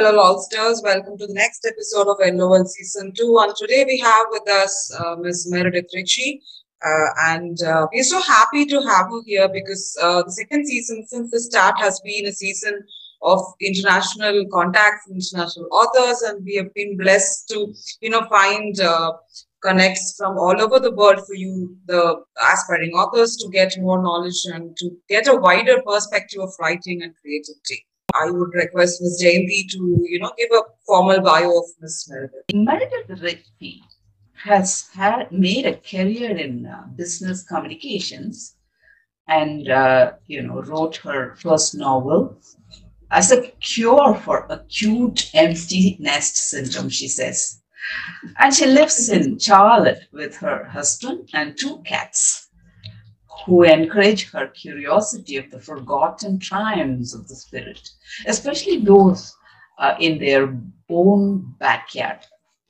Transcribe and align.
Hello, 0.00 0.12
fellow 0.12 0.22
Lolsters. 0.22 0.82
Welcome 0.82 1.18
to 1.18 1.26
the 1.26 1.34
next 1.34 1.66
episode 1.66 2.08
of 2.08 2.16
LOL 2.34 2.64
Season 2.64 3.12
2. 3.14 3.38
And 3.42 3.54
today 3.54 3.84
we 3.84 3.98
have 3.98 4.28
with 4.30 4.48
us 4.48 4.96
uh, 4.98 5.16
Ms. 5.16 5.50
Meredith 5.50 5.90
Ritchie. 5.94 6.40
Uh, 6.82 7.06
and 7.26 7.62
uh, 7.62 7.86
we're 7.92 8.02
so 8.02 8.18
happy 8.22 8.64
to 8.64 8.80
have 8.80 9.10
her 9.10 9.20
here 9.26 9.46
because 9.52 9.94
uh, 10.00 10.22
the 10.22 10.32
second 10.32 10.66
season, 10.66 11.06
since 11.06 11.30
the 11.30 11.38
start, 11.38 11.78
has 11.78 12.00
been 12.00 12.24
a 12.24 12.32
season 12.32 12.82
of 13.20 13.40
international 13.60 14.46
contacts, 14.50 15.06
international 15.10 15.68
authors, 15.70 16.22
and 16.22 16.42
we 16.46 16.54
have 16.54 16.72
been 16.72 16.96
blessed 16.96 17.50
to, 17.50 17.70
you 18.00 18.08
know, 18.08 18.24
find 18.30 18.80
uh, 18.80 19.12
connects 19.62 20.14
from 20.16 20.38
all 20.38 20.58
over 20.62 20.80
the 20.80 20.94
world 20.94 21.20
for 21.26 21.34
you, 21.34 21.76
the 21.84 22.22
aspiring 22.50 22.92
authors, 22.92 23.36
to 23.36 23.50
get 23.50 23.74
more 23.78 24.02
knowledge 24.02 24.46
and 24.46 24.74
to 24.78 24.96
get 25.10 25.28
a 25.28 25.36
wider 25.36 25.82
perspective 25.82 26.40
of 26.40 26.54
writing 26.58 27.02
and 27.02 27.12
creativity. 27.20 27.84
I 28.14 28.30
would 28.30 28.54
request 28.54 29.00
Ms. 29.02 29.22
Jayanti 29.22 29.68
to, 29.70 30.06
you 30.08 30.18
know, 30.20 30.32
give 30.38 30.50
a 30.52 30.62
formal 30.86 31.20
bio 31.20 31.50
of 31.58 31.64
Ms. 31.80 32.06
Meredith. 32.08 32.44
Meredith 32.54 33.22
Ritchie 33.22 33.82
has 34.34 34.88
had 34.94 35.30
made 35.30 35.66
a 35.66 35.76
career 35.76 36.36
in 36.36 36.66
uh, 36.66 36.86
business 36.96 37.42
communications 37.42 38.56
and, 39.28 39.68
uh, 39.68 40.12
you 40.26 40.42
know, 40.42 40.62
wrote 40.62 40.96
her 40.96 41.36
first 41.36 41.74
novel 41.74 42.38
as 43.10 43.32
a 43.32 43.48
cure 43.60 44.14
for 44.14 44.46
acute 44.48 45.30
empty 45.34 45.96
nest 46.00 46.36
syndrome, 46.36 46.88
she 46.88 47.08
says. 47.08 47.60
And 48.38 48.54
she 48.54 48.66
lives 48.66 49.08
in 49.08 49.38
Charlotte 49.38 50.06
with 50.12 50.36
her 50.36 50.64
husband 50.64 51.28
and 51.34 51.58
two 51.58 51.82
cats 51.84 52.39
who 53.46 53.62
encourage 53.62 54.30
her 54.30 54.48
curiosity 54.48 55.36
of 55.36 55.50
the 55.50 55.60
forgotten 55.60 56.38
triumphs 56.38 57.14
of 57.14 57.26
the 57.28 57.34
spirit, 57.34 57.88
especially 58.26 58.78
those 58.78 59.34
uh, 59.78 59.94
in 59.98 60.18
their 60.18 60.56
own 60.88 61.54
backyard. 61.58 62.18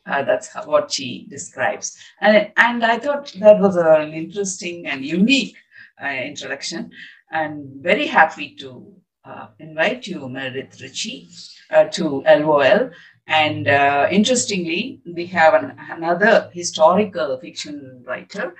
Uh, 0.06 0.22
that's 0.22 0.48
how, 0.48 0.64
what 0.64 0.90
she 0.90 1.26
describes. 1.28 1.96
And, 2.20 2.50
and 2.56 2.84
I 2.84 2.98
thought 2.98 3.32
that 3.40 3.60
was 3.60 3.76
an 3.76 4.12
interesting 4.12 4.86
and 4.86 5.04
unique 5.04 5.56
uh, 6.02 6.08
introduction. 6.08 6.90
And 7.30 7.82
very 7.82 8.06
happy 8.06 8.56
to 8.56 8.92
uh, 9.24 9.48
invite 9.58 10.06
you, 10.06 10.28
Meredith 10.28 10.80
Ritchie, 10.80 11.28
uh, 11.70 11.84
to 11.84 12.22
LOL. 12.22 12.90
And 13.26 13.68
uh, 13.68 14.08
interestingly, 14.10 15.00
we 15.06 15.26
have 15.26 15.54
an, 15.54 15.76
another 15.90 16.50
historical 16.52 17.38
fiction 17.38 18.02
writer, 18.04 18.54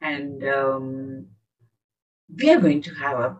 and 0.00 0.42
um, 0.42 1.26
we 2.34 2.50
are 2.50 2.60
going 2.60 2.82
to 2.82 2.94
have 2.94 3.18
a 3.18 3.36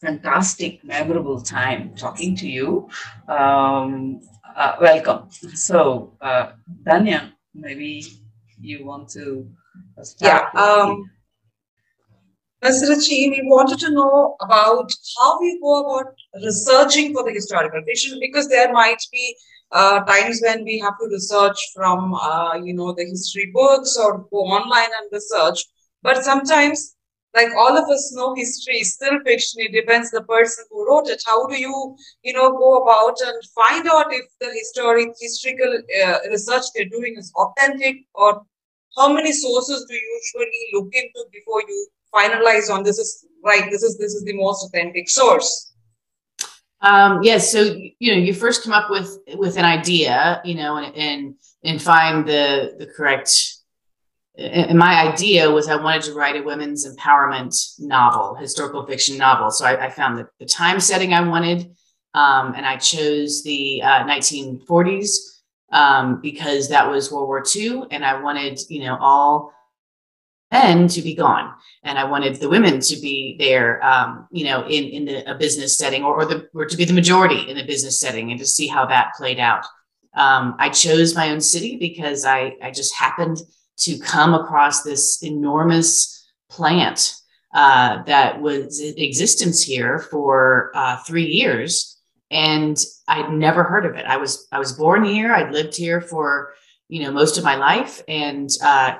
fantastic, 0.00 0.82
memorable 0.84 1.40
time 1.40 1.94
talking 1.94 2.34
to 2.36 2.48
you. 2.48 2.88
Um, 3.28 4.20
uh, 4.56 4.76
welcome. 4.80 5.30
So, 5.30 6.16
uh, 6.20 6.52
Danya, 6.86 7.32
maybe 7.54 8.04
you 8.60 8.84
want 8.84 9.08
to 9.10 9.48
start. 10.02 10.48
Yeah. 10.54 10.60
Um, 10.60 11.10
Ms. 12.62 12.86
Ritchie, 12.90 13.30
we 13.30 13.40
wanted 13.44 13.78
to 13.78 13.90
know 13.90 14.36
about 14.40 14.92
how 15.18 15.40
we 15.40 15.58
go 15.62 15.80
about 15.80 16.12
researching 16.44 17.14
for 17.14 17.24
the 17.24 17.32
historical 17.32 17.80
fiction 17.86 18.18
because 18.20 18.48
there 18.48 18.70
might 18.70 19.02
be 19.10 19.34
uh, 19.72 20.00
times 20.00 20.40
when 20.42 20.64
we 20.64 20.78
have 20.78 20.92
to 21.00 21.08
research 21.10 21.58
from, 21.74 22.12
uh, 22.14 22.54
you 22.56 22.74
know, 22.74 22.92
the 22.92 23.04
history 23.04 23.50
books 23.54 23.96
or 23.96 24.26
go 24.30 24.38
online 24.38 24.90
and 25.00 25.08
research. 25.10 25.64
But 26.02 26.22
sometimes 26.22 26.96
like 27.34 27.48
all 27.56 27.76
of 27.76 27.88
us 27.88 28.12
know 28.14 28.34
history 28.34 28.78
is 28.78 28.94
still 28.94 29.20
fiction. 29.24 29.60
It 29.60 29.72
depends 29.72 30.10
the 30.10 30.22
person 30.22 30.64
who 30.70 30.86
wrote 30.88 31.08
it. 31.08 31.22
How 31.24 31.46
do 31.46 31.56
you 31.58 31.96
you 32.22 32.32
know 32.32 32.50
go 32.50 32.82
about 32.82 33.16
and 33.20 33.36
find 33.54 33.88
out 33.88 34.12
if 34.12 34.26
the 34.40 34.50
historic 34.52 35.10
historical 35.20 35.78
uh, 36.04 36.18
research 36.30 36.64
they're 36.74 36.88
doing 36.88 37.14
is 37.16 37.32
authentic? 37.36 37.96
Or 38.14 38.42
how 38.96 39.12
many 39.12 39.32
sources 39.32 39.86
do 39.88 39.94
you 39.94 40.20
usually 40.20 40.62
look 40.74 40.88
into 40.92 41.24
before 41.32 41.62
you 41.68 41.88
finalize 42.12 42.68
on 42.70 42.82
this 42.82 42.98
is 42.98 43.24
right 43.44 43.70
this 43.70 43.82
is 43.82 43.96
this 43.98 44.14
is 44.14 44.24
the 44.24 44.34
most 44.34 44.66
authentic 44.66 45.08
source? 45.08 45.72
Um 46.82 47.22
yes 47.22 47.52
so 47.52 47.76
you 47.98 48.12
know 48.12 48.18
you 48.18 48.34
first 48.34 48.64
come 48.64 48.72
up 48.72 48.90
with 48.90 49.18
with 49.36 49.56
an 49.56 49.64
idea 49.64 50.40
you 50.44 50.56
know 50.56 50.78
and 50.78 50.96
and 50.96 51.34
and 51.62 51.80
find 51.80 52.26
the 52.26 52.74
the 52.78 52.86
correct 52.86 53.59
and 54.40 54.78
my 54.78 55.06
idea 55.06 55.50
was 55.50 55.68
I 55.68 55.76
wanted 55.76 56.02
to 56.02 56.14
write 56.14 56.36
a 56.36 56.42
women's 56.42 56.86
empowerment 56.86 57.78
novel, 57.78 58.34
historical 58.34 58.86
fiction 58.86 59.18
novel. 59.18 59.50
So 59.50 59.66
I, 59.66 59.86
I 59.86 59.90
found 59.90 60.18
the, 60.18 60.28
the 60.38 60.46
time 60.46 60.80
setting 60.80 61.12
I 61.12 61.20
wanted, 61.20 61.70
um, 62.14 62.54
and 62.56 62.64
I 62.64 62.76
chose 62.76 63.42
the 63.42 63.82
uh, 63.82 64.04
1940s 64.04 65.10
um, 65.72 66.20
because 66.22 66.68
that 66.70 66.88
was 66.88 67.12
World 67.12 67.28
War 67.28 67.44
II, 67.54 67.84
and 67.90 68.04
I 68.04 68.20
wanted, 68.20 68.58
you 68.68 68.84
know, 68.84 68.96
all 68.98 69.52
men 70.50 70.88
to 70.88 71.02
be 71.02 71.14
gone, 71.14 71.52
and 71.84 71.98
I 71.98 72.04
wanted 72.04 72.36
the 72.36 72.48
women 72.48 72.80
to 72.80 72.96
be 72.96 73.36
there, 73.38 73.84
um, 73.84 74.26
you 74.32 74.44
know, 74.44 74.62
in 74.64 74.84
in 74.84 75.04
the, 75.04 75.30
a 75.30 75.36
business 75.36 75.76
setting, 75.76 76.02
or, 76.02 76.22
or 76.22 76.24
the 76.24 76.48
or 76.54 76.64
to 76.64 76.76
be 76.76 76.84
the 76.84 76.92
majority 76.92 77.48
in 77.48 77.56
the 77.56 77.66
business 77.66 78.00
setting, 78.00 78.30
and 78.30 78.40
to 78.40 78.46
see 78.46 78.66
how 78.66 78.86
that 78.86 79.12
played 79.16 79.38
out. 79.38 79.64
Um, 80.16 80.56
I 80.58 80.70
chose 80.70 81.14
my 81.14 81.30
own 81.30 81.40
city 81.40 81.76
because 81.76 82.24
I 82.24 82.56
I 82.60 82.72
just 82.72 82.96
happened 82.96 83.38
to 83.80 83.98
come 83.98 84.34
across 84.34 84.82
this 84.82 85.22
enormous 85.22 86.28
plant 86.48 87.14
uh, 87.54 88.02
that 88.04 88.40
was 88.40 88.80
in 88.80 88.94
existence 88.98 89.62
here 89.62 89.98
for 89.98 90.70
uh, 90.74 90.98
three 90.98 91.26
years, 91.26 91.98
and 92.30 92.76
I'd 93.08 93.32
never 93.32 93.64
heard 93.64 93.86
of 93.86 93.96
it. 93.96 94.06
I 94.06 94.18
was 94.18 94.46
I 94.52 94.58
was 94.58 94.72
born 94.72 95.04
here. 95.04 95.32
I'd 95.32 95.52
lived 95.52 95.76
here 95.76 96.00
for 96.00 96.52
you 96.88 97.02
know 97.02 97.10
most 97.10 97.38
of 97.38 97.44
my 97.44 97.56
life, 97.56 98.02
and 98.06 98.48
uh, 98.62 98.96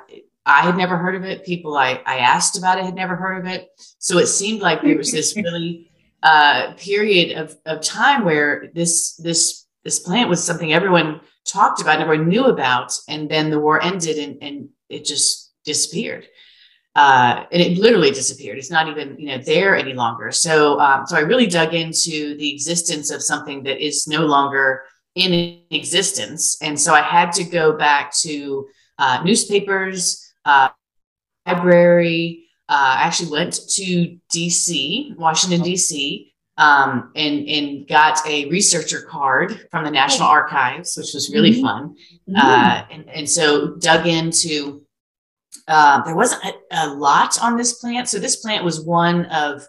I 0.47 0.61
had 0.63 0.77
never 0.77 0.97
heard 0.97 1.15
of 1.15 1.25
it. 1.25 1.45
People 1.45 1.77
I 1.77 2.01
I 2.07 2.19
asked 2.19 2.59
about 2.59 2.79
it 2.79 2.85
had 2.85 2.97
never 2.97 3.15
heard 3.15 3.39
of 3.39 3.47
it. 3.47 3.69
So 3.99 4.19
it 4.19 4.27
seemed 4.27 4.63
like 4.63 4.83
there 4.83 4.97
was 4.97 5.13
this 5.13 5.37
really 5.37 5.91
uh, 6.23 6.73
period 6.75 7.39
of 7.39 7.57
of 7.67 7.83
time 7.83 8.25
where 8.25 8.71
this 8.75 9.15
this 9.17 9.67
this 9.85 9.99
plant 9.99 10.29
was 10.29 10.43
something 10.43 10.73
everyone 10.73 11.21
talked 11.47 11.81
about, 11.81 12.01
everyone 12.01 12.29
knew 12.29 12.47
about, 12.47 12.93
and 13.09 13.31
then 13.31 13.51
the 13.51 13.59
war 13.59 13.83
ended 13.83 14.19
and, 14.19 14.43
and 14.43 14.69
it 14.89 15.05
just 15.05 15.53
disappeared. 15.65 16.27
Uh, 16.97 17.45
and 17.53 17.63
it 17.63 17.79
literally 17.79 18.11
disappeared. 18.11 18.59
It's 18.59 18.71
not 18.71 18.89
even 18.89 19.17
you 19.19 19.29
know 19.29 19.39
there 19.39 19.77
any 19.77 19.95
longer. 19.95 20.33
So 20.33 20.81
um, 20.81 21.07
so 21.07 21.17
I 21.17 21.21
really 21.21 21.47
dug 21.47 21.73
into 21.73 22.37
the 22.37 22.53
existence 22.53 23.11
of 23.11 23.23
something 23.23 23.63
that 23.63 23.85
is 23.85 24.09
no 24.09 24.27
longer 24.27 24.83
in 25.15 25.61
existence, 25.71 26.59
and 26.61 26.79
so 26.79 26.93
I 26.93 27.03
had 27.03 27.33
to 27.33 27.45
go 27.45 27.77
back 27.77 28.13
to 28.23 28.69
uh, 28.99 29.23
newspapers, 29.25 30.33
uh, 30.45 30.71
library. 31.47 32.47
Uh, 32.69 32.97
I 32.99 33.03
actually 33.03 33.31
went 33.31 33.59
to 33.69 34.17
D.C., 34.31 35.15
Washington 35.17 35.63
D.C., 35.63 36.33
um, 36.61 37.11
and 37.17 37.49
and 37.49 37.89
got 37.89 38.21
a 38.27 38.47
researcher 38.51 39.01
card 39.01 39.67
from 39.71 39.83
the 39.83 39.91
National 39.91 40.29
oh. 40.29 40.33
Archives, 40.33 40.95
which 40.95 41.15
was 41.15 41.33
really 41.33 41.53
mm-hmm. 41.53 41.63
fun. 41.63 41.97
Mm-hmm. 42.29 42.37
Uh, 42.37 42.85
and, 42.91 43.09
and 43.09 43.29
so 43.29 43.75
dug 43.77 44.07
into. 44.07 44.83
Uh, 45.67 46.03
there 46.03 46.15
wasn't 46.15 46.45
a, 46.45 46.53
a, 46.73 46.89
lot 46.95 47.41
on 47.43 47.57
this 47.57 47.75
plant, 47.75 48.09
so 48.09 48.19
this 48.19 48.37
plant 48.37 48.65
was 48.65 48.81
one 48.81 49.25
of 49.27 49.63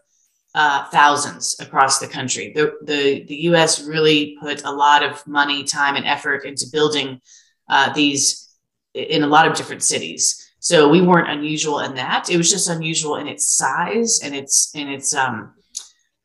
uh, 0.54 0.84
thousands 0.86 1.56
across 1.60 2.00
the 2.00 2.08
country. 2.08 2.52
The, 2.54 2.74
the 2.84 3.24
the 3.24 3.36
U.S. 3.44 3.84
really 3.84 4.36
put 4.42 4.64
a 4.66 4.72
lot 4.72 5.02
of 5.02 5.26
money, 5.26 5.64
time, 5.64 5.96
and 5.96 6.06
effort 6.06 6.44
into 6.44 6.66
building 6.72 7.22
uh, 7.70 7.94
these 7.94 8.50
in 8.94 9.24
a 9.24 9.28
lot 9.28 9.48
of 9.48 9.56
different 9.56 9.82
cities. 9.82 10.46
So 10.60 10.90
we 10.90 11.02
weren't 11.02 11.30
unusual 11.30 11.80
in 11.80 11.96
that. 11.96 12.30
It 12.30 12.38
was 12.38 12.52
just 12.52 12.70
unusual 12.70 13.16
in 13.16 13.28
its 13.28 13.48
size 13.48 14.20
and 14.24 14.36
its 14.36 14.72
and 14.76 14.90
its 14.90 15.16
um, 15.16 15.54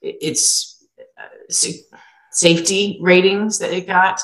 its 0.06 0.85
uh, 1.19 1.58
safety 2.31 2.99
ratings 3.00 3.58
that 3.58 3.73
it 3.73 3.87
got. 3.87 4.20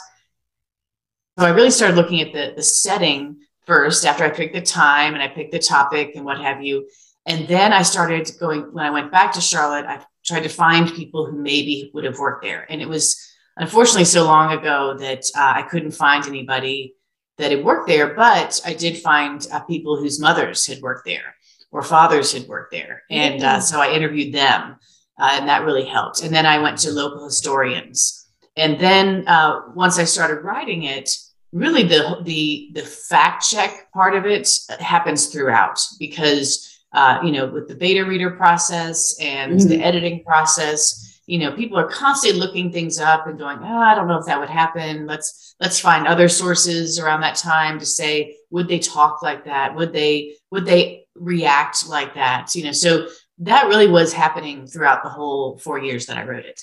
So 1.39 1.47
I 1.47 1.51
really 1.51 1.71
started 1.71 1.97
looking 1.97 2.21
at 2.21 2.33
the, 2.33 2.53
the 2.57 2.63
setting 2.63 3.39
first 3.67 4.05
after 4.05 4.25
I 4.25 4.31
picked 4.31 4.55
the 4.55 4.61
time 4.61 5.15
and 5.15 5.23
I 5.23 5.29
picked 5.29 5.53
the 5.53 5.59
topic 5.59 6.13
and 6.15 6.25
what 6.25 6.39
have 6.39 6.63
you. 6.63 6.89
And 7.27 7.47
then 7.47 7.73
I 7.73 7.83
started 7.83 8.31
going, 8.39 8.73
when 8.73 8.85
I 8.85 8.91
went 8.91 9.13
back 9.13 9.33
to 9.33 9.41
Charlotte, 9.41 9.87
I 9.87 10.05
tried 10.25 10.43
to 10.43 10.49
find 10.49 10.93
people 10.93 11.27
who 11.27 11.41
maybe 11.41 11.91
would 11.95 12.05
have 12.05 12.19
worked 12.19 12.45
there. 12.45 12.67
And 12.69 12.83
it 12.83 12.89
was 12.89 13.17
unfortunately 13.57 14.05
so 14.05 14.25
long 14.25 14.53
ago 14.53 14.97
that 14.99 15.25
uh, 15.37 15.53
I 15.57 15.63
couldn't 15.63 15.93
find 15.93 16.27
anybody 16.27 16.95
that 17.39 17.51
had 17.51 17.65
worked 17.65 17.89
there, 17.89 18.15
but 18.15 18.61
I 18.67 18.75
did 18.75 18.99
find 18.99 19.47
uh, 19.53 19.61
people 19.61 19.97
whose 19.97 20.21
mothers 20.21 20.67
had 20.67 20.81
worked 20.81 21.07
there 21.07 21.35
or 21.71 21.83
fathers 21.83 22.33
had 22.33 22.47
worked 22.47 22.73
there. 22.73 23.03
And 23.11 23.43
uh, 23.43 23.61
so 23.61 23.81
I 23.81 23.93
interviewed 23.93 24.35
them 24.35 24.77
uh, 25.23 25.31
and 25.39 25.49
that 25.49 25.65
really 25.65 25.85
helped. 25.85 26.23
And 26.23 26.35
then 26.35 26.47
I 26.47 26.59
went 26.59 26.79
to 26.79 26.91
local 26.91 27.25
historians, 27.25 28.29
and 28.57 28.79
then 28.81 29.27
uh, 29.29 29.61
once 29.75 29.99
I 29.99 30.05
started 30.05 30.43
writing 30.43 30.83
it, 30.83 31.09
really 31.53 31.85
the 31.85 32.19
the 32.25 32.71
the 32.75 32.83
fact 32.83 33.49
check 33.49 33.91
part 33.93 34.17
of 34.17 34.27
it 34.27 34.51
happens 34.81 35.27
throughout 35.27 35.79
because 36.01 36.77
uh, 36.93 37.21
you 37.23 37.31
know 37.31 37.47
with 37.47 37.69
the 37.69 37.77
beta 37.77 38.05
reader 38.05 38.31
process 38.31 39.17
and 39.21 39.61
mm-hmm. 39.61 39.69
the 39.69 39.83
editing 39.83 40.25
process, 40.25 41.21
you 41.27 41.39
know 41.39 41.53
people 41.53 41.79
are 41.79 41.89
constantly 41.89 42.41
looking 42.41 42.73
things 42.73 42.99
up 42.99 43.27
and 43.27 43.39
going 43.39 43.59
oh 43.63 43.79
i 43.79 43.95
don't 43.95 44.09
know 44.09 44.19
if 44.19 44.27
that 44.27 44.41
would 44.41 44.51
happen 44.51 45.07
let's 45.07 45.55
let's 45.61 45.79
find 45.79 46.07
other 46.07 46.29
sources 46.29 46.99
around 46.99 47.21
that 47.21 47.37
time 47.37 47.79
to 47.79 47.87
say 47.87 48.37
would 48.51 48.69
they 48.69 48.79
talk 48.79 49.23
like 49.23 49.45
that 49.45 49.75
would 49.75 49.93
they 49.93 50.35
would 50.51 50.67
they 50.67 51.05
react 51.15 51.89
like 51.89 52.15
that 52.15 52.55
you 52.55 52.65
know 52.65 52.73
so 52.73 53.07
that 53.43 53.67
really 53.67 53.89
was 53.89 54.13
happening 54.13 54.67
throughout 54.67 55.03
the 55.03 55.09
whole 55.09 55.59
four 55.59 55.79
years 55.79 56.07
that 56.07 56.17
i 56.17 56.25
wrote 56.25 56.45
it. 56.45 56.61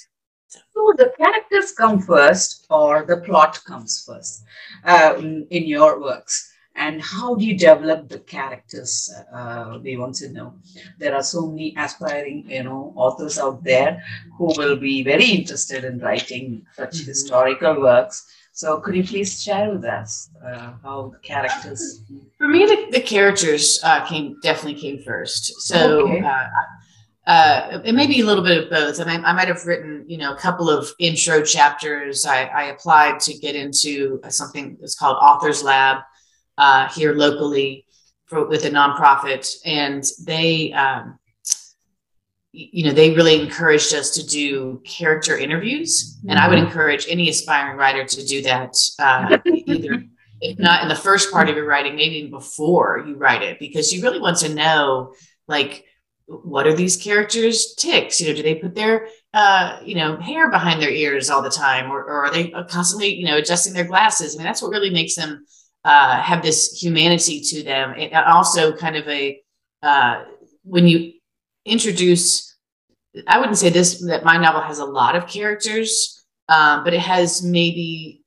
So, 0.48 0.60
so 0.74 0.94
the 0.98 1.14
characters 1.18 1.74
come 1.74 2.02
first 2.02 2.66
or 2.70 3.06
the 3.06 3.18
plot 3.18 3.60
comes 3.66 4.04
first 4.06 4.44
uh, 4.84 5.16
in 5.18 5.66
your 5.66 6.02
works? 6.02 6.52
And 6.76 7.02
how 7.02 7.36
do 7.36 7.44
you 7.44 7.58
develop 7.58 8.08
the 8.08 8.20
characters 8.20 9.14
uh, 9.34 9.80
we 9.84 9.98
want 9.98 10.16
to 10.16 10.30
know? 10.30 10.54
There 10.98 11.14
are 11.14 11.22
so 11.22 11.48
many 11.48 11.76
aspiring 11.78 12.50
you 12.50 12.64
know 12.64 12.94
authors 12.96 13.38
out 13.38 13.64
there 13.64 14.02
who 14.38 14.46
will 14.58 14.78
be 14.78 15.04
very 15.04 15.26
interested 15.26 15.84
in 15.84 16.00
writing 16.00 16.66
such 16.74 16.96
mm-hmm. 16.96 17.08
historical 17.08 17.82
works 17.82 18.26
so 18.60 18.80
could 18.82 18.96
you 18.96 19.04
please 19.04 19.42
share 19.42 19.72
with 19.72 19.86
us 19.86 20.30
uh, 20.46 20.74
how 20.84 20.98
the 21.14 21.20
characters 21.20 22.04
for 22.38 22.48
me 22.48 22.66
the, 22.66 22.88
the 22.92 23.02
characters 23.02 23.80
uh, 23.84 24.06
came 24.06 24.38
definitely 24.42 24.80
came 24.80 25.00
first 25.04 25.62
so 25.62 26.08
okay. 26.08 26.22
Uh, 26.22 26.48
uh, 27.28 27.80
it 27.86 27.94
may 27.94 28.08
be 28.08 28.22
a 28.22 28.26
little 28.26 28.44
bit 28.44 28.64
of 28.64 28.72
both. 28.72 29.00
I 29.00 29.04
mean, 29.04 29.24
I 29.24 29.34
might 29.34 29.48
have 29.50 29.64
written, 29.68 30.04
you 30.08 30.18
know, 30.18 30.34
a 30.34 30.36
couple 30.36 30.68
of 30.68 30.90
intro 30.98 31.44
chapters. 31.44 32.26
I, 32.26 32.46
I 32.46 32.64
applied 32.74 33.20
to 33.20 33.38
get 33.38 33.56
into 33.56 34.20
something 34.30 34.78
that's 34.82 34.96
called 34.96 35.18
Authors 35.22 35.62
Lab, 35.62 35.98
uh, 36.58 36.90
here 36.90 37.14
locally 37.14 37.86
for, 38.26 38.48
with 38.48 38.66
a 38.66 38.72
nonprofit, 38.72 39.48
and 39.64 40.04
they, 40.26 40.74
um, 40.74 41.20
you 42.52 42.86
know, 42.86 42.92
they 42.92 43.14
really 43.14 43.42
encouraged 43.42 43.94
us 43.94 44.12
to 44.12 44.26
do 44.26 44.82
character 44.86 45.38
interviews, 45.38 46.18
mm-hmm. 46.18 46.32
and 46.32 46.40
I 46.40 46.48
would 46.48 46.58
mm-hmm. 46.58 46.68
encourage 46.68 47.06
any 47.08 47.30
aspiring 47.30 47.78
writer 47.78 48.06
to 48.06 48.26
do 48.26 48.42
that 48.44 48.76
uh, 49.00 49.38
either. 49.46 50.04
If 50.42 50.58
not 50.58 50.82
in 50.84 50.88
the 50.88 50.96
first 50.96 51.32
part 51.32 51.50
of 51.50 51.56
your 51.56 51.66
writing, 51.66 51.96
maybe 51.96 52.28
before 52.28 53.04
you 53.06 53.16
write 53.16 53.44
it, 53.44 53.60
because 53.60 53.94
you 53.94 54.02
really 54.02 54.22
want 54.22 54.38
to 54.38 54.54
know, 54.54 55.14
like, 55.48 55.84
what 56.28 56.66
are 56.66 56.74
these 56.74 56.96
characters' 56.96 57.76
ticks? 57.76 58.22
You 58.22 58.30
know, 58.30 58.36
do 58.36 58.44
they 58.44 58.56
put 58.56 58.74
their 58.74 59.10
uh, 59.34 59.80
you 59.86 59.96
know, 59.96 60.18
hair 60.18 60.50
behind 60.50 60.82
their 60.82 60.90
ears 60.90 61.30
all 61.30 61.42
the 61.42 61.50
time, 61.52 61.92
or, 61.92 62.04
or, 62.04 62.26
are 62.26 62.32
they 62.32 62.50
constantly, 62.68 63.14
you 63.14 63.26
know, 63.26 63.38
adjusting 63.38 63.74
their 63.74 63.84
glasses? 63.84 64.34
I 64.34 64.38
mean, 64.38 64.46
that's 64.46 64.62
what 64.62 64.72
really 64.72 64.90
makes 64.90 65.16
them 65.16 65.46
uh, 65.86 66.20
have 66.20 66.42
this 66.42 66.82
humanity 66.82 67.42
to 67.42 67.64
them. 67.64 67.94
And 67.96 68.12
also, 68.14 68.76
kind 68.76 68.96
of 68.96 69.08
a 69.08 69.40
uh, 69.84 70.24
when 70.64 70.88
you 70.88 71.14
introduce, 71.70 72.58
I 73.28 73.40
wouldn't 73.40 73.58
say 73.58 73.70
this 73.70 74.02
that 74.08 74.24
my 74.24 74.38
novel 74.38 74.62
has 74.62 74.80
a 74.80 74.86
lot 74.86 75.16
of 75.16 75.28
characters, 75.28 76.26
um, 76.48 76.84
but 76.84 76.94
it 76.94 77.02
has 77.02 77.44
maybe 77.44 78.24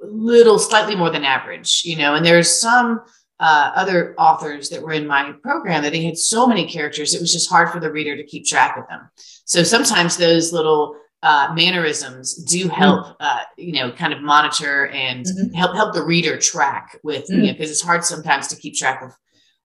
little, 0.00 0.58
slightly 0.58 0.96
more 0.96 1.10
than 1.10 1.24
average, 1.24 1.82
you 1.84 1.96
know. 1.96 2.14
And 2.14 2.24
there's 2.24 2.60
some 2.60 3.00
uh, 3.40 3.72
other 3.74 4.14
authors 4.18 4.68
that 4.70 4.82
were 4.82 4.92
in 4.92 5.06
my 5.06 5.32
program 5.42 5.82
that 5.82 5.92
they 5.92 6.04
had 6.04 6.18
so 6.18 6.46
many 6.46 6.66
characters, 6.66 7.14
it 7.14 7.20
was 7.20 7.32
just 7.32 7.48
hard 7.48 7.70
for 7.70 7.80
the 7.80 7.90
reader 7.90 8.16
to 8.16 8.24
keep 8.24 8.44
track 8.44 8.76
of 8.76 8.88
them. 8.88 9.08
So 9.44 9.62
sometimes 9.62 10.16
those 10.16 10.52
little 10.52 10.96
uh, 11.22 11.52
mannerisms 11.54 12.34
do 12.44 12.64
mm-hmm. 12.64 12.70
help, 12.70 13.16
uh, 13.20 13.42
you 13.56 13.72
know, 13.72 13.92
kind 13.92 14.12
of 14.12 14.22
monitor 14.22 14.88
and 14.88 15.24
mm-hmm. 15.24 15.54
help 15.54 15.74
help 15.74 15.94
the 15.94 16.02
reader 16.02 16.36
track 16.36 16.98
with, 17.02 17.24
mm-hmm. 17.24 17.40
you 17.40 17.46
know, 17.46 17.52
because 17.52 17.70
it's 17.70 17.82
hard 17.82 18.04
sometimes 18.04 18.48
to 18.48 18.56
keep 18.56 18.74
track 18.74 19.02
of 19.02 19.12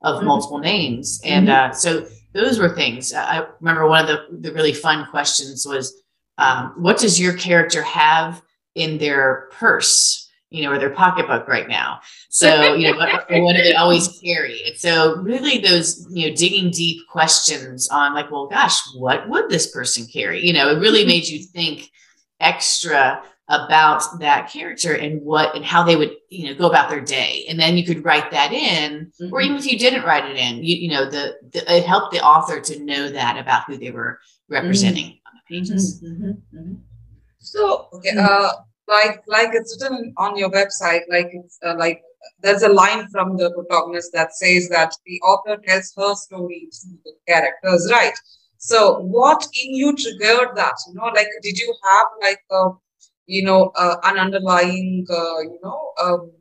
of 0.01 0.17
mm-hmm. 0.17 0.27
multiple 0.27 0.59
names. 0.59 1.21
And 1.23 1.49
uh, 1.49 1.71
so 1.71 2.05
those 2.33 2.59
were 2.59 2.69
things. 2.69 3.13
I 3.13 3.45
remember 3.59 3.87
one 3.87 4.01
of 4.01 4.07
the 4.07 4.37
the 4.37 4.53
really 4.53 4.73
fun 4.73 5.07
questions 5.09 5.65
was, 5.65 6.01
um, 6.37 6.73
what 6.77 6.97
does 6.97 7.19
your 7.19 7.33
character 7.33 7.81
have 7.81 8.41
in 8.75 8.97
their 8.97 9.49
purse? 9.51 10.23
you 10.53 10.61
know, 10.61 10.71
or 10.71 10.77
their 10.77 10.91
pocketbook 10.91 11.47
right 11.47 11.67
now. 11.67 11.99
So, 12.29 12.75
you 12.75 12.87
know, 12.87 12.95
what, 12.95 13.09
what, 13.29 13.55
do 13.55 13.63
they 13.63 13.73
always 13.73 14.07
carry? 14.23 14.61
And 14.67 14.77
so, 14.77 15.17
really, 15.17 15.57
those, 15.57 16.07
you 16.11 16.29
know, 16.29 16.35
digging 16.35 16.69
deep 16.69 17.01
questions 17.09 17.89
on, 17.89 18.13
like, 18.13 18.29
well, 18.29 18.45
gosh, 18.45 18.79
what 18.95 19.27
would 19.27 19.49
this 19.49 19.71
person 19.71 20.05
carry? 20.05 20.45
You 20.45 20.53
know, 20.53 20.69
it 20.69 20.79
really 20.79 21.05
made 21.07 21.27
you 21.27 21.43
think 21.43 21.89
extra 22.39 23.23
about 23.49 24.01
that 24.19 24.49
character 24.49 24.95
and 24.95 25.21
what 25.21 25.53
and 25.53 25.65
how 25.65 25.83
they 25.83 25.97
would 25.97 26.11
you 26.29 26.45
know 26.45 26.55
go 26.55 26.67
about 26.67 26.89
their 26.89 27.01
day 27.01 27.45
and 27.49 27.59
then 27.59 27.75
you 27.75 27.85
could 27.85 28.03
write 28.05 28.31
that 28.31 28.53
in 28.53 29.11
mm-hmm. 29.21 29.33
or 29.33 29.41
even 29.41 29.57
if 29.57 29.69
you 29.69 29.77
didn't 29.77 30.03
write 30.03 30.23
it 30.23 30.37
in 30.37 30.63
you, 30.63 30.75
you 30.75 30.89
know 30.89 31.09
the, 31.09 31.35
the, 31.51 31.75
it 31.75 31.85
helped 31.85 32.13
the 32.13 32.21
author 32.21 32.61
to 32.61 32.83
know 32.85 33.09
that 33.09 33.37
about 33.37 33.65
who 33.65 33.77
they 33.77 33.91
were 33.91 34.17
representing 34.47 35.07
mm-hmm. 35.07 35.27
on 35.27 35.33
the 35.35 35.55
pages 35.55 36.01
mm-hmm. 36.01 36.57
mm-hmm. 36.57 36.73
so 37.39 37.89
okay 37.91 38.17
uh 38.17 38.49
like 38.87 39.21
like 39.27 39.49
it's 39.51 39.77
written 39.81 40.13
on 40.17 40.37
your 40.37 40.49
website 40.49 41.01
like 41.09 41.27
it's 41.33 41.59
uh, 41.65 41.75
like 41.77 42.01
there's 42.39 42.63
a 42.63 42.69
line 42.69 43.05
from 43.09 43.35
the 43.35 43.51
protagonist 43.51 44.11
that 44.13 44.33
says 44.33 44.69
that 44.69 44.93
the 45.05 45.19
author 45.21 45.57
tells 45.67 45.93
her 45.97 46.15
story 46.15 46.69
through 46.71 46.97
the 47.03 47.11
characters 47.27 47.89
right 47.91 48.13
so 48.57 48.99
what 48.99 49.45
in 49.63 49.75
you 49.75 49.93
triggered 49.97 50.55
that 50.55 50.75
you 50.87 50.93
know 50.93 51.11
like 51.13 51.27
did 51.41 51.57
you 51.57 51.75
have 51.83 52.07
like 52.21 52.39
a 52.51 52.69
you 53.25 53.43
know 53.43 53.71
uh, 53.75 53.95
an 54.03 54.17
underlying 54.17 55.05
uh, 55.09 55.39
you 55.39 55.59
know 55.63 55.91
um, 56.03 56.31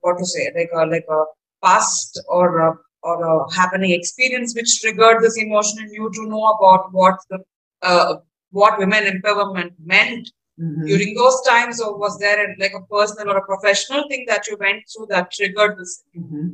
what 0.00 0.18
to 0.18 0.26
say 0.26 0.50
like 0.56 0.70
a 0.74 0.86
like 0.86 1.06
a 1.08 1.24
past 1.64 2.20
or 2.28 2.58
a, 2.58 2.74
or 3.02 3.24
a 3.24 3.54
happening 3.54 3.90
experience 3.90 4.54
which 4.54 4.80
triggered 4.80 5.22
this 5.22 5.38
emotion 5.38 5.78
in 5.84 5.92
you 5.92 6.10
to 6.14 6.28
know 6.28 6.44
about 6.52 6.92
what 6.92 7.18
the 7.30 7.38
uh, 7.82 8.16
what 8.50 8.78
women 8.78 9.04
empowerment 9.04 9.72
meant 9.84 10.30
mm-hmm. 10.60 10.86
during 10.86 11.14
those 11.14 11.40
times, 11.42 11.80
or 11.80 11.98
was 11.98 12.18
there 12.18 12.52
a, 12.52 12.54
like 12.58 12.72
a 12.74 12.86
personal 12.86 13.34
or 13.34 13.38
a 13.38 13.44
professional 13.44 14.08
thing 14.08 14.24
that 14.28 14.46
you 14.46 14.56
went 14.58 14.82
through 14.94 15.06
that 15.10 15.30
triggered 15.32 15.78
this? 15.78 16.04
Mm-hmm. 16.16 16.48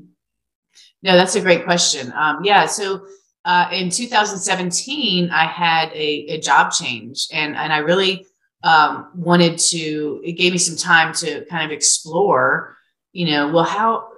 No, 1.03 1.17
that's 1.17 1.35
a 1.35 1.41
great 1.41 1.65
question. 1.65 2.13
Um, 2.15 2.45
yeah, 2.45 2.67
so 2.67 3.07
uh, 3.45 3.69
in 3.73 3.91
2017, 3.91 5.31
I 5.31 5.47
had 5.47 5.91
a, 5.93 6.27
a, 6.29 6.41
job 6.41 6.73
change, 6.73 7.27
and 7.33 7.57
and 7.57 7.73
I 7.73 7.79
really 7.79 8.27
um, 8.63 9.11
wanted 9.15 9.59
to. 9.59 10.21
It 10.25 10.33
gave 10.33 10.53
me 10.53 10.59
some 10.59 10.77
time 10.77 11.13
to 11.15 11.45
kind 11.47 11.65
of 11.65 11.71
explore, 11.71 12.77
you 13.13 13.27
know, 13.27 13.53
well 13.53 13.65
how 13.65 14.09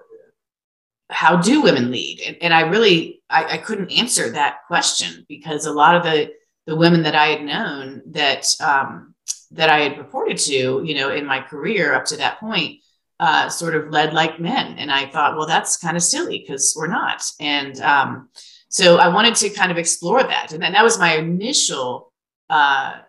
how 1.11 1.37
do 1.37 1.63
women 1.63 1.91
lead? 1.91 2.21
And, 2.27 2.37
and 2.41 2.55
I 2.55 2.63
really 2.63 3.23
I, 3.29 3.45
I 3.45 3.57
couldn't 3.59 3.93
answer 3.93 4.31
that 4.31 4.59
question 4.67 5.25
because 5.29 5.67
a 5.67 5.73
lot 5.73 5.97
of 5.97 6.03
the 6.03 6.33
the 6.67 6.77
women 6.77 7.03
that 7.03 7.15
I 7.15 7.27
had 7.27 7.43
known 7.43 8.03
that 8.07 8.47
um, 8.61 9.15
that 9.51 9.69
I 9.69 9.81
had 9.81 9.99
reported 9.99 10.39
to, 10.39 10.83
you 10.85 10.95
know, 10.95 11.11
in 11.11 11.27
my 11.27 11.41
career 11.41 11.93
up 11.95 12.05
to 12.07 12.17
that 12.17 12.41
point, 12.41 12.81
uh, 13.21 13.49
sort 13.49 13.75
of 13.75 13.91
led 13.91 14.15
like 14.15 14.41
men. 14.41 14.79
And 14.79 14.91
I 14.91 15.07
thought, 15.07 15.37
well, 15.37 15.47
that's 15.47 15.77
kind 15.77 15.97
of 15.97 16.03
silly 16.03 16.39
because 16.39 16.75
we're 16.77 16.87
not. 16.87 17.23
And 17.41 17.81
um, 17.81 18.29
so 18.69 18.97
I 18.97 19.09
wanted 19.09 19.35
to 19.37 19.51
kind 19.51 19.71
of 19.71 19.79
explore 19.79 20.23
that. 20.23 20.53
And 20.53 20.63
that, 20.63 20.73
that 20.73 20.85
was 20.85 20.99
my 20.99 21.17
initial 21.17 22.13
uh, 22.49 23.01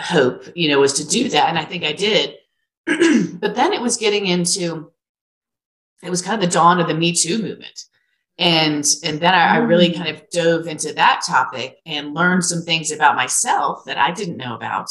hope, 0.00 0.44
you 0.54 0.68
know, 0.68 0.80
was 0.80 0.94
to 0.94 1.06
do 1.06 1.28
that. 1.30 1.48
And 1.48 1.58
I 1.58 1.64
think 1.64 1.84
I 1.84 1.92
did. 1.92 2.34
but 2.86 3.54
then 3.54 3.72
it 3.72 3.80
was 3.80 3.96
getting 3.96 4.26
into, 4.26 4.90
it 6.02 6.10
was 6.10 6.22
kind 6.22 6.42
of 6.42 6.48
the 6.48 6.52
dawn 6.52 6.80
of 6.80 6.88
the 6.88 6.94
Me 6.94 7.12
Too 7.12 7.40
movement. 7.42 7.84
And, 8.38 8.86
and 9.04 9.20
then 9.20 9.34
I, 9.34 9.54
I 9.54 9.56
really 9.58 9.90
mm. 9.90 9.96
kind 9.96 10.08
of 10.08 10.28
dove 10.30 10.66
into 10.66 10.94
that 10.94 11.22
topic 11.26 11.76
and 11.84 12.14
learned 12.14 12.44
some 12.44 12.62
things 12.62 12.90
about 12.90 13.16
myself 13.16 13.84
that 13.84 13.98
I 13.98 14.12
didn't 14.12 14.38
know 14.38 14.56
about 14.56 14.88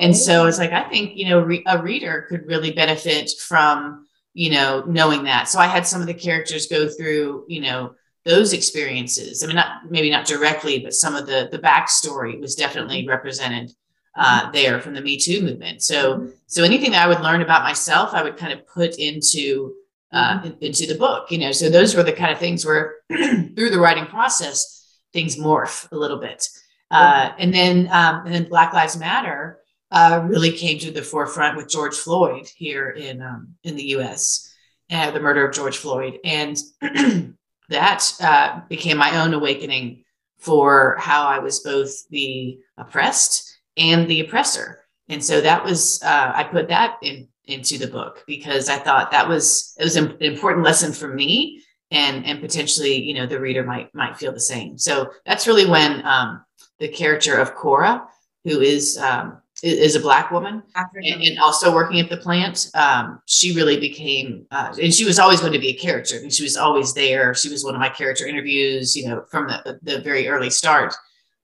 and 0.00 0.16
so 0.16 0.46
it's 0.46 0.58
like, 0.58 0.72
I 0.72 0.88
think, 0.88 1.16
you 1.16 1.28
know, 1.28 1.40
re- 1.40 1.64
a 1.66 1.82
reader 1.82 2.26
could 2.28 2.46
really 2.46 2.72
benefit 2.72 3.30
from, 3.38 4.06
you 4.34 4.50
know, 4.50 4.84
knowing 4.86 5.24
that. 5.24 5.48
So 5.48 5.58
I 5.58 5.66
had 5.66 5.86
some 5.86 6.00
of 6.00 6.06
the 6.06 6.14
characters 6.14 6.66
go 6.66 6.88
through, 6.88 7.46
you 7.48 7.60
know, 7.60 7.94
those 8.24 8.52
experiences. 8.52 9.42
I 9.42 9.46
mean, 9.46 9.56
not 9.56 9.90
maybe 9.90 10.10
not 10.10 10.26
directly, 10.26 10.80
but 10.80 10.94
some 10.94 11.14
of 11.14 11.26
the 11.26 11.48
the 11.50 11.58
backstory 11.58 12.40
was 12.40 12.54
definitely 12.54 13.06
represented 13.06 13.72
uh, 14.16 14.50
there 14.50 14.80
from 14.80 14.94
the 14.94 15.00
Me 15.00 15.16
Too 15.18 15.42
movement. 15.42 15.82
So, 15.82 16.28
so 16.46 16.64
anything 16.64 16.92
that 16.92 17.04
I 17.04 17.08
would 17.08 17.20
learn 17.20 17.42
about 17.42 17.62
myself, 17.62 18.14
I 18.14 18.22
would 18.22 18.36
kind 18.36 18.52
of 18.52 18.66
put 18.66 18.96
into 18.98 19.74
uh, 20.12 20.40
mm-hmm. 20.40 20.64
into 20.64 20.86
the 20.86 20.94
book. 20.94 21.30
You 21.30 21.38
know, 21.38 21.52
so 21.52 21.68
those 21.68 21.94
were 21.94 22.02
the 22.02 22.12
kind 22.12 22.32
of 22.32 22.38
things 22.38 22.64
where 22.64 22.96
through 23.08 23.70
the 23.70 23.80
writing 23.80 24.06
process, 24.06 24.98
things 25.12 25.36
morph 25.36 25.90
a 25.92 25.96
little 25.96 26.18
bit. 26.18 26.48
Uh, 26.90 27.32
and 27.38 27.52
then, 27.52 27.88
um, 27.90 28.24
and 28.24 28.34
then 28.34 28.44
Black 28.44 28.72
Lives 28.72 28.96
Matter 28.96 29.58
uh, 29.90 30.22
really 30.24 30.52
came 30.52 30.78
to 30.78 30.90
the 30.90 31.02
forefront 31.02 31.56
with 31.56 31.68
George 31.68 31.94
Floyd 31.94 32.48
here 32.56 32.90
in 32.90 33.20
um, 33.20 33.54
in 33.64 33.76
the 33.76 33.84
U.S. 33.84 34.52
Uh, 34.90 35.10
the 35.10 35.20
murder 35.20 35.46
of 35.46 35.54
George 35.54 35.76
Floyd, 35.76 36.18
and 36.24 36.56
that 37.68 38.12
uh, 38.20 38.60
became 38.68 38.96
my 38.96 39.20
own 39.20 39.34
awakening 39.34 40.04
for 40.38 40.96
how 40.98 41.26
I 41.26 41.40
was 41.40 41.60
both 41.60 42.08
the 42.08 42.58
oppressed 42.76 43.45
and 43.76 44.08
the 44.08 44.20
oppressor. 44.20 44.80
And 45.08 45.24
so 45.24 45.40
that 45.40 45.64
was 45.64 46.02
uh, 46.02 46.32
I 46.34 46.44
put 46.44 46.68
that 46.68 46.96
in 47.02 47.28
into 47.44 47.78
the 47.78 47.86
book 47.86 48.24
because 48.26 48.68
I 48.68 48.76
thought 48.76 49.12
that 49.12 49.28
was 49.28 49.74
it 49.78 49.84
was 49.84 49.96
an 49.96 50.16
important 50.20 50.64
lesson 50.64 50.92
for 50.92 51.08
me 51.08 51.62
and 51.92 52.26
and 52.26 52.40
potentially 52.40 53.00
you 53.00 53.14
know 53.14 53.26
the 53.26 53.40
reader 53.40 53.62
might 53.62 53.94
might 53.94 54.16
feel 54.16 54.32
the 54.32 54.40
same. 54.40 54.78
So 54.78 55.10
that's 55.24 55.46
really 55.46 55.66
when 55.66 56.04
um, 56.04 56.44
the 56.78 56.88
character 56.88 57.38
of 57.38 57.54
Cora 57.54 58.06
who 58.44 58.60
is 58.60 58.98
um, 58.98 59.40
is 59.62 59.96
a 59.96 60.00
black 60.00 60.30
woman 60.30 60.62
and, 60.74 61.22
and, 61.22 61.38
also 61.38 61.74
working 61.74 61.98
at 61.98 62.10
the 62.10 62.16
plant. 62.16 62.70
Um, 62.74 63.22
she 63.24 63.54
really 63.54 63.80
became, 63.80 64.46
uh, 64.50 64.74
and 64.80 64.92
she 64.92 65.06
was 65.06 65.18
always 65.18 65.40
going 65.40 65.54
to 65.54 65.58
be 65.58 65.70
a 65.70 65.74
character. 65.74 66.16
and 66.18 66.32
she 66.32 66.42
was 66.42 66.56
always 66.56 66.92
there. 66.92 67.34
She 67.34 67.48
was 67.48 67.64
one 67.64 67.74
of 67.74 67.80
my 67.80 67.88
character 67.88 68.26
interviews, 68.26 68.94
you 68.94 69.08
know, 69.08 69.24
from 69.30 69.46
the, 69.48 69.78
the 69.82 70.00
very 70.00 70.28
early 70.28 70.50
start. 70.50 70.94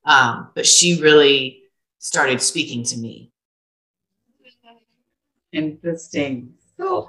Um, 0.05 0.51
but 0.55 0.67
she 0.67 1.01
really 1.01 1.62
started 2.03 2.43
speaking 2.43 2.85
to 2.85 2.97
me. 2.99 3.31
Interesting. 5.53 6.55
So, 6.77 7.09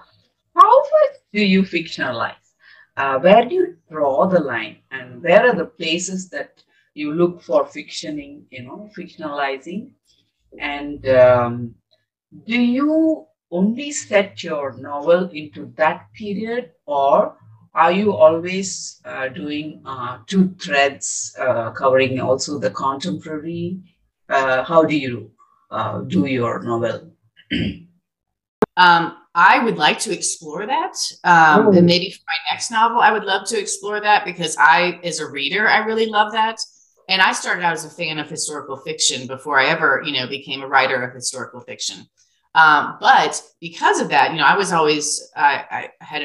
how 0.56 0.80
much 0.80 1.16
do 1.34 1.44
you 1.44 1.64
fictionalize? 1.64 2.36
Uh, 2.96 3.20
where 3.20 3.44
do 3.46 3.56
you 3.56 3.78
draw 3.90 4.28
the 4.28 4.40
line, 4.40 4.78
and 4.92 5.24
where 5.24 5.48
are 5.48 5.56
the 5.56 5.66
places 5.66 6.30
that 6.30 6.64
you 6.94 7.14
look 7.14 7.42
for 7.42 7.66
fictioning? 7.66 8.44
You 8.52 8.64
know, 8.64 8.90
fictionalizing 8.98 9.92
and 10.60 11.08
um, 11.10 11.76
do 12.46 12.62
you 12.62 13.26
only 13.52 13.92
set 13.92 14.44
your 14.44 14.78
novel 14.78 15.30
into 15.30 15.72
that 15.78 16.08
period, 16.14 16.72
or 16.86 17.38
are 17.74 17.92
you 17.92 18.14
always 18.14 19.02
uh, 19.06 19.30
doing 19.30 19.82
uh, 19.86 20.20
two 20.28 20.54
threads 20.60 21.36
uh, 21.40 21.72
covering 21.72 22.20
also 22.20 22.60
the 22.60 22.72
contemporary? 22.72 23.80
Uh, 24.30 24.64
how 24.64 24.84
do 24.84 24.96
you 24.96 25.32
uh, 25.72 26.02
do 26.02 26.26
your 26.26 26.62
novel? 26.64 27.12
um, 28.78 29.18
I 29.36 29.60
would 29.64 29.78
like 29.78 30.00
to 30.00 30.14
explore 30.14 30.66
that. 30.66 30.96
Um, 31.24 31.68
oh. 31.68 31.74
And 31.74 31.86
maybe 31.86 32.12
for 32.12 32.22
my 32.28 32.54
next 32.54 32.72
novel, 32.72 33.00
I 33.00 33.12
would 33.12 33.24
love 33.24 33.48
to 33.50 33.60
explore 33.60 34.00
that 34.00 34.26
because 34.26 34.56
I, 34.58 35.00
as 35.04 35.20
a 35.20 35.30
reader, 35.30 35.68
I 35.68 35.80
really 35.80 36.06
love 36.06 36.32
that 36.34 36.60
and 37.10 37.22
I 37.22 37.34
started 37.34 37.64
out 37.64 37.74
as 37.74 37.86
a 37.86 37.90
fan 37.90 38.20
of 38.20 38.30
historical 38.30 38.78
fiction 38.78 39.28
before 39.28 39.60
I 39.60 39.66
ever, 39.66 40.02
you 40.06 40.14
know, 40.14 40.28
became 40.28 40.62
a 40.62 40.68
writer 40.68 41.02
of 41.04 41.14
historical 41.14 41.60
fiction. 41.62 42.06
Um, 42.56 42.98
but 43.00 43.42
because 43.60 44.00
of 44.00 44.10
that, 44.10 44.32
you 44.32 44.38
know, 44.38 44.46
I 44.46 44.56
was 44.56 44.72
always 44.72 45.32
I, 45.36 45.90
I 46.00 46.06
had 46.06 46.22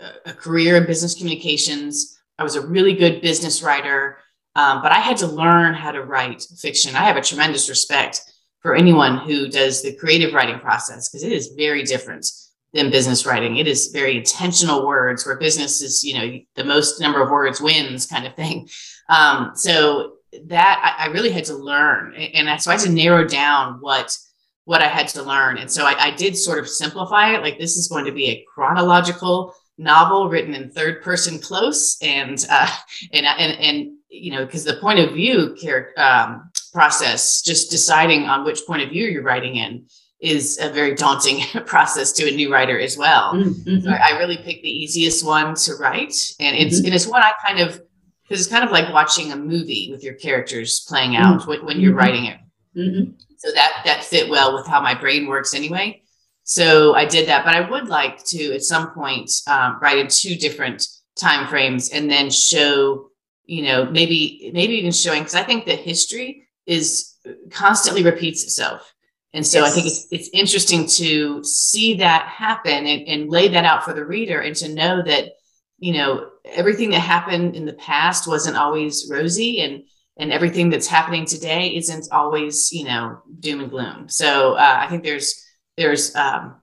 a, 0.00 0.30
a, 0.30 0.32
career 0.32 0.76
in 0.76 0.86
business 0.86 1.14
communications. 1.14 2.18
I 2.38 2.44
was 2.44 2.56
a 2.56 2.66
really 2.66 2.94
good 2.94 3.20
business 3.20 3.62
writer, 3.62 4.18
um, 4.56 4.80
but 4.82 4.90
I 4.90 5.00
had 5.00 5.18
to 5.18 5.26
learn 5.26 5.74
how 5.74 5.92
to 5.92 6.02
write 6.02 6.42
fiction. 6.58 6.96
I 6.96 7.04
have 7.04 7.18
a 7.18 7.22
tremendous 7.22 7.68
respect 7.68 8.22
for 8.60 8.74
anyone 8.74 9.18
who 9.18 9.48
does 9.48 9.82
the 9.82 9.94
creative 9.94 10.32
writing 10.32 10.58
process 10.58 11.08
because 11.08 11.22
it 11.22 11.30
is 11.30 11.54
very 11.56 11.82
different 11.82 12.26
than 12.72 12.90
business 12.90 13.26
writing. 13.26 13.58
It 13.58 13.68
is 13.68 13.88
very 13.88 14.16
intentional 14.16 14.86
words 14.86 15.26
where 15.26 15.36
business 15.36 15.82
is, 15.82 16.02
you 16.02 16.14
know, 16.14 16.40
the 16.54 16.64
most 16.64 17.00
number 17.00 17.22
of 17.22 17.30
words 17.30 17.60
wins 17.60 18.06
kind 18.06 18.26
of 18.26 18.34
thing. 18.34 18.68
Um, 19.10 19.52
so 19.54 20.14
that 20.46 20.96
I, 20.98 21.04
I, 21.04 21.06
really 21.08 21.30
had 21.30 21.44
to 21.44 21.54
learn, 21.54 22.14
and 22.14 22.60
so 22.60 22.70
I 22.70 22.74
had 22.74 22.82
to 22.82 22.90
narrow 22.90 23.26
down 23.26 23.78
what 23.80 24.16
what 24.64 24.82
I 24.82 24.88
had 24.88 25.08
to 25.08 25.22
learn. 25.22 25.58
And 25.58 25.70
so 25.70 25.84
I, 25.84 26.06
I 26.06 26.10
did 26.10 26.36
sort 26.36 26.58
of 26.58 26.68
simplify 26.68 27.34
it. 27.34 27.42
Like 27.42 27.58
this 27.58 27.76
is 27.76 27.88
going 27.88 28.04
to 28.06 28.12
be 28.12 28.30
a 28.30 28.44
chronological 28.52 29.54
novel 29.78 30.28
written 30.28 30.54
in 30.54 30.70
third 30.70 31.02
person 31.02 31.38
close, 31.38 31.98
and 32.02 32.44
uh, 32.50 32.70
and 33.12 33.26
and 33.26 33.52
and 33.60 33.95
you 34.08 34.32
know 34.32 34.44
because 34.44 34.64
the 34.64 34.76
point 34.76 34.98
of 34.98 35.12
view 35.12 35.56
um, 35.96 36.50
process, 36.72 37.42
just 37.42 37.70
deciding 37.70 38.24
on 38.24 38.44
which 38.44 38.66
point 38.66 38.82
of 38.82 38.90
view 38.90 39.06
you're 39.06 39.22
writing 39.22 39.56
in 39.56 39.86
is 40.20 40.58
a 40.60 40.70
very 40.70 40.94
daunting 40.94 41.42
process 41.66 42.12
to 42.12 42.28
a 42.28 42.34
new 42.34 42.52
writer 42.52 42.78
as 42.80 42.96
well. 42.96 43.34
Mm-hmm. 43.34 43.80
So 43.80 43.90
I, 43.90 44.18
really 44.18 44.38
picked 44.38 44.62
the 44.62 44.70
easiest 44.70 45.24
one 45.24 45.54
to 45.54 45.74
write, 45.74 46.14
and 46.40 46.56
it's 46.56 46.78
mm-hmm. 46.78 46.86
and 46.86 46.94
it's 46.94 47.06
one 47.06 47.22
I 47.22 47.32
kind 47.46 47.60
of 47.60 47.80
because 48.22 48.40
it's 48.40 48.50
kind 48.50 48.64
of 48.64 48.70
like 48.70 48.92
watching 48.92 49.32
a 49.32 49.36
movie 49.36 49.88
with 49.90 50.02
your 50.02 50.14
characters 50.14 50.84
playing 50.88 51.12
mm. 51.12 51.20
out 51.20 51.40
mm-hmm. 51.40 51.50
when, 51.50 51.64
when, 51.64 51.80
you're 51.80 51.94
writing 51.94 52.24
it. 52.24 52.38
Mm-hmm. 52.76 53.12
So 53.36 53.52
that 53.52 53.82
that 53.84 54.04
fit 54.04 54.28
well 54.28 54.54
with 54.54 54.66
how 54.66 54.80
my 54.80 54.94
brain 54.94 55.26
works 55.26 55.54
anyway. 55.54 56.02
So 56.48 56.94
I 56.94 57.04
did 57.04 57.28
that, 57.28 57.44
but 57.44 57.54
I 57.54 57.68
would 57.68 57.88
like 57.88 58.24
to 58.26 58.54
at 58.54 58.62
some 58.62 58.92
point 58.92 59.30
um, 59.48 59.78
write 59.82 59.98
in 59.98 60.06
two 60.06 60.36
different 60.36 60.86
time 61.16 61.48
frames 61.48 61.90
and 61.90 62.08
then 62.08 62.30
show, 62.30 63.10
you 63.46 63.62
know, 63.62 63.84
maybe 63.86 64.50
maybe 64.52 64.74
even 64.74 64.92
showing 64.92 65.20
because 65.20 65.34
I 65.34 65.42
think 65.42 65.66
that 65.66 65.78
history 65.78 66.48
is 66.66 67.16
constantly 67.50 68.02
repeats 68.02 68.42
itself. 68.42 68.92
And 69.32 69.46
so 69.46 69.60
yes. 69.60 69.70
I 69.70 69.74
think 69.74 69.86
it's, 69.86 70.06
it's 70.10 70.30
interesting 70.32 70.86
to 70.86 71.44
see 71.44 71.94
that 71.94 72.26
happen 72.26 72.86
and, 72.86 73.06
and 73.06 73.30
lay 73.30 73.48
that 73.48 73.64
out 73.64 73.84
for 73.84 73.92
the 73.92 74.04
reader 74.04 74.40
and 74.40 74.56
to 74.56 74.74
know 74.74 75.02
that 75.02 75.32
you 75.78 75.92
know 75.92 76.30
everything 76.44 76.90
that 76.90 77.00
happened 77.00 77.54
in 77.54 77.66
the 77.66 77.74
past 77.74 78.26
wasn't 78.26 78.56
always 78.56 79.08
rosy 79.10 79.60
and 79.60 79.82
and 80.18 80.32
everything 80.32 80.70
that's 80.70 80.86
happening 80.86 81.26
today 81.26 81.76
isn't 81.76 82.08
always 82.12 82.72
you 82.72 82.84
know 82.84 83.20
doom 83.40 83.60
and 83.60 83.70
gloom 83.70 84.08
so 84.08 84.54
uh, 84.54 84.76
i 84.80 84.86
think 84.86 85.04
there's 85.04 85.44
there's 85.76 86.14
um, 86.16 86.56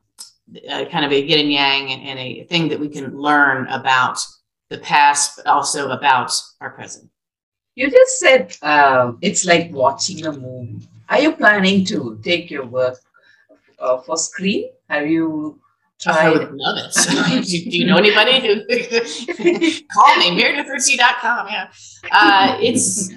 kind 0.67 1.05
of 1.05 1.11
a 1.11 1.21
yin 1.21 1.39
and 1.39 1.51
yang 1.51 1.91
and, 1.91 2.01
and, 2.01 2.19
a 2.19 2.43
thing 2.45 2.69
that 2.69 2.79
we 2.79 2.89
can 2.89 3.15
learn 3.15 3.67
about 3.67 4.17
the 4.74 4.80
past 4.80 5.38
but 5.38 5.46
also 5.48 5.82
about 5.98 6.32
our 6.62 6.72
present 6.72 7.10
you 7.75 7.89
just 7.89 8.20
said 8.20 8.56
uh, 8.62 9.12
it's 9.22 9.44
like 9.46 9.72
watching 9.72 10.25
a 10.25 10.32
movie 10.32 10.88
are 11.10 11.22
you 11.25 11.32
planning 11.44 11.86
to 11.86 12.20
take 12.24 12.51
your 12.51 12.65
work 12.65 12.98
uh, 13.80 13.98
for 14.06 14.18
screen 14.18 14.70
have 14.89 15.08
you 15.08 15.60
tried? 16.03 16.25
I 16.25 16.30
would 16.30 16.51
love 16.53 16.77
it. 16.77 16.94
do, 17.46 17.70
do, 17.72 17.77
you 17.77 17.86
know 17.86 17.98
anybody 17.98 18.39
who 18.39 18.62
call 19.94 20.18
me 20.18 20.39
meredithritchie.com? 20.39 21.48
Yeah. 21.48 21.70
Uh, 22.12 22.58
it's, 22.62 23.12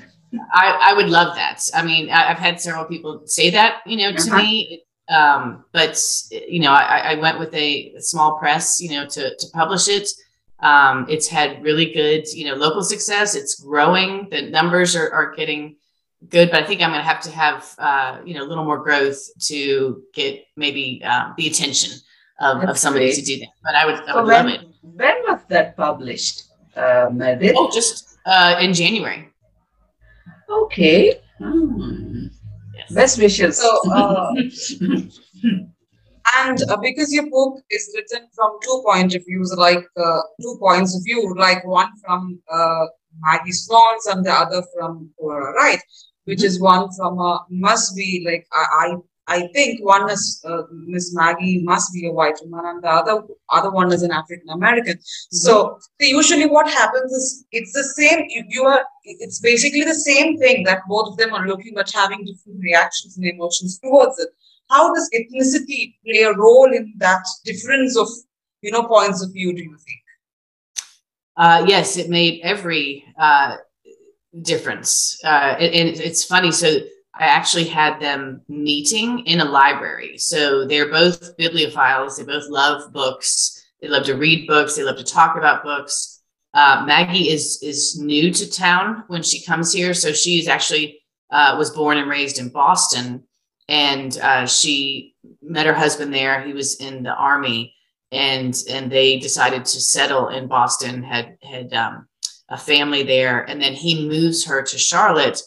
I, 0.53 0.91
I 0.91 0.95
would 0.95 1.09
love 1.09 1.35
that. 1.37 1.61
I 1.75 1.83
mean, 1.83 2.11
I, 2.11 2.29
have 2.29 2.39
had 2.39 2.61
several 2.61 2.85
people 2.85 3.23
say 3.27 3.51
that, 3.51 3.81
you 3.87 3.97
know, 3.97 4.13
to 4.13 4.31
uh-huh. 4.31 4.37
me. 4.37 4.83
Um, 5.09 5.65
but 5.73 6.03
you 6.31 6.59
know, 6.59 6.73
I, 6.73 7.13
I 7.13 7.15
went 7.15 7.39
with 7.39 7.55
a, 7.55 7.93
a, 7.97 8.03
small 8.03 8.39
press, 8.39 8.81
you 8.81 8.91
know, 8.91 9.07
to, 9.07 9.37
to 9.37 9.47
publish 9.53 9.87
it. 9.89 10.09
Um, 10.61 11.07
it's 11.09 11.29
had 11.29 11.63
really 11.63 11.93
good, 11.93 12.27
you 12.33 12.47
know, 12.47 12.55
local 12.55 12.83
success. 12.83 13.35
It's 13.35 13.61
growing. 13.61 14.29
The 14.31 14.43
numbers 14.43 14.97
are, 14.97 15.13
are 15.13 15.35
getting 15.35 15.77
good, 16.29 16.51
but 16.51 16.63
I 16.63 16.67
think 16.67 16.81
I'm 16.81 16.91
going 16.91 17.01
to 17.01 17.09
have 17.09 17.21
to 17.23 17.31
have, 17.31 17.75
uh, 17.79 18.21
you 18.25 18.35
know, 18.35 18.43
a 18.43 18.49
little 18.49 18.65
more 18.65 18.79
growth 18.79 19.19
to 19.49 20.03
get 20.15 20.45
maybe 20.57 21.03
uh, 21.05 21.33
the 21.37 21.47
attention 21.47 21.99
of, 22.41 22.65
of 22.65 22.79
somebody 22.79 23.07
great. 23.07 23.17
to 23.17 23.23
do 23.23 23.39
that. 23.41 23.49
But 23.63 23.75
I 23.75 23.87
would, 23.87 23.95
I 24.09 24.15
would 24.15 24.27
when, 24.27 24.47
love 24.47 24.55
it. 24.55 24.61
When 24.83 25.15
was 25.29 25.41
that 25.49 25.77
published? 25.77 26.45
Um, 26.75 27.21
oh, 27.23 27.71
just 27.73 28.19
uh, 28.27 28.57
in 28.61 28.73
January. 28.73 29.29
Okay. 30.49 31.21
Hmm. 31.39 32.27
Yes. 32.75 32.93
Best 32.93 33.19
wishes. 33.19 33.59
So, 33.59 33.91
uh, 33.91 34.33
and 36.38 36.62
uh, 36.71 36.76
because 36.76 37.12
your 37.12 37.28
book 37.31 37.61
is 37.71 37.95
written 37.95 38.28
from 38.35 38.59
two 38.62 38.83
point 38.85 39.14
of 39.14 39.25
views, 39.25 39.55
like 39.57 39.85
uh, 39.97 40.21
two 40.40 40.57
points 40.61 40.97
of 40.97 41.02
view, 41.05 41.35
like 41.37 41.64
one 41.66 41.90
from 42.05 42.40
uh, 42.50 42.87
Maggie 43.21 43.52
Swans 43.52 44.07
and 44.07 44.25
the 44.25 44.33
other 44.33 44.62
from 44.75 45.11
Cora 45.19 45.52
Wright, 45.55 45.81
which 46.25 46.38
mm-hmm. 46.38 46.47
is 46.47 46.61
one 46.61 46.88
from 46.97 47.19
uh, 47.21 47.38
must 47.50 47.97
be 47.97 48.25
like 48.26 48.47
I, 48.52 48.66
I 48.87 48.97
I 49.28 49.49
think 49.49 49.85
one 49.85 50.09
is 50.09 50.40
uh, 50.45 50.62
Miss 50.71 51.12
Maggie 51.12 51.61
must 51.62 51.93
be 51.93 52.07
a 52.07 52.12
white 52.12 52.38
woman, 52.43 52.64
and 52.64 52.83
the 52.83 52.88
other 52.88 53.23
other 53.50 53.71
one 53.71 53.93
is 53.93 54.02
an 54.02 54.12
African 54.12 54.50
American. 54.50 54.95
Mm-hmm. 54.95 55.37
So, 55.37 55.78
so, 55.81 56.07
usually, 56.07 56.47
what 56.47 56.69
happens 56.69 57.12
is 57.12 57.45
it's 57.50 57.73
the 57.73 57.83
same. 57.83 58.26
You, 58.28 58.45
you, 58.49 58.64
are 58.64 58.85
it's 59.05 59.40
basically 59.40 59.83
the 59.83 59.95
same 59.95 60.38
thing 60.38 60.62
that 60.64 60.83
both 60.88 61.09
of 61.09 61.16
them 61.16 61.35
are 61.35 61.47
looking, 61.47 61.73
but 61.75 61.90
having 61.93 62.25
different 62.25 62.61
reactions 62.61 63.16
and 63.16 63.26
emotions 63.26 63.78
towards 63.78 64.19
it. 64.21 64.28
How 64.68 64.92
does 64.92 65.11
ethnicity 65.14 65.94
play 66.04 66.23
a 66.23 66.35
role 66.35 66.73
in 66.73 66.94
that 66.99 67.25
difference 67.44 67.96
of 67.96 68.08
you 68.62 68.70
know 68.70 68.85
points 68.85 69.23
of 69.23 69.32
view? 69.32 69.52
Do 69.54 69.62
you 69.62 69.76
think? 69.76 70.00
Uh, 71.37 71.64
yes, 71.68 71.96
it 71.96 72.08
made 72.08 72.40
every 72.42 73.04
uh, 73.18 73.56
difference, 74.42 75.20
uh, 75.25 75.56
and, 75.58 76.00
it's 76.00 76.25
funny. 76.25 76.50
So 76.50 76.78
I 77.14 77.26
actually 77.26 77.64
had 77.64 78.00
them 78.00 78.42
meeting 78.49 79.20
in 79.20 79.40
a 79.40 79.44
library. 79.44 80.18
So 80.18 80.66
they're 80.66 80.90
both 80.90 81.37
bibliophiles. 81.37 82.16
They 82.16 82.25
both 82.25 82.49
love 82.49 82.92
books. 82.92 83.64
They 83.80 83.88
love 83.88 84.04
to 84.06 84.14
read 84.14 84.46
books. 84.46 84.76
They 84.76 84.82
love 84.82 84.96
to 84.96 85.04
talk 85.04 85.37
about 85.37 85.62
books. 85.62 86.23
Uh, 86.54 86.85
Maggie 86.87 87.28
is 87.28 87.62
is 87.62 87.99
new 88.00 88.32
to 88.32 88.50
town 88.50 89.04
when 89.08 89.23
she 89.23 89.44
comes 89.44 89.73
here, 89.73 89.92
so 89.92 90.12
she's 90.12 90.49
actually 90.49 91.00
uh, 91.30 91.54
was 91.58 91.70
born 91.70 91.99
and 91.99 92.08
raised 92.08 92.38
in 92.38 92.49
Boston, 92.49 93.23
and 93.68 94.16
uh, 94.18 94.46
she 94.46 95.14
met 95.42 95.66
her 95.66 95.75
husband 95.75 96.14
there. 96.14 96.42
He 96.42 96.52
was 96.52 96.76
in 96.76 97.02
the 97.02 97.14
army, 97.14 97.75
and 98.12 98.56
and 98.70 98.90
they 98.90 99.18
decided 99.18 99.64
to 99.64 99.80
settle 99.80 100.28
in 100.28 100.46
Boston. 100.46 101.02
had 101.02 101.37
had 101.42 101.73
um, 101.73 102.06
a 102.49 102.58
family 102.58 103.02
there, 103.02 103.42
and 103.42 103.61
then 103.61 103.73
he 103.73 104.08
moves 104.08 104.44
her 104.46 104.62
to 104.62 104.78
Charlotte 104.78 105.40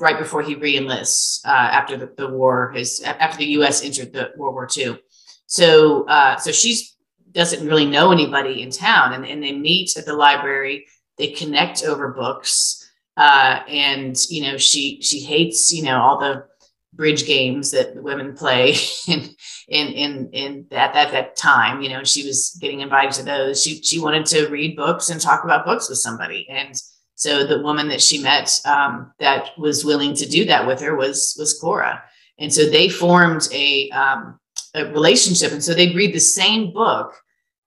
right 0.00 0.18
before 0.18 0.42
he 0.42 0.56
reenlists 0.56 1.44
uh, 1.44 1.50
after 1.50 1.96
the, 1.96 2.10
the 2.16 2.28
war 2.28 2.72
his 2.74 3.02
after 3.02 3.38
the 3.38 3.46
U.S. 3.58 3.84
entered 3.84 4.12
the 4.12 4.32
World 4.36 4.54
War 4.54 4.68
II. 4.76 4.98
So 5.46 6.04
uh, 6.08 6.36
so 6.36 6.52
she's 6.52 6.96
doesn't 7.32 7.66
really 7.66 7.84
know 7.86 8.12
anybody 8.12 8.62
in 8.62 8.70
town, 8.70 9.12
and, 9.12 9.26
and 9.26 9.42
they 9.42 9.52
meet 9.52 9.96
at 9.96 10.06
the 10.06 10.14
library. 10.14 10.86
They 11.18 11.28
connect 11.28 11.84
over 11.84 12.08
books, 12.08 12.88
uh, 13.16 13.60
and 13.68 14.16
you 14.30 14.42
know 14.42 14.56
she 14.56 15.02
she 15.02 15.20
hates 15.20 15.72
you 15.72 15.82
know 15.82 16.00
all 16.00 16.18
the 16.18 16.46
bridge 16.94 17.26
games 17.26 17.70
that 17.72 17.94
the 17.94 18.02
women 18.02 18.34
play 18.34 18.74
in 19.08 19.28
in 19.68 19.88
in, 19.88 20.30
in 20.32 20.66
that 20.70 20.94
at 20.94 21.12
that 21.12 21.36
time 21.36 21.82
you 21.82 21.88
know 21.88 22.04
she 22.04 22.26
was 22.26 22.56
getting 22.60 22.80
invited 22.80 23.12
to 23.12 23.22
those. 23.22 23.62
She 23.62 23.82
she 23.82 24.00
wanted 24.00 24.26
to 24.26 24.48
read 24.48 24.76
books 24.76 25.10
and 25.10 25.20
talk 25.20 25.44
about 25.44 25.66
books 25.66 25.88
with 25.88 25.98
somebody. 25.98 26.46
And 26.48 26.74
so 27.16 27.46
the 27.46 27.62
woman 27.62 27.88
that 27.88 28.02
she 28.02 28.22
met 28.22 28.60
um, 28.64 29.12
that 29.20 29.50
was 29.56 29.84
willing 29.84 30.14
to 30.16 30.28
do 30.28 30.44
that 30.46 30.66
with 30.66 30.80
her 30.80 30.96
was 30.96 31.36
was 31.38 31.58
Cora. 31.58 32.02
And 32.38 32.52
so 32.52 32.66
they 32.66 32.88
formed 32.88 33.48
a 33.52 33.90
um, 33.90 34.38
a 34.74 34.86
relationship. 34.86 35.52
And 35.52 35.62
so 35.62 35.74
they'd 35.74 35.96
read 35.96 36.14
the 36.14 36.20
same 36.20 36.72
book. 36.72 37.14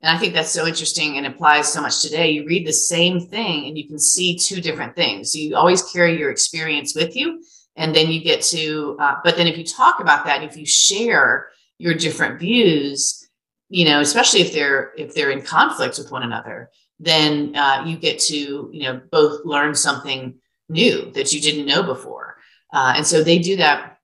And 0.02 0.16
I 0.16 0.20
think 0.20 0.34
that's 0.34 0.52
so 0.52 0.68
interesting 0.68 1.18
and 1.18 1.26
applies 1.26 1.72
so 1.72 1.82
much 1.82 2.02
today. 2.02 2.30
You 2.30 2.46
read 2.46 2.68
the 2.68 2.74
same 2.74 3.20
thing 3.20 3.66
and 3.66 3.78
you 3.78 3.88
can 3.88 3.98
see 3.98 4.38
two 4.38 4.62
different 4.62 4.96
things. 4.96 5.32
So 5.32 5.40
you 5.40 5.56
always 5.56 5.82
carry 5.92 6.20
your 6.20 6.30
experience 6.30 6.94
with 6.94 7.16
you 7.16 7.42
and 7.78 7.96
then 7.96 8.12
you 8.12 8.22
get 8.22 8.42
to 8.42 8.98
uh, 9.00 9.16
but 9.24 9.38
then 9.38 9.48
if 9.48 9.58
you 9.58 9.64
talk 9.64 10.00
about 10.02 10.26
that 10.26 10.44
if 10.44 10.58
you 10.58 10.66
share 10.66 11.48
your 11.78 11.94
different 11.94 12.40
views 12.40 13.30
you 13.70 13.86
know 13.86 14.02
especially 14.02 14.42
if 14.42 14.52
they're 14.52 14.92
if 14.98 15.14
they're 15.16 15.32
in 15.32 15.42
conflict 15.42 15.98
with 15.98 16.12
one 16.12 16.24
another 16.24 16.70
then 17.00 17.56
uh, 17.56 17.84
you 17.86 17.98
get 17.98 18.20
to 18.20 18.70
you 18.74 18.84
know 18.84 19.00
both 19.12 19.46
learn 19.46 19.74
something 19.74 20.36
new 20.70 21.12
that 21.12 21.34
you 21.34 21.42
didn't 21.42 21.66
know 21.66 21.84
before. 21.84 22.38
Uh, 22.74 22.94
and 22.98 23.08
so 23.08 23.24
they 23.24 23.40
do 23.40 23.56
that 23.58 23.98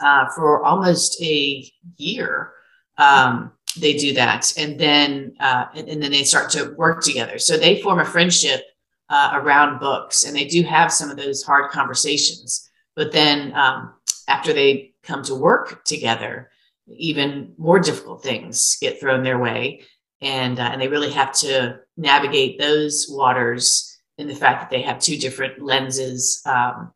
uh, 0.00 0.26
for 0.34 0.64
almost 0.64 1.20
a 1.20 1.70
year. 1.96 2.52
Um, 2.96 3.52
they 3.78 3.94
do 3.94 4.14
that. 4.14 4.52
And 4.56 4.78
then 4.78 5.34
uh, 5.40 5.66
and, 5.74 5.88
and, 5.88 6.02
then 6.02 6.12
they 6.12 6.22
start 6.22 6.50
to 6.50 6.74
work 6.76 7.02
together. 7.02 7.38
So 7.38 7.56
they 7.56 7.82
form 7.82 7.98
a 7.98 8.04
friendship 8.04 8.62
uh, 9.08 9.32
around 9.34 9.80
books. 9.80 10.24
And 10.24 10.34
they 10.34 10.46
do 10.46 10.62
have 10.62 10.92
some 10.92 11.10
of 11.10 11.16
those 11.16 11.42
hard 11.42 11.70
conversations 11.72 12.70
but 12.96 13.12
then 13.12 13.54
um, 13.54 13.94
after 14.28 14.52
they 14.52 14.94
come 15.02 15.22
to 15.24 15.34
work 15.34 15.84
together, 15.84 16.50
even 16.88 17.54
more 17.58 17.78
difficult 17.78 18.22
things 18.22 18.76
get 18.80 19.00
thrown 19.00 19.22
their 19.22 19.38
way. 19.38 19.82
And, 20.20 20.58
uh, 20.58 20.70
and 20.72 20.80
they 20.80 20.88
really 20.88 21.10
have 21.12 21.32
to 21.40 21.80
navigate 21.96 22.58
those 22.58 23.06
waters 23.10 23.98
in 24.16 24.28
the 24.28 24.34
fact 24.34 24.60
that 24.60 24.70
they 24.70 24.82
have 24.82 24.98
two 24.98 25.18
different 25.18 25.62
lenses, 25.62 26.40
um, 26.46 26.92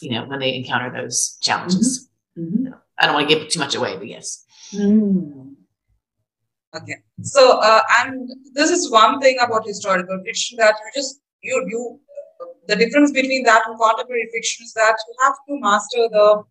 you 0.00 0.10
know, 0.10 0.24
when 0.24 0.40
they 0.40 0.54
encounter 0.54 0.90
those 0.90 1.38
challenges. 1.40 2.08
Mm-hmm. 2.38 2.66
Mm-hmm. 2.66 2.72
I 2.98 3.06
don't 3.06 3.14
want 3.14 3.28
to 3.28 3.34
give 3.34 3.48
too 3.48 3.60
much 3.60 3.74
away, 3.74 3.96
but 3.96 4.06
yes. 4.06 4.44
Mm. 4.74 5.54
Okay. 6.74 6.96
So, 7.22 7.58
uh, 7.58 7.80
and 8.00 8.30
this 8.54 8.70
is 8.70 8.90
one 8.90 9.20
thing 9.20 9.38
about 9.40 9.66
historical 9.66 10.20
fiction 10.24 10.58
that 10.58 10.74
you 10.84 11.00
just, 11.00 11.20
you, 11.42 11.64
you 11.68 12.00
the 12.68 12.76
difference 12.76 13.10
between 13.12 13.42
that 13.44 13.62
and 13.66 13.78
contemporary 13.78 14.28
fiction 14.32 14.64
is 14.64 14.72
that 14.74 14.96
you 15.08 15.14
have 15.22 15.34
to 15.48 15.60
master 15.60 16.08
the 16.10 16.44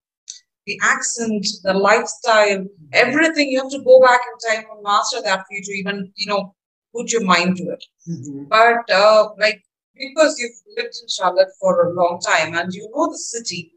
the 0.68 0.80
accent, 0.84 1.46
the 1.64 1.74
lifestyle, 1.74 2.66
everything. 2.94 3.50
You 3.50 3.64
have 3.64 3.72
to 3.72 3.84
go 3.84 4.00
back 4.00 4.22
in 4.22 4.56
time 4.56 4.66
and 4.72 4.84
master 4.84 5.22
that 5.24 5.40
for 5.40 5.54
you 5.56 5.64
to 5.64 5.72
even, 5.72 6.12
you 6.16 6.28
know, 6.28 6.54
put 6.94 7.12
your 7.12 7.24
mind 7.24 7.58
to 7.58 7.64
it. 7.64 7.84
Mm-hmm. 8.08 8.44
But 8.46 8.90
uh, 8.92 9.30
like 9.40 9.64
because 9.96 10.40
you've 10.40 10.78
lived 10.78 10.96
in 11.02 11.08
Charlotte 11.08 11.50
for 11.60 11.88
a 11.88 11.94
long 11.94 12.20
time 12.20 12.56
and 12.56 12.74
you 12.74 12.90
know 12.94 13.10
the 13.10 13.18
city, 13.18 13.74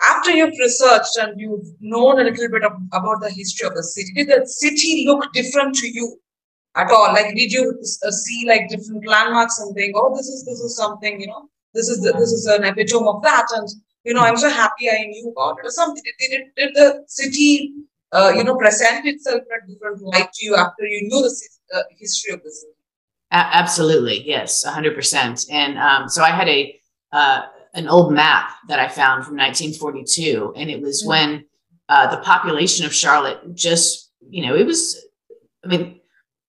after 0.00 0.30
you've 0.30 0.58
researched 0.58 1.16
and 1.20 1.40
you've 1.40 1.66
known 1.80 2.20
a 2.20 2.24
little 2.24 2.48
bit 2.48 2.64
of, 2.64 2.72
about 2.92 3.20
the 3.20 3.30
history 3.30 3.66
of 3.66 3.74
the 3.74 3.82
city, 3.82 4.12
did 4.14 4.28
the 4.28 4.46
city 4.46 5.04
look 5.06 5.32
different 5.32 5.74
to 5.76 5.88
you 5.88 6.20
at 6.76 6.90
all? 6.90 7.12
Like, 7.12 7.34
did 7.34 7.52
you 7.52 7.78
uh, 8.06 8.10
see 8.10 8.46
like 8.46 8.68
different 8.68 9.06
landmarks 9.06 9.58
and 9.58 9.74
think, 9.74 9.94
oh, 9.96 10.14
this 10.16 10.28
is 10.28 10.44
this 10.44 10.60
is 10.60 10.76
something, 10.76 11.20
you 11.20 11.26
know, 11.26 11.48
this 11.74 11.88
is 11.88 12.02
the, 12.02 12.12
this 12.12 12.32
is 12.32 12.46
an 12.46 12.64
epitome 12.64 13.06
of 13.06 13.22
that. 13.22 13.46
And 13.54 13.68
you 14.08 14.14
know 14.14 14.22
i'm 14.22 14.36
so 14.36 14.48
happy 14.48 14.88
i 14.90 15.04
knew 15.04 15.30
about 15.30 15.58
it 15.58 15.66
or 15.66 15.70
something. 15.70 16.02
Did, 16.04 16.30
did, 16.30 16.42
did 16.56 16.74
the 16.74 17.04
city 17.06 17.72
uh, 18.12 18.32
you 18.34 18.42
know 18.42 18.56
present 18.56 19.06
itself 19.06 19.42
in 19.42 19.70
a 19.70 19.72
different 19.72 20.02
light 20.02 20.32
to 20.32 20.46
you 20.46 20.56
after 20.56 20.84
you 20.86 21.02
knew 21.02 21.22
the 21.22 21.76
uh, 21.76 21.82
history 21.98 22.32
of 22.32 22.42
the 22.42 22.50
city. 22.50 22.72
Absolutely. 23.30 24.26
Yes 24.26 24.64
100% 24.66 25.46
and 25.52 25.78
um, 25.78 26.08
so 26.08 26.22
i 26.22 26.30
had 26.30 26.48
a 26.48 26.80
uh, 27.12 27.42
an 27.74 27.86
old 27.88 28.12
map 28.12 28.50
that 28.68 28.80
i 28.80 28.88
found 28.88 29.24
from 29.24 29.36
1942 29.36 30.54
and 30.56 30.70
it 30.70 30.80
was 30.80 31.02
mm-hmm. 31.02 31.10
when 31.10 31.44
uh, 31.90 32.06
the 32.10 32.22
population 32.22 32.86
of 32.86 32.94
charlotte 32.94 33.40
just 33.54 34.10
you 34.30 34.46
know 34.46 34.54
it 34.54 34.66
was 34.66 35.04
i 35.64 35.68
mean 35.68 36.00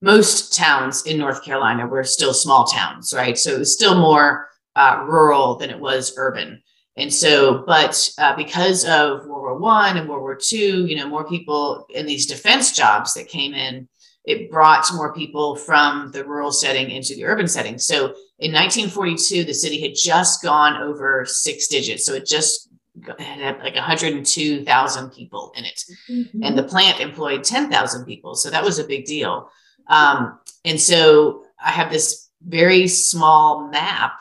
most 0.01 0.55
towns 0.55 1.05
in 1.05 1.17
north 1.17 1.43
carolina 1.43 1.85
were 1.85 2.05
still 2.05 2.33
small 2.33 2.63
towns 2.65 3.13
right? 3.13 3.37
So 3.37 3.51
it 3.51 3.59
was 3.59 3.73
still 3.73 3.95
more 3.95 4.49
uh, 4.75 5.03
rural 5.07 5.55
than 5.55 5.69
it 5.69 5.79
was 5.79 6.13
urban. 6.17 6.61
And 6.97 7.13
so, 7.13 7.63
but 7.65 8.11
uh, 8.17 8.35
because 8.35 8.83
of 8.83 9.25
World 9.25 9.41
War 9.41 9.57
One 9.57 9.97
and 9.97 10.09
World 10.09 10.21
War 10.21 10.35
Two, 10.35 10.85
you 10.85 10.95
know, 10.95 11.07
more 11.07 11.27
people 11.27 11.85
in 11.93 12.05
these 12.05 12.25
defense 12.25 12.73
jobs 12.73 13.13
that 13.13 13.27
came 13.29 13.53
in, 13.53 13.87
it 14.25 14.51
brought 14.51 14.85
more 14.93 15.13
people 15.13 15.55
from 15.55 16.11
the 16.11 16.25
rural 16.25 16.51
setting 16.51 16.91
into 16.91 17.15
the 17.15 17.25
urban 17.25 17.47
setting. 17.47 17.77
So 17.77 18.13
in 18.39 18.51
1942, 18.51 19.43
the 19.43 19.53
city 19.53 19.81
had 19.81 19.95
just 19.95 20.43
gone 20.43 20.81
over 20.81 21.25
six 21.25 21.67
digits. 21.67 22.05
So 22.05 22.13
it 22.13 22.25
just 22.25 22.69
had 23.17 23.59
like 23.59 23.75
102,000 23.75 25.09
people 25.11 25.53
in 25.55 25.65
it. 25.65 25.83
Mm-hmm. 26.09 26.43
And 26.43 26.57
the 26.57 26.63
plant 26.63 26.99
employed 26.99 27.43
10,000 27.43 28.05
people. 28.05 28.35
So 28.35 28.49
that 28.49 28.63
was 28.63 28.77
a 28.77 28.83
big 28.83 29.05
deal. 29.05 29.49
Um, 29.87 30.39
and 30.65 30.79
so 30.79 31.45
I 31.63 31.71
have 31.71 31.91
this 31.91 32.29
very 32.45 32.87
small 32.87 33.69
map 33.69 34.13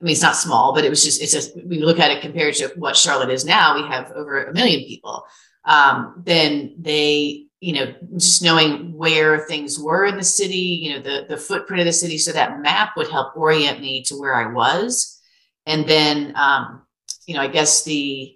I 0.00 0.04
mean, 0.04 0.12
it's 0.12 0.22
not 0.22 0.36
small, 0.36 0.74
but 0.74 0.84
it 0.84 0.88
was 0.88 1.04
just, 1.04 1.20
it's 1.20 1.32
just, 1.32 1.54
we 1.66 1.78
look 1.78 1.98
at 1.98 2.10
it 2.10 2.22
compared 2.22 2.54
to 2.54 2.72
what 2.76 2.96
Charlotte 2.96 3.28
is 3.28 3.44
now, 3.44 3.74
we 3.74 3.86
have 3.88 4.10
over 4.12 4.44
a 4.44 4.52
million 4.54 4.80
people. 4.86 5.24
Um, 5.66 6.22
then 6.24 6.74
they, 6.78 7.48
you 7.60 7.74
know, 7.74 7.94
just 8.16 8.42
knowing 8.42 8.96
where 8.96 9.40
things 9.40 9.78
were 9.78 10.06
in 10.06 10.16
the 10.16 10.24
city, 10.24 10.56
you 10.56 10.94
know, 10.94 11.00
the, 11.00 11.26
the 11.28 11.36
footprint 11.36 11.80
of 11.80 11.86
the 11.86 11.92
city. 11.92 12.16
So 12.16 12.32
that 12.32 12.60
map 12.60 12.96
would 12.96 13.10
help 13.10 13.36
orient 13.36 13.82
me 13.82 14.02
to 14.04 14.18
where 14.18 14.34
I 14.34 14.50
was. 14.50 15.20
And 15.66 15.86
then, 15.86 16.34
um, 16.34 16.86
you 17.26 17.34
know, 17.34 17.42
I 17.42 17.48
guess 17.48 17.84
the, 17.84 18.34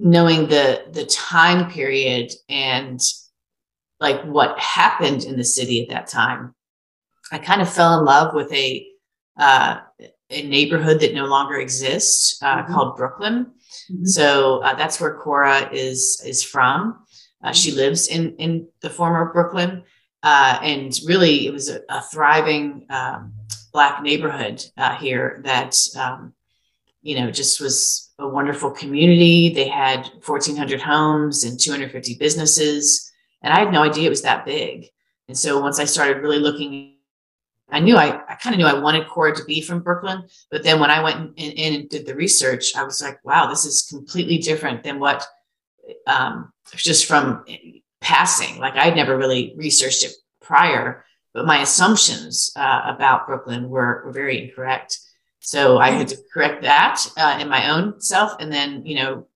knowing 0.00 0.48
the, 0.48 0.86
the 0.90 1.06
time 1.06 1.70
period 1.70 2.32
and 2.48 3.00
like 4.00 4.24
what 4.24 4.58
happened 4.58 5.22
in 5.22 5.36
the 5.36 5.44
city 5.44 5.80
at 5.84 5.90
that 5.90 6.08
time, 6.08 6.56
I 7.30 7.38
kind 7.38 7.62
of 7.62 7.72
fell 7.72 7.96
in 8.00 8.04
love 8.04 8.34
with 8.34 8.52
a, 8.52 8.88
uh, 9.36 9.80
a 10.30 10.42
neighborhood 10.42 11.00
that 11.00 11.14
no 11.14 11.26
longer 11.26 11.56
exists 11.56 12.42
uh, 12.42 12.62
mm-hmm. 12.62 12.72
called 12.72 12.96
Brooklyn. 12.96 13.46
Mm-hmm. 13.92 14.04
So 14.06 14.62
uh, 14.62 14.74
that's 14.74 15.00
where 15.00 15.14
Cora 15.14 15.68
is 15.72 16.22
is 16.24 16.42
from. 16.42 17.04
Uh, 17.42 17.52
she 17.52 17.70
mm-hmm. 17.70 17.78
lives 17.78 18.08
in 18.08 18.36
in 18.36 18.68
the 18.80 18.90
former 18.90 19.32
Brooklyn, 19.32 19.82
uh, 20.22 20.58
and 20.62 20.98
really 21.06 21.46
it 21.46 21.52
was 21.52 21.68
a, 21.68 21.80
a 21.88 22.02
thriving 22.02 22.86
um, 22.90 23.34
black 23.72 24.02
neighborhood 24.02 24.64
uh, 24.78 24.96
here 24.96 25.40
that 25.44 25.76
um, 25.98 26.32
you 27.02 27.18
know 27.18 27.30
just 27.30 27.60
was 27.60 28.12
a 28.18 28.28
wonderful 28.28 28.70
community. 28.70 29.52
They 29.52 29.68
had 29.68 30.06
1,400 30.24 30.80
homes 30.80 31.44
and 31.44 31.58
250 31.60 32.16
businesses, 32.18 33.12
and 33.42 33.52
I 33.52 33.60
had 33.60 33.72
no 33.72 33.82
idea 33.82 34.06
it 34.06 34.10
was 34.10 34.22
that 34.22 34.46
big. 34.46 34.86
And 35.26 35.36
so 35.36 35.60
once 35.60 35.78
I 35.78 35.84
started 35.84 36.22
really 36.22 36.38
looking 36.38 36.93
I 37.70 37.80
knew 37.80 37.96
I, 37.96 38.20
I 38.28 38.34
kind 38.34 38.54
of 38.54 38.58
knew 38.58 38.66
I 38.66 38.78
wanted 38.78 39.08
Cora 39.08 39.34
to 39.34 39.44
be 39.44 39.60
from 39.60 39.80
Brooklyn, 39.80 40.24
but 40.50 40.62
then 40.62 40.80
when 40.80 40.90
I 40.90 41.02
went 41.02 41.32
in, 41.36 41.52
in, 41.52 41.74
and 41.74 41.88
did 41.88 42.06
the 42.06 42.14
research, 42.14 42.76
I 42.76 42.84
was 42.84 43.00
like, 43.02 43.24
wow, 43.24 43.48
this 43.48 43.64
is 43.64 43.82
completely 43.82 44.38
different 44.38 44.82
than 44.82 45.00
what 45.00 45.26
um, 46.06 46.52
just 46.76 47.06
from 47.06 47.44
passing. 48.00 48.58
Like 48.58 48.76
I'd 48.76 48.96
never 48.96 49.16
really 49.16 49.54
researched 49.56 50.04
it 50.04 50.12
prior, 50.40 51.04
but 51.32 51.46
my 51.46 51.62
assumptions 51.62 52.52
uh, 52.56 52.82
about 52.84 53.26
Brooklyn 53.26 53.68
were, 53.68 54.02
were 54.04 54.12
very 54.12 54.44
incorrect. 54.44 54.98
So 55.40 55.78
I 55.78 55.90
had 55.90 56.08
to 56.08 56.18
correct 56.32 56.62
that 56.62 57.06
uh, 57.18 57.38
in 57.40 57.48
my 57.48 57.70
own 57.70 58.00
self, 58.00 58.32
and 58.40 58.52
then 58.52 58.86
you 58.86 58.96
know, 58.96 59.26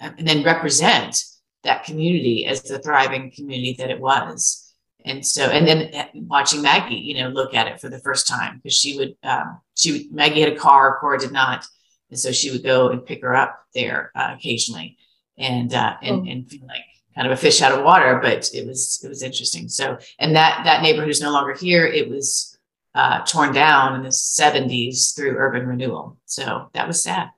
and 0.00 0.26
then 0.26 0.44
represent 0.44 1.22
that 1.64 1.84
community 1.84 2.46
as 2.46 2.62
the 2.62 2.78
thriving 2.78 3.30
community 3.30 3.74
that 3.78 3.90
it 3.90 4.00
was 4.00 4.67
and 5.04 5.24
so 5.24 5.44
and 5.44 5.66
then 5.66 5.94
uh, 5.94 6.06
watching 6.14 6.62
maggie 6.62 6.96
you 6.96 7.14
know 7.14 7.28
look 7.28 7.54
at 7.54 7.68
it 7.68 7.80
for 7.80 7.88
the 7.88 8.00
first 8.00 8.26
time 8.26 8.56
because 8.56 8.76
she 8.76 8.96
would 8.96 9.16
um, 9.22 9.60
she 9.74 9.92
would 9.92 10.12
maggie 10.12 10.40
had 10.40 10.52
a 10.52 10.56
car 10.56 10.98
cora 11.00 11.18
did 11.18 11.32
not. 11.32 11.64
And 12.10 12.18
so 12.18 12.32
she 12.32 12.50
would 12.50 12.64
go 12.64 12.88
and 12.88 13.04
pick 13.04 13.20
her 13.22 13.36
up 13.36 13.62
there 13.74 14.10
uh, 14.14 14.34
occasionally 14.34 14.96
and 15.36 15.72
uh, 15.74 15.96
and, 16.02 16.26
oh. 16.26 16.30
and 16.30 16.50
feel 16.50 16.66
like 16.66 16.82
kind 17.14 17.26
of 17.26 17.32
a 17.32 17.36
fish 17.36 17.60
out 17.60 17.76
of 17.76 17.84
water 17.84 18.18
but 18.22 18.48
it 18.54 18.66
was 18.66 19.00
it 19.04 19.08
was 19.08 19.22
interesting. 19.22 19.68
So 19.68 19.98
and 20.18 20.34
that 20.34 20.62
that 20.64 20.82
neighborhood 20.82 21.10
is 21.10 21.20
no 21.20 21.32
longer 21.32 21.54
here. 21.54 21.86
It 21.86 22.08
was 22.08 22.58
uh, 22.94 23.24
torn 23.24 23.52
down 23.52 23.94
in 23.94 24.02
the 24.02 24.08
70s 24.08 25.14
through 25.14 25.36
urban 25.36 25.66
renewal. 25.66 26.16
So 26.24 26.70
that 26.72 26.86
was 26.86 27.02
sad 27.02 27.28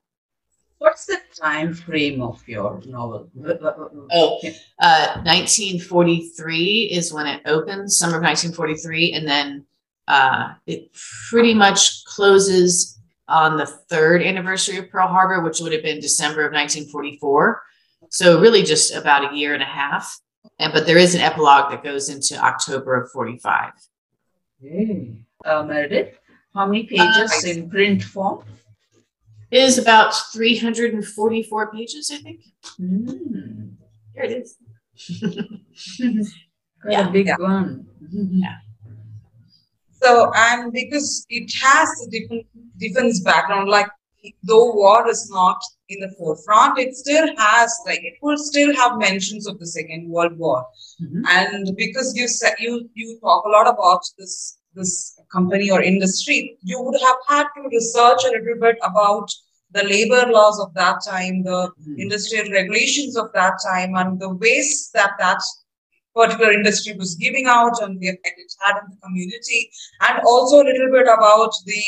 What's 0.81 1.05
the 1.05 1.19
time 1.39 1.75
frame 1.75 2.23
of 2.23 2.41
your 2.47 2.81
novel? 2.87 3.29
Oh, 4.11 4.39
uh, 4.79 5.21
1943 5.23 6.89
is 6.91 7.13
when 7.13 7.27
it 7.27 7.43
opens, 7.45 7.99
summer 7.99 8.17
of 8.17 8.23
1943, 8.23 9.13
and 9.13 9.27
then 9.27 9.67
uh, 10.07 10.53
it 10.65 10.89
pretty 11.29 11.53
much 11.53 12.03
closes 12.05 12.99
on 13.27 13.57
the 13.57 13.67
third 13.67 14.23
anniversary 14.23 14.77
of 14.77 14.89
Pearl 14.89 15.07
Harbor, 15.07 15.43
which 15.43 15.59
would 15.59 15.71
have 15.71 15.83
been 15.83 15.99
December 15.99 16.47
of 16.47 16.51
1944. 16.51 17.61
So 18.09 18.41
really 18.41 18.63
just 18.63 18.91
about 18.95 19.31
a 19.31 19.37
year 19.37 19.53
and 19.53 19.61
a 19.61 19.67
half. 19.67 20.19
And 20.57 20.73
but 20.73 20.87
there 20.87 20.97
is 20.97 21.13
an 21.13 21.21
epilogue 21.21 21.69
that 21.69 21.83
goes 21.83 22.09
into 22.09 22.43
October 22.43 23.03
of 23.03 23.11
45. 23.11 23.73
Okay. 24.65 25.13
Uh, 25.45 25.61
Meredith, 25.61 26.17
how 26.55 26.65
many 26.65 26.85
pages 26.85 27.43
in 27.43 27.69
print 27.69 28.01
form? 28.01 28.43
It 29.51 29.63
is 29.63 29.77
about 29.77 30.13
344 30.33 31.71
pages, 31.73 32.09
I 32.13 32.17
think. 32.17 32.39
Mm. 32.79 33.75
Here 34.15 34.23
it 34.23 34.31
is. 34.31 34.55
Quite 36.81 36.91
Yeah. 36.93 37.09
a 37.09 37.11
big 37.11 37.27
Yeah. 37.27 37.35
one. 37.37 37.85
Yeah. 38.11 38.57
So, 40.01 40.31
and 40.35 40.71
because 40.73 41.25
it 41.29 41.51
has 41.61 41.89
a 42.07 42.09
different 42.09 42.45
defense 42.77 43.19
background, 43.21 43.69
like 43.69 43.87
though 44.43 44.73
war 44.73 45.07
is 45.09 45.29
not 45.31 45.59
in 45.89 45.99
the 45.99 46.11
forefront, 46.17 46.79
it 46.79 46.95
still 46.95 47.27
has 47.37 47.77
like 47.85 47.99
it 48.03 48.15
will 48.21 48.37
still 48.37 48.73
have 48.75 48.97
mentions 48.97 49.47
of 49.47 49.59
the 49.59 49.67
Second 49.67 50.09
World 50.09 50.37
War. 50.37 50.65
Mhm. 51.01 51.23
And 51.27 51.75
because 51.75 52.15
you 52.15 52.27
said 52.27 52.53
you 52.59 52.89
you 52.93 53.19
talk 53.19 53.45
a 53.45 53.49
lot 53.49 53.67
about 53.67 54.01
this 54.17 54.57
this 54.73 55.19
company 55.31 55.69
or 55.71 55.81
industry, 55.81 56.57
you 56.63 56.81
would 56.81 56.99
have 57.01 57.17
had 57.27 57.47
to 57.55 57.67
research 57.69 58.21
a 58.25 58.31
little 58.31 58.59
bit 58.59 58.77
about 58.83 59.29
the 59.71 59.83
labor 59.83 60.31
laws 60.31 60.59
of 60.59 60.73
that 60.73 60.97
time, 61.05 61.43
the 61.43 61.59
Mhm. 61.87 61.95
industrial 61.97 62.51
regulations 62.51 63.15
of 63.17 63.31
that 63.33 63.53
time, 63.63 63.95
and 63.95 64.19
the 64.19 64.29
waste 64.29 64.93
that 64.93 65.11
that 65.19 65.41
particular 66.15 66.51
industry 66.51 66.93
was 66.93 67.15
giving 67.15 67.45
out 67.47 67.81
and 67.81 67.99
the 67.99 68.09
effect 68.09 68.37
it 68.37 68.53
had 68.59 68.75
on 68.81 68.89
the 68.89 68.97
community, 68.97 69.71
and 70.01 70.19
also 70.25 70.61
a 70.61 70.67
little 70.69 70.91
bit 70.91 71.07
about 71.07 71.53
the 71.65 71.81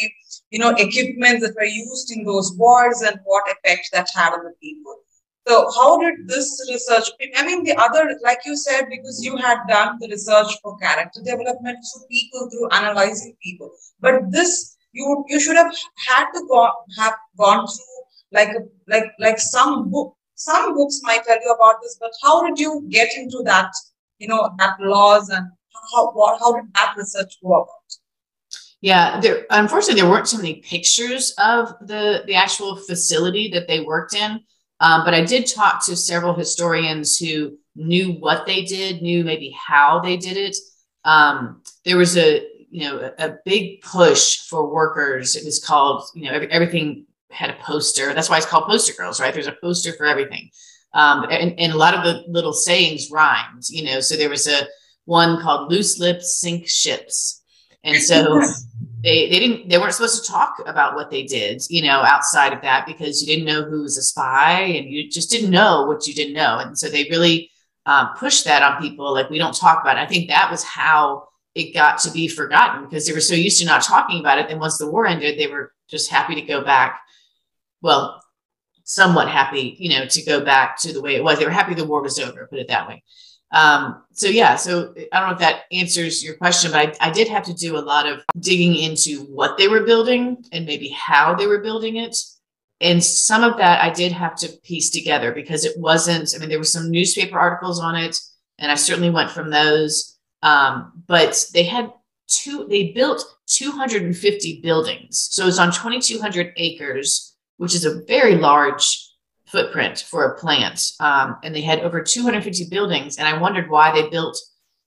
you 0.50 0.60
know 0.60 0.70
equipment 0.78 1.42
that 1.42 1.56
were 1.56 1.66
used 1.66 2.12
in 2.16 2.24
those 2.24 2.54
wars 2.58 3.02
and 3.02 3.20
what 3.26 3.44
effect 3.56 3.90
that 3.92 4.10
had 4.16 4.34
on 4.34 4.44
the 4.46 4.54
people. 4.62 5.03
So 5.48 5.70
how 5.76 6.00
did 6.00 6.28
this 6.28 6.48
research? 6.72 7.10
I 7.36 7.46
mean, 7.46 7.64
the 7.64 7.76
other, 7.76 8.18
like 8.24 8.40
you 8.46 8.56
said, 8.56 8.86
because 8.90 9.24
you 9.24 9.36
had 9.36 9.58
done 9.68 9.98
the 10.00 10.08
research 10.08 10.48
for 10.62 10.78
character 10.78 11.22
development 11.22 11.78
through 11.84 12.08
people, 12.10 12.50
through 12.50 12.70
analyzing 12.70 13.36
people. 13.44 13.72
But 14.00 14.32
this, 14.32 14.78
you 14.94 15.26
you 15.28 15.40
should 15.40 15.58
have 15.58 15.74
had 16.08 16.32
to 16.32 16.46
go 16.48 16.72
have 16.98 17.16
gone 17.38 17.68
through 17.68 18.04
like 18.32 18.50
a, 18.50 18.62
like 18.88 19.12
like 19.20 19.40
some 19.40 19.90
book. 19.90 20.16
Some 20.36 20.76
books 20.76 21.00
might 21.04 21.24
tell 21.26 21.40
you 21.42 21.54
about 21.54 21.76
this, 21.82 21.98
but 22.00 22.12
how 22.22 22.46
did 22.46 22.58
you 22.58 22.86
get 22.90 23.10
into 23.16 23.44
that? 23.46 23.72
You 24.20 24.28
know, 24.28 24.50
that 24.58 24.80
laws 24.80 25.30
and 25.30 25.48
how 25.94 26.12
what, 26.12 26.40
how 26.40 26.54
did 26.54 26.74
that 26.74 26.96
research 26.98 27.38
go 27.44 27.54
about? 27.54 27.68
Yeah, 28.82 29.20
there 29.20 29.46
unfortunately 29.50 30.02
there 30.02 30.10
weren't 30.10 30.28
so 30.28 30.38
many 30.38 30.56
pictures 30.56 31.34
of 31.38 31.74
the 31.82 32.24
the 32.28 32.36
actual 32.36 32.78
facility 32.78 33.50
that 33.50 33.68
they 33.68 33.82
worked 33.82 34.14
in. 34.14 34.42
Um, 34.84 35.06
but 35.06 35.13
I 35.13 35.24
did 35.24 35.48
talk 35.48 35.84
to 35.86 35.96
several 35.96 36.34
historians 36.34 37.17
who 37.17 37.58
knew 37.74 38.12
what 38.12 38.46
they 38.46 38.63
did, 38.63 39.02
knew 39.02 39.24
maybe 39.24 39.56
how 39.58 40.02
they 40.02 40.17
did 40.17 40.36
it. 40.36 40.58
Um, 41.06 41.62
there 41.86 41.98
was 41.98 42.17
a 42.17 42.46
you 42.69 42.82
know 42.82 43.12
a, 43.17 43.28
a 43.30 43.38
big 43.46 43.82
push 43.82 44.41
for 44.41 44.69
workers. 44.69 45.38
It 45.38 45.46
was 45.46 45.63
called 45.63 46.04
you 46.13 46.26
know 46.26 46.34
every, 46.34 46.52
everything 46.52 47.06
had 47.32 47.50
a 47.50 47.58
poster. 47.63 48.13
That's 48.13 48.30
why 48.30 48.38
it's 48.38 48.46
called 48.46 48.65
poster 48.65 48.93
girls, 48.93 49.22
right? 49.22 49.34
There's 49.34 49.48
a 49.48 49.56
poster 49.62 49.93
for 49.93 50.06
everything. 50.06 50.50
Um, 50.93 51.24
and, 51.32 51.58
and 51.58 51.72
a 51.72 51.78
lot 51.78 51.96
of 51.96 52.04
the 52.04 52.24
little 52.28 52.54
sayings 52.54 53.10
rhymed, 53.10 53.63
you 53.69 53.86
know. 53.86 54.02
So 54.02 54.15
there 54.17 54.30
was 54.30 54.48
a 54.48 54.67
one 55.06 55.41
called 55.41 55.72
"loose 55.72 55.98
lips 55.98 56.41
sink 56.41 56.67
ships," 56.67 57.41
and 57.86 58.02
so 58.02 58.41
they 59.04 59.30
they 59.30 59.39
didn't 59.39 59.70
they 59.70 59.78
weren't 59.78 59.94
supposed 59.94 60.24
to 60.24 60.32
talk 60.32 60.56
about 60.66 60.96
what 60.96 61.12
they 61.12 61.24
did 61.24 61.62
you 61.70 61.82
know 61.84 62.02
outside 62.02 62.54
of 62.54 62.62
that 62.62 62.86
because 62.86 63.22
you 63.22 63.28
didn't 63.28 63.46
know 63.46 63.63
who 63.63 63.82
was 63.82 63.98
a 63.98 64.02
spy 64.02 64.62
and 64.62 64.89
you 64.89 65.10
just 65.10 65.30
didn't 65.30 65.52
know 65.52 65.86
what 65.86 66.08
you 66.08 66.13
didn't 66.13 66.34
know. 66.34 66.58
And 66.60 66.78
so 66.78 66.89
they 66.89 67.04
really 67.10 67.52
um, 67.86 68.10
pushed 68.18 68.46
that 68.46 68.63
on 68.63 68.82
people 68.82 69.13
like 69.13 69.30
we 69.30 69.38
don't 69.38 69.56
talk 69.56 69.82
about 69.82 69.98
it. 69.98 70.02
I 70.02 70.06
think 70.06 70.30
that 70.30 70.50
was 70.50 70.63
how 70.63 71.28
it 71.54 71.74
got 71.74 72.00
to 72.00 72.12
be 72.12 72.28
forgotten 72.28 72.86
because 72.86 73.06
they 73.06 73.13
were 73.13 73.20
so 73.20 73.36
used 73.36 73.60
to 73.60 73.66
not 73.66 73.84
talking 73.84 74.20
about 74.20 74.39
it. 74.39 74.48
Then 74.48 74.60
once 74.60 74.78
the 74.78 74.89
war 74.89 75.06
ended 75.06 75.38
they 75.38 75.48
were 75.48 75.74
just 75.89 76.10
happy 76.10 76.36
to 76.36 76.42
go 76.42 76.63
back. 76.63 77.02
Well 77.82 78.22
somewhat 78.86 79.30
happy 79.30 79.78
you 79.80 79.89
know 79.89 80.06
to 80.06 80.22
go 80.24 80.44
back 80.44 80.80
to 80.82 80.94
the 80.94 81.02
way 81.02 81.16
it 81.16 81.24
was. 81.24 81.39
They 81.39 81.46
were 81.46 81.52
happy 81.52 81.74
the 81.74 81.86
war 81.86 82.02
was 82.02 82.20
over 82.20 82.48
put 82.48 82.60
it 82.60 82.70
that 82.70 82.88
way 82.88 83.04
um, 83.54 84.04
so 84.12 84.28
yeah, 84.28 84.56
so 84.56 84.94
I 85.12 85.20
don't 85.20 85.30
know 85.30 85.34
if 85.34 85.39
that 85.39 85.63
answers 85.72 86.24
your 86.24 86.34
question, 86.36 86.72
but 86.72 86.98
I, 87.00 87.08
I 87.08 87.12
did 87.12 87.28
have 87.28 87.44
to 87.44 87.54
do 87.54 87.78
a 87.78 87.80
lot 87.80 88.08
of 88.08 88.24
digging 88.39 88.76
into 88.76 89.22
what 89.26 89.58
they 89.58 89.68
were 89.68 89.84
building 89.84 90.44
and 90.52 90.66
maybe 90.66 90.89
how 90.89 91.36
they 91.36 91.46
were 91.46 91.60
building 91.60 91.98
it. 91.98 92.18
And 92.82 93.02
some 93.02 93.44
of 93.44 93.58
that 93.58 93.82
I 93.82 93.92
did 93.92 94.12
have 94.12 94.36
to 94.38 94.50
piece 94.63 94.89
together 94.89 95.32
because 95.32 95.66
it 95.66 95.78
wasn't, 95.78 96.34
I 96.36 96.39
mean, 96.39 96.50
there 96.50 96.58
were 96.58 96.66
some 96.66 96.89
newspaper 96.89 97.38
articles 97.39 97.80
on 97.80 97.96
it, 97.96 98.20
and 98.58 98.72
I 98.72 98.76
certainly 98.76 99.12
went 99.12 99.30
from 99.30 99.52
those. 99.52 100.18
Um, 100.42 101.04
but 101.08 101.46
they 101.54 101.63
had 101.63 101.94
two, 102.28 102.66
they 102.68 102.92
built 102.92 103.24
250 103.48 104.62
buildings. 104.62 105.28
So 105.32 105.48
it's 105.48 105.60
on 105.60 105.72
2,200 105.72 106.54
acres, 106.58 107.36
which 107.58 107.76
is 107.76 107.86
a 107.86 108.02
very 108.06 108.36
large 108.36 109.12
footprint 109.54 110.04
for 110.10 110.26
a 110.26 110.38
plant. 110.38 110.92
Um, 111.00 111.38
and 111.44 111.56
they 111.56 111.62
had 111.62 111.82
over 111.82 112.02
250 112.02 112.70
buildings. 112.70 113.18
And 113.18 113.28
I 113.28 113.38
wondered 113.38 113.70
why 113.70 113.94
they 113.94 114.10
built 114.10 114.38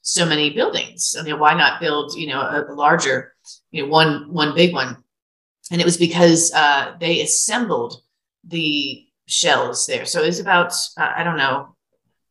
so 0.03 0.27
many 0.27 0.51
buildings. 0.51 1.15
I 1.19 1.23
mean, 1.23 1.39
why 1.39 1.55
not 1.55 1.81
build, 1.81 2.15
you 2.17 2.27
know, 2.27 2.41
a, 2.41 2.67
a 2.69 2.75
larger, 2.75 3.33
you 3.71 3.83
know, 3.83 3.89
one 3.89 4.33
one 4.33 4.55
big 4.55 4.75
one? 4.75 4.97
And 5.71 5.81
it 5.81 5.85
was 5.85 5.97
because 5.97 6.53
uh, 6.53 6.97
they 7.01 7.23
assembled 7.23 8.03
the 8.45 9.07
shells 9.27 9.87
there. 9.87 10.05
So 10.05 10.23
it's 10.23 10.41
about 10.41 10.73
uh, 10.99 11.13
I 11.17 11.23
don't 11.23 11.39
know 11.39 11.77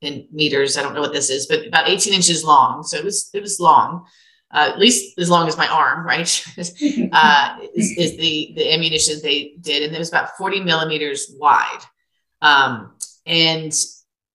in 0.02 0.28
meters. 0.32 0.78
I 0.78 0.84
don't 0.84 0.94
know 0.94 1.02
what 1.02 1.14
this 1.14 1.30
is, 1.30 1.48
but 1.48 1.66
about 1.66 1.90
18 1.90 2.14
inches 2.14 2.44
long. 2.44 2.84
So 2.84 2.98
it 2.98 3.06
was 3.06 3.30
it 3.34 3.42
was 3.42 3.60
long. 3.62 4.06
Uh, 4.52 4.70
at 4.72 4.80
least 4.80 5.18
as 5.20 5.30
long 5.30 5.48
as 5.48 5.58
my 5.58 5.68
arm, 5.68 6.06
right? 6.06 6.46
uh, 6.58 7.58
is, 7.74 7.92
is 7.98 8.18
the 8.18 8.54
the 8.58 8.74
ammunition 8.74 9.20
they 9.24 9.56
did, 9.62 9.84
and 9.84 9.96
it 9.96 10.00
was 10.00 10.10
about 10.10 10.38
40 10.38 10.62
millimeters 10.62 11.34
wide. 11.40 11.84
Um, 12.46 12.94
and 13.26 13.74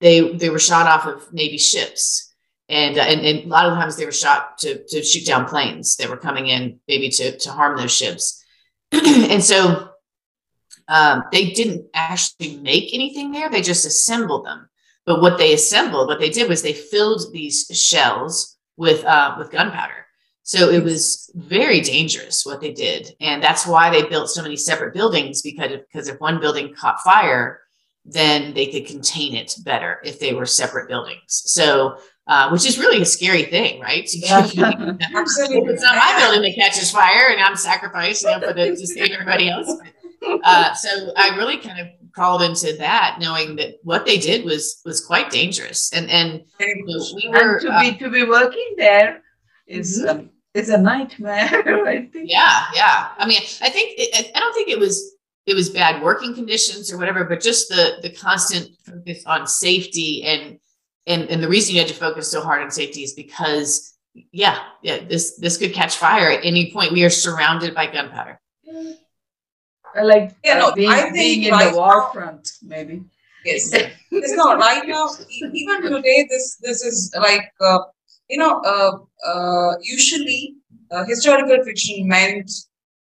they 0.01 0.33
they 0.33 0.51
were 0.51 0.59
shot 0.59 0.87
off 0.87 1.07
of 1.07 1.33
Navy 1.33 1.59
ships, 1.59 2.35
and, 2.69 2.99
uh, 2.99 3.03
and 3.03 3.21
and 3.21 3.45
a 3.45 3.49
lot 3.49 3.67
of 3.67 3.75
times 3.75 3.97
they 3.97 4.05
were 4.05 4.13
shot 4.13 4.59
to 4.59 4.83
to 4.89 5.03
shoot 5.03 5.25
down 5.25 5.47
planes 5.47 5.97
that 5.97 6.11
were 6.11 6.17
coming 6.17 6.49
in, 6.49 6.81
maybe 6.89 7.09
to 7.11 7.39
to 7.39 7.51
harm 7.51 7.77
those 7.77 7.93
ships. 7.93 8.45
and 8.93 9.43
so 9.45 9.91
um, 10.89 11.23
they 11.31 11.51
didn't 11.51 11.87
actually 11.95 12.57
make 12.57 12.93
anything 12.93 13.31
there; 13.31 13.49
they 13.49 13.63
just 13.63 13.87
assembled 13.87 14.45
them. 14.45 14.69
But 15.07 15.21
what 15.21 15.39
they 15.39 15.55
assembled, 15.55 16.09
what 16.09 16.19
they 16.19 16.31
did 16.31 16.49
was 16.49 16.63
they 16.63 16.73
filled 16.73 17.33
these 17.33 17.67
shells 17.73 18.57
with 18.77 19.05
uh, 19.05 19.37
with 19.39 19.53
gunpowder. 19.53 20.07
So 20.43 20.69
it 20.69 20.83
was 20.83 21.31
very 21.35 21.81
dangerous 21.81 22.45
what 22.45 22.61
they 22.61 22.73
did, 22.73 23.15
and 23.21 23.41
that's 23.41 23.69
why 23.69 23.89
they 23.89 24.09
built 24.09 24.31
so 24.31 24.43
many 24.43 24.57
separate 24.57 24.95
buildings 24.95 25.43
because 25.43 25.71
because 25.71 26.09
if 26.09 26.19
one 26.19 26.41
building 26.41 26.75
caught 26.75 27.01
fire 27.03 27.61
then 28.05 28.55
they 28.55 28.67
could 28.67 28.87
contain 28.87 29.35
it 29.35 29.55
better 29.65 30.01
if 30.05 30.19
they 30.19 30.33
were 30.35 30.47
separate 30.47 30.89
buildings. 30.89 31.21
So, 31.27 31.99
uh, 32.27 32.49
which 32.51 32.67
is 32.67 32.79
really 32.79 33.03
a 33.03 33.05
scary 33.05 33.45
thing, 33.45 33.81
right? 33.81 34.09
Absolutely. 34.31 35.73
it's 35.73 35.83
not 35.83 35.97
my 35.97 36.17
building 36.21 36.43
that 36.43 36.55
catches 36.55 36.91
fire 36.91 37.29
and 37.31 37.41
I'm 37.43 37.57
sacrificed 37.57 38.23
you 38.23 38.31
know, 38.31 38.41
for 38.49 38.53
the, 38.55 38.71
to 38.71 38.87
save 38.87 39.11
everybody 39.11 39.49
else. 39.51 39.73
Uh, 40.45 40.73
so 40.75 41.13
I 41.17 41.37
really 41.37 41.57
kind 41.57 41.81
of 41.81 41.87
crawled 42.15 42.43
into 42.43 42.77
that, 42.79 43.17
knowing 43.21 43.57
that 43.57 43.77
what 43.85 44.05
they 44.07 44.19
did 44.19 44.45
was 44.45 44.81
was 44.85 45.05
quite 45.05 45.31
dangerous. 45.31 45.93
And 45.93 46.11
and 46.11 46.43
you 46.61 46.85
know, 46.87 47.05
we 47.17 47.29
were 47.29 47.53
and 47.57 47.61
to 47.63 47.73
uh, 47.73 47.81
be 47.81 47.97
to 47.99 48.11
be 48.11 48.25
working 48.25 48.75
there 48.77 49.23
is 49.67 50.03
Mhm. 50.03 50.09
um, 50.11 50.31
is 50.53 50.69
a 50.69 50.77
nightmare. 50.79 51.87
I 51.89 52.07
think. 52.13 52.29
yeah, 52.29 52.67
yeah. 52.75 53.09
I 53.19 53.27
mean, 53.27 53.41
I 53.63 53.71
think 53.71 53.95
it, 53.99 54.31
I 54.35 54.41
don't 54.41 54.53
think 54.53 54.69
it 54.69 54.79
was 54.79 55.15
it 55.47 55.55
was 55.55 55.71
bad 55.71 56.03
working 56.03 56.35
conditions 56.35 56.93
or 56.93 56.99
whatever, 56.99 57.25
but 57.25 57.41
just 57.41 57.69
the 57.69 57.99
the 58.03 58.11
constant 58.11 58.69
focus 58.85 59.25
on 59.27 59.47
safety 59.47 60.23
and 60.25 60.59
and 61.07 61.29
and 61.31 61.43
the 61.43 61.49
reason 61.49 61.75
you 61.75 61.81
had 61.81 61.89
to 61.89 61.95
focus 61.95 62.31
so 62.31 62.41
hard 62.43 62.63
on 62.63 62.71
safety 62.71 63.03
is 63.03 63.15
because 63.15 63.97
yeah, 64.33 64.59
yeah, 64.83 65.05
this 65.09 65.37
this 65.39 65.57
could 65.57 65.73
catch 65.73 65.97
fire 65.97 66.31
at 66.31 66.45
any 66.45 66.73
point. 66.73 66.93
We 66.93 67.05
are 67.05 67.11
surrounded 67.11 67.75
by 67.75 67.87
gunpowder. 67.87 68.41
Like 70.01 70.33
Yeah, 70.45 70.57
uh, 70.57 70.69
no, 70.69 70.73
being, 70.75 70.91
I 70.91 71.03
think 71.03 71.15
being 71.15 71.43
in 71.45 71.51
right 71.53 71.73
the 71.73 71.77
war 71.79 71.97
now- 71.97 72.11
front, 72.13 72.49
maybe. 72.63 73.03
Yes. 73.45 73.73
It's 73.73 74.35
not 74.35 74.59
right 74.59 74.87
now. 74.87 75.09
Even 75.31 75.83
today, 75.83 76.27
this 76.29 76.57
this 76.61 76.85
is 76.85 77.11
like 77.19 77.51
uh, 77.61 77.79
you 78.29 78.37
know. 78.37 78.61
Uh, 78.61 78.99
uh, 79.27 79.73
usually, 79.81 80.57
uh, 80.91 81.05
historical 81.05 81.65
fiction 81.65 82.07
meant 82.07 82.51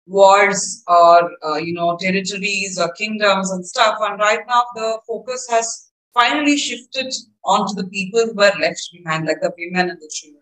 wars 0.07 0.83
or 0.87 1.31
uh, 1.45 1.55
you 1.57 1.73
know 1.73 1.97
territories 1.99 2.79
or 2.79 2.91
kingdoms 2.93 3.51
and 3.51 3.65
stuff. 3.65 3.97
And 4.01 4.19
right 4.19 4.41
now, 4.47 4.63
the 4.75 4.99
focus 5.07 5.45
has 5.49 5.91
finally 6.13 6.57
shifted 6.57 7.13
onto 7.43 7.73
the 7.75 7.87
people 7.89 8.21
who 8.25 8.33
were 8.33 8.53
left 8.59 8.89
behind, 8.93 9.25
like 9.25 9.41
the 9.41 9.53
women 9.57 9.89
and 9.89 9.99
the 9.99 10.11
children. 10.13 10.41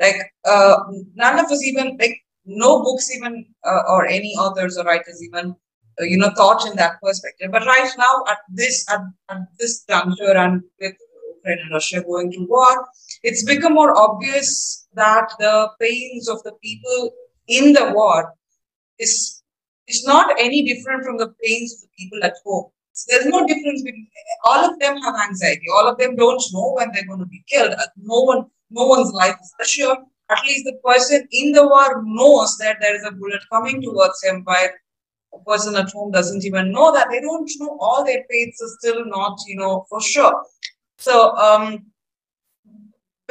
Like 0.00 0.16
uh, 0.44 0.76
none 1.14 1.38
of 1.38 1.50
us 1.50 1.62
even 1.64 1.96
like 2.00 2.18
no 2.44 2.82
books 2.82 3.10
even 3.14 3.46
uh, 3.64 3.82
or 3.88 4.06
any 4.06 4.34
authors 4.34 4.76
or 4.76 4.84
writers 4.84 5.22
even 5.22 5.54
uh, 6.00 6.04
you 6.04 6.18
know 6.18 6.30
thought 6.36 6.66
in 6.66 6.76
that 6.76 7.00
perspective. 7.02 7.50
But 7.52 7.66
right 7.66 7.90
now, 7.96 8.24
at 8.28 8.38
this 8.48 8.84
at, 8.90 9.00
at 9.30 9.42
this 9.58 9.84
juncture, 9.84 10.36
and 10.36 10.62
with 10.80 10.94
Ukraine 11.36 11.58
and 11.58 11.72
Russia 11.72 12.02
going 12.02 12.32
to 12.32 12.46
war, 12.48 12.88
it's 13.22 13.44
become 13.44 13.74
more 13.74 13.96
obvious 13.96 14.86
that 14.94 15.32
the 15.38 15.68
pains 15.80 16.28
of 16.28 16.42
the 16.42 16.52
people 16.62 17.12
in 17.46 17.72
the 17.72 17.92
war 17.94 18.34
is 18.98 19.42
is 19.86 20.04
not 20.06 20.34
any 20.38 20.64
different 20.64 21.04
from 21.04 21.18
the 21.18 21.34
pains 21.42 21.74
of 21.74 21.80
the 21.82 21.88
people 21.98 22.24
at 22.24 22.34
home. 22.44 22.70
So 22.92 23.04
there's 23.10 23.26
no 23.26 23.46
difference 23.46 23.82
between 23.82 24.08
all 24.44 24.70
of 24.70 24.78
them 24.78 24.96
have 24.98 25.14
anxiety. 25.28 25.66
All 25.74 25.88
of 25.88 25.98
them 25.98 26.16
don't 26.16 26.42
know 26.52 26.74
when 26.76 26.90
they're 26.92 27.06
going 27.06 27.18
to 27.18 27.26
be 27.26 27.44
killed. 27.48 27.72
Uh, 27.72 27.86
no 27.96 28.20
one, 28.20 28.46
no 28.70 28.86
one's 28.86 29.12
life 29.12 29.36
is 29.42 29.52
assured. 29.60 29.98
At 30.30 30.42
least 30.44 30.64
the 30.64 30.78
person 30.82 31.26
in 31.32 31.52
the 31.52 31.66
war 31.66 32.02
knows 32.04 32.56
that 32.58 32.78
there 32.80 32.94
is 32.96 33.04
a 33.04 33.10
bullet 33.10 33.42
coming 33.52 33.82
towards 33.82 34.22
him, 34.22 34.42
while 34.44 34.68
a 35.34 35.38
person 35.44 35.74
at 35.76 35.90
home 35.90 36.12
doesn't 36.12 36.44
even 36.44 36.72
know 36.72 36.92
that. 36.92 37.08
They 37.10 37.20
don't 37.20 37.50
know 37.58 37.76
all 37.80 38.04
their 38.04 38.24
fates 38.30 38.62
are 38.62 38.74
still 38.78 39.04
not, 39.04 39.38
you 39.46 39.56
know, 39.56 39.84
for 39.90 40.00
sure. 40.00 40.44
So 40.98 41.36
um, 41.36 41.86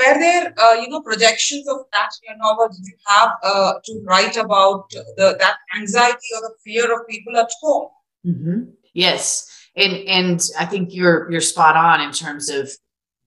were 0.05 0.19
there, 0.19 0.53
uh, 0.57 0.73
you 0.73 0.89
know, 0.89 1.01
projections 1.01 1.67
of 1.67 1.77
that 1.91 2.09
in 2.21 2.29
your 2.29 2.37
novel? 2.37 2.69
Did 2.69 2.85
you 2.85 2.95
have 3.07 3.31
uh, 3.43 3.73
to 3.83 4.01
write 4.05 4.37
about 4.37 4.89
the 4.89 5.35
that 5.39 5.57
anxiety 5.75 6.27
or 6.35 6.41
the 6.41 6.53
fear 6.63 6.93
of 6.93 7.07
people 7.07 7.37
at 7.37 7.49
home? 7.61 7.89
Mm-hmm. 8.25 8.61
Yes, 8.93 9.67
and 9.75 9.93
and 10.07 10.41
I 10.59 10.65
think 10.65 10.93
you're 10.93 11.31
you're 11.31 11.41
spot 11.41 11.75
on 11.75 12.01
in 12.01 12.11
terms 12.11 12.49
of 12.49 12.69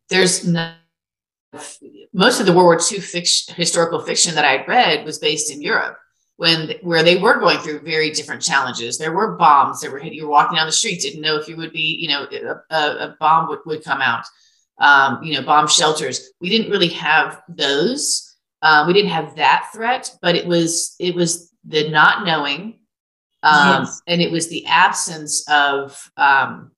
there's 0.08 0.46
no, 0.46 0.72
most 2.12 2.40
of 2.40 2.46
the 2.46 2.52
World 2.52 2.66
War 2.66 2.80
II 2.80 3.00
fiction, 3.00 3.54
historical 3.54 4.00
fiction 4.00 4.34
that 4.34 4.44
I 4.44 4.64
read 4.64 5.04
was 5.04 5.18
based 5.18 5.52
in 5.52 5.62
Europe 5.62 5.98
when 6.36 6.74
where 6.82 7.02
they 7.02 7.16
were 7.16 7.38
going 7.40 7.58
through 7.58 7.80
very 7.80 8.10
different 8.10 8.42
challenges. 8.42 8.98
There 8.98 9.12
were 9.12 9.36
bombs 9.36 9.80
that 9.80 9.90
were 9.90 9.98
hit. 9.98 10.12
You 10.12 10.24
were 10.24 10.30
walking 10.30 10.56
down 10.56 10.66
the 10.66 10.72
street, 10.72 11.00
didn't 11.00 11.22
know 11.22 11.36
if 11.36 11.48
you 11.48 11.56
would 11.56 11.72
be, 11.72 11.96
you 11.98 12.08
know, 12.08 12.26
a, 12.70 12.76
a 12.76 13.16
bomb 13.18 13.48
would, 13.48 13.60
would 13.66 13.84
come 13.84 14.00
out 14.00 14.24
um, 14.78 15.22
you 15.22 15.34
know, 15.34 15.42
bomb 15.42 15.68
shelters. 15.68 16.30
We 16.40 16.48
didn't 16.48 16.70
really 16.70 16.88
have 16.88 17.42
those. 17.48 18.36
Uh, 18.62 18.84
we 18.86 18.92
didn't 18.92 19.10
have 19.10 19.36
that 19.36 19.68
threat, 19.72 20.10
but 20.22 20.34
it 20.34 20.46
was 20.46 20.96
it 20.98 21.14
was 21.14 21.52
the 21.64 21.88
not 21.88 22.24
knowing, 22.24 22.78
um, 23.42 23.82
yes. 23.82 24.02
and 24.06 24.20
it 24.20 24.30
was 24.30 24.48
the 24.48 24.64
absence 24.66 25.48
of, 25.48 26.10
um, 26.16 26.72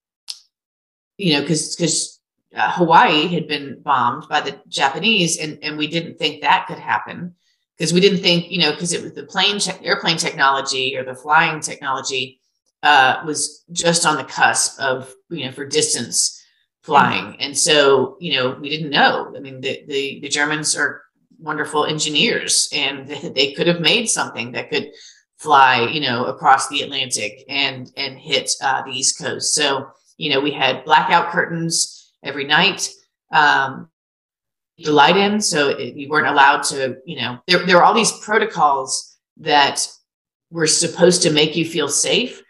you 1.17 1.35
know, 1.35 1.41
because 1.41 1.77
because 1.77 2.21
uh, 2.55 2.73
Hawaii 2.73 3.27
had 3.29 3.47
been 3.47 3.81
bombed 3.83 4.29
by 4.29 4.41
the 4.41 4.61
Japanese, 4.69 5.39
and 5.39 5.59
and 5.63 5.79
we 5.79 5.87
didn't 5.87 6.19
think 6.19 6.43
that 6.43 6.67
could 6.67 6.79
happen 6.79 7.35
because 7.77 7.93
we 7.93 8.01
didn't 8.01 8.21
think, 8.21 8.51
you 8.51 8.59
know, 8.59 8.73
because 8.73 8.93
it 8.93 9.03
was 9.03 9.13
the 9.13 9.25
plane 9.25 9.59
te- 9.59 9.85
airplane 9.85 10.17
technology 10.17 10.97
or 10.97 11.05
the 11.05 11.15
flying 11.15 11.61
technology 11.61 12.41
uh, 12.83 13.23
was 13.25 13.65
just 13.71 14.05
on 14.05 14.17
the 14.17 14.25
cusp 14.25 14.81
of, 14.81 15.13
you 15.31 15.45
know, 15.45 15.53
for 15.53 15.65
distance 15.65 16.38
flying. 16.89 17.37
And 17.39 17.57
so, 17.57 18.17
you 18.19 18.33
know, 18.33 18.57
we 18.59 18.71
didn't 18.71 18.89
know. 18.89 19.31
I 19.37 19.41
mean, 19.41 19.61
the, 19.61 19.85
the, 19.87 20.21
the 20.21 20.29
Germans 20.29 20.75
are 20.75 21.03
wonderful 21.39 21.85
engineers 21.85 22.67
and 22.73 23.07
they 23.35 23.53
could 23.53 23.67
have 23.67 23.83
made 23.83 24.07
something 24.07 24.53
that 24.53 24.71
could 24.71 24.89
fly, 25.37 25.87
you 25.93 26.01
know, 26.01 26.25
across 26.25 26.67
the 26.69 26.81
Atlantic 26.81 27.45
and, 27.47 27.93
and 27.99 28.19
hit 28.19 28.51
uh, 28.63 28.83
the 28.85 28.91
East 28.91 29.19
Coast. 29.19 29.55
So, 29.55 29.89
you 30.17 30.31
know, 30.31 30.41
we 30.41 30.51
had 30.51 30.83
blackout 30.87 31.31
curtains 31.31 32.11
every 32.25 32.45
night. 32.45 32.89
Um, 33.33 33.91
the 34.79 34.91
light 34.91 35.19
in, 35.19 35.43
so 35.43 35.69
it, 35.69 35.95
you 35.95 36.09
weren't 36.09 36.27
allowed 36.27 36.63
to, 36.63 36.97
you 37.05 37.21
know, 37.21 37.39
there, 37.47 37.67
there 37.67 37.77
were 37.77 37.85
all 37.85 37.93
these 37.93 38.19
protocols 38.21 39.19
that 39.37 39.87
were 40.51 40.67
supposed 40.67 41.21
to 41.25 41.31
make 41.31 41.55
you 41.55 41.67
feel 41.67 41.89
safe, 41.89 42.43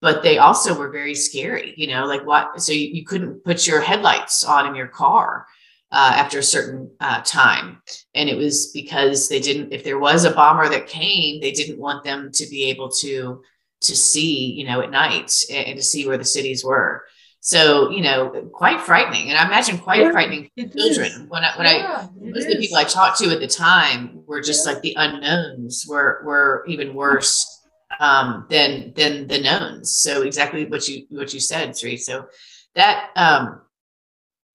but 0.00 0.22
they 0.22 0.38
also 0.38 0.78
were 0.78 0.90
very 0.90 1.14
scary 1.14 1.74
you 1.76 1.86
know 1.86 2.06
like 2.06 2.24
what 2.26 2.60
so 2.60 2.72
you, 2.72 2.88
you 2.88 3.04
couldn't 3.04 3.44
put 3.44 3.66
your 3.66 3.80
headlights 3.80 4.44
on 4.44 4.66
in 4.66 4.74
your 4.74 4.88
car 4.88 5.46
uh, 5.92 6.12
after 6.14 6.38
a 6.38 6.42
certain 6.42 6.90
uh, 7.00 7.20
time. 7.22 7.82
And 8.14 8.28
it 8.28 8.36
was 8.36 8.70
because 8.72 9.28
they 9.28 9.40
didn't 9.40 9.72
if 9.72 9.84
there 9.84 9.98
was 9.98 10.24
a 10.24 10.30
bomber 10.30 10.68
that 10.68 10.86
came 10.86 11.40
they 11.40 11.52
didn't 11.52 11.78
want 11.78 12.04
them 12.04 12.30
to 12.32 12.46
be 12.48 12.64
able 12.64 12.90
to 13.00 13.42
to 13.82 13.96
see 13.96 14.52
you 14.52 14.66
know 14.66 14.82
at 14.82 14.90
night 14.90 15.32
and, 15.50 15.68
and 15.68 15.76
to 15.76 15.82
see 15.82 16.06
where 16.06 16.18
the 16.18 16.24
cities 16.24 16.64
were. 16.64 17.04
So 17.40 17.90
you 17.90 18.02
know 18.02 18.50
quite 18.52 18.80
frightening. 18.80 19.30
And 19.30 19.38
i 19.38 19.46
imagine 19.46 19.78
quite 19.78 20.02
yeah, 20.02 20.12
frightening 20.12 20.50
for 20.56 20.68
children. 20.68 21.06
is. 21.06 21.20
when 21.28 21.42
i 21.42 21.56
when 21.56 21.66
yeah, 21.66 22.06
i 22.08 22.08
most 22.20 22.46
of 22.46 22.52
the 22.52 22.58
people 22.58 22.76
i 22.76 22.84
talked 22.84 23.18
to 23.18 23.30
at 23.30 23.40
the 23.40 23.48
time 23.48 24.22
were 24.26 24.40
just 24.40 24.66
yeah. 24.66 24.74
like 24.74 24.82
the 24.82 24.94
unknowns 24.96 25.86
were 25.88 26.22
were 26.24 26.64
even 26.68 26.94
worse 26.94 27.59
um, 28.00 28.46
than 28.48 28.92
than 28.96 29.28
the 29.28 29.40
knowns. 29.40 29.94
So 29.94 30.22
exactly 30.22 30.64
what 30.64 30.88
you 30.88 31.06
what 31.10 31.32
you 31.32 31.38
said, 31.38 31.76
Sri. 31.76 31.96
So 31.96 32.26
that 32.74 33.10
um, 33.14 33.60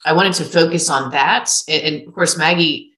I 0.04 0.14
wanted 0.14 0.34
to 0.34 0.44
focus 0.44 0.90
on 0.90 1.12
that, 1.12 1.50
and, 1.70 1.82
and, 1.84 2.08
of 2.08 2.14
course 2.14 2.38
Maggie. 2.38 2.92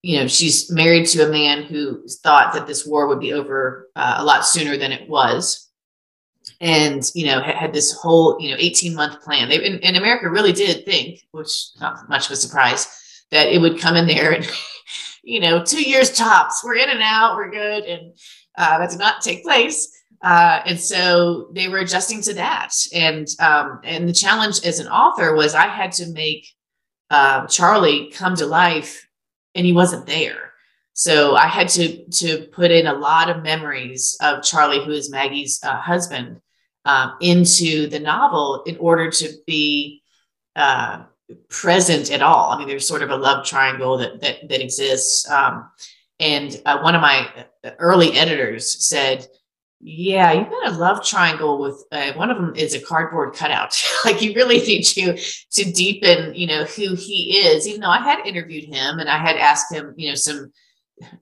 You 0.00 0.20
know, 0.20 0.26
she's 0.28 0.70
married 0.70 1.06
to 1.08 1.26
a 1.26 1.30
man 1.30 1.64
who 1.64 2.06
thought 2.22 2.54
that 2.54 2.68
this 2.68 2.86
war 2.86 3.08
would 3.08 3.18
be 3.18 3.32
over 3.32 3.88
uh, 3.96 4.14
a 4.18 4.24
lot 4.24 4.46
sooner 4.46 4.76
than 4.76 4.92
it 4.92 5.08
was, 5.08 5.68
and 6.60 7.02
you 7.16 7.26
know 7.26 7.42
had, 7.42 7.72
this 7.72 7.92
whole 7.92 8.40
you 8.40 8.50
know 8.50 8.56
eighteen 8.58 8.94
month 8.94 9.20
plan. 9.22 9.48
They 9.48 9.56
in, 9.56 9.78
in 9.80 9.96
America 9.96 10.30
really 10.30 10.52
did 10.52 10.84
think, 10.84 11.20
which 11.32 11.50
not 11.80 12.08
much 12.08 12.26
of 12.26 12.32
a 12.32 12.36
surprise, 12.36 12.86
that 13.32 13.48
it 13.48 13.60
would 13.60 13.80
come 13.80 13.96
in 13.96 14.06
there 14.06 14.32
and 14.32 14.48
you 15.24 15.40
know 15.40 15.64
two 15.64 15.82
years 15.82 16.12
tops. 16.12 16.62
We're 16.64 16.76
in 16.76 16.90
and 16.90 17.02
out. 17.02 17.36
We're 17.36 17.50
good, 17.50 17.82
and 17.84 18.14
uh, 18.58 18.78
that 18.78 18.90
did 18.90 18.98
not 18.98 19.22
take 19.22 19.42
place. 19.42 19.94
Uh, 20.20 20.60
and 20.66 20.80
so 20.80 21.48
they 21.52 21.68
were 21.68 21.78
adjusting 21.78 22.20
to 22.22 22.34
that. 22.34 22.72
And 22.92 23.26
um, 23.38 23.80
and 23.84 24.08
the 24.08 24.12
challenge 24.12 24.60
as 24.64 24.80
an 24.80 24.88
author 24.88 25.34
was 25.34 25.54
I 25.54 25.68
had 25.68 25.92
to 25.92 26.12
make 26.12 26.46
uh, 27.10 27.46
Charlie 27.46 28.10
come 28.10 28.34
to 28.36 28.46
life, 28.46 29.06
and 29.54 29.64
he 29.64 29.72
wasn't 29.72 30.06
there. 30.06 30.52
So 30.92 31.36
I 31.36 31.46
had 31.46 31.68
to 31.70 32.04
to 32.10 32.48
put 32.48 32.72
in 32.72 32.88
a 32.88 32.92
lot 32.92 33.30
of 33.30 33.44
memories 33.44 34.16
of 34.20 34.42
Charlie, 34.42 34.84
who 34.84 34.90
is 34.90 35.08
Maggie's 35.08 35.60
uh, 35.62 35.80
husband, 35.80 36.40
um, 36.84 37.14
into 37.20 37.86
the 37.86 38.00
novel 38.00 38.64
in 38.66 38.76
order 38.78 39.08
to 39.10 39.32
be 39.46 40.02
uh, 40.56 41.04
present 41.48 42.10
at 42.10 42.22
all. 42.22 42.50
I 42.50 42.58
mean, 42.58 42.66
there's 42.66 42.88
sort 42.88 43.02
of 43.02 43.10
a 43.10 43.16
love 43.16 43.46
triangle 43.46 43.98
that 43.98 44.20
that, 44.20 44.48
that 44.48 44.60
exists. 44.60 45.30
Um, 45.30 45.70
and 46.20 46.60
uh, 46.66 46.80
one 46.80 46.94
of 46.94 47.00
my 47.00 47.28
uh, 47.64 47.70
early 47.78 48.16
editors 48.16 48.86
said, 48.86 49.26
yeah, 49.80 50.32
you've 50.32 50.50
got 50.50 50.72
a 50.72 50.76
love 50.76 51.04
triangle 51.04 51.60
with 51.60 51.84
uh, 51.92 52.12
one 52.14 52.30
of 52.30 52.36
them 52.36 52.52
is 52.56 52.74
a 52.74 52.80
cardboard 52.80 53.34
cutout. 53.34 53.80
like 54.04 54.20
you 54.20 54.34
really 54.34 54.58
need 54.58 54.82
to 54.82 55.16
to 55.16 55.72
deepen, 55.72 56.34
you 56.34 56.48
know, 56.48 56.64
who 56.64 56.94
he 56.94 57.38
is. 57.38 57.68
Even 57.68 57.82
though 57.82 57.90
I 57.90 58.00
had 58.00 58.26
interviewed 58.26 58.64
him 58.64 58.98
and 58.98 59.08
I 59.08 59.18
had 59.18 59.36
asked 59.36 59.72
him, 59.72 59.94
you 59.96 60.08
know, 60.08 60.16
some 60.16 60.52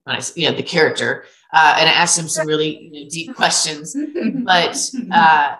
when 0.04 0.16
I, 0.16 0.22
you 0.34 0.48
know, 0.48 0.56
the 0.56 0.62
character, 0.62 1.24
uh, 1.52 1.76
and 1.78 1.88
I 1.88 1.92
asked 1.92 2.18
him 2.18 2.28
some 2.28 2.46
really 2.46 2.90
you 2.90 3.04
know, 3.04 3.10
deep 3.10 3.36
questions, 3.36 3.94
but 4.44 4.90
uh, 5.12 5.56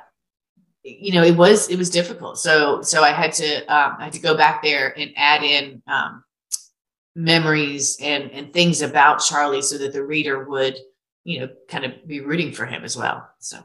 you 0.83 1.13
know, 1.13 1.23
it 1.23 1.37
was 1.37 1.69
it 1.69 1.77
was 1.77 1.91
difficult. 1.91 2.39
So 2.39 2.81
so 2.81 3.03
I 3.03 3.11
had 3.11 3.35
to 3.35 3.59
um, 3.67 3.97
I 3.99 4.05
had 4.05 4.15
to 4.15 4.21
go 4.21 4.39
back 4.39 4.63
there 4.63 4.99
and 4.99 5.11
add 5.17 5.43
in 5.43 5.83
um, 5.87 6.25
memories 7.17 7.97
and 8.01 8.31
and 8.31 8.53
things 8.53 8.83
about 8.83 9.21
Charlie 9.21 9.63
so 9.63 9.79
that 9.79 9.95
the 9.95 10.05
reader 10.05 10.45
would 10.45 10.79
you 11.25 11.41
know 11.41 11.49
kind 11.67 11.85
of 11.85 12.07
be 12.07 12.21
rooting 12.21 12.53
for 12.53 12.67
him 12.67 12.85
as 12.85 12.97
well 12.97 13.29
so. 13.39 13.59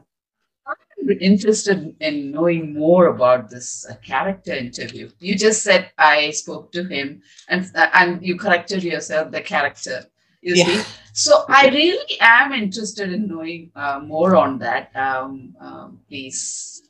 I'm 0.66 1.18
interested 1.20 1.96
in 1.98 2.30
knowing 2.30 2.74
more 2.74 3.08
about 3.08 3.50
this 3.50 3.84
uh, 3.90 3.96
character 4.06 4.52
interview. 4.52 5.10
You 5.18 5.34
just 5.34 5.64
said 5.64 5.90
I 5.98 6.30
spoke 6.30 6.70
to 6.72 6.84
him 6.84 7.22
and 7.48 7.68
uh, 7.74 7.88
and 7.92 8.24
you 8.24 8.38
corrected 8.38 8.84
yourself 8.84 9.32
the 9.32 9.40
character 9.40 10.06
you 10.42 10.54
yeah. 10.54 10.64
see 10.64 10.82
so 11.12 11.44
I 11.48 11.68
really 11.68 12.18
am 12.20 12.52
interested 12.52 13.12
in 13.12 13.26
knowing 13.26 13.70
uh, 13.74 14.00
more 14.02 14.34
on 14.36 14.58
that. 14.60 14.94
Um, 14.96 15.54
um, 15.60 16.00
please 16.08 16.82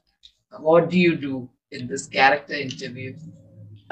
what 0.58 0.90
do 0.90 0.98
you 0.98 1.16
do 1.16 1.48
in 1.70 1.86
this 1.86 2.06
character 2.06 2.54
interview 2.54 3.16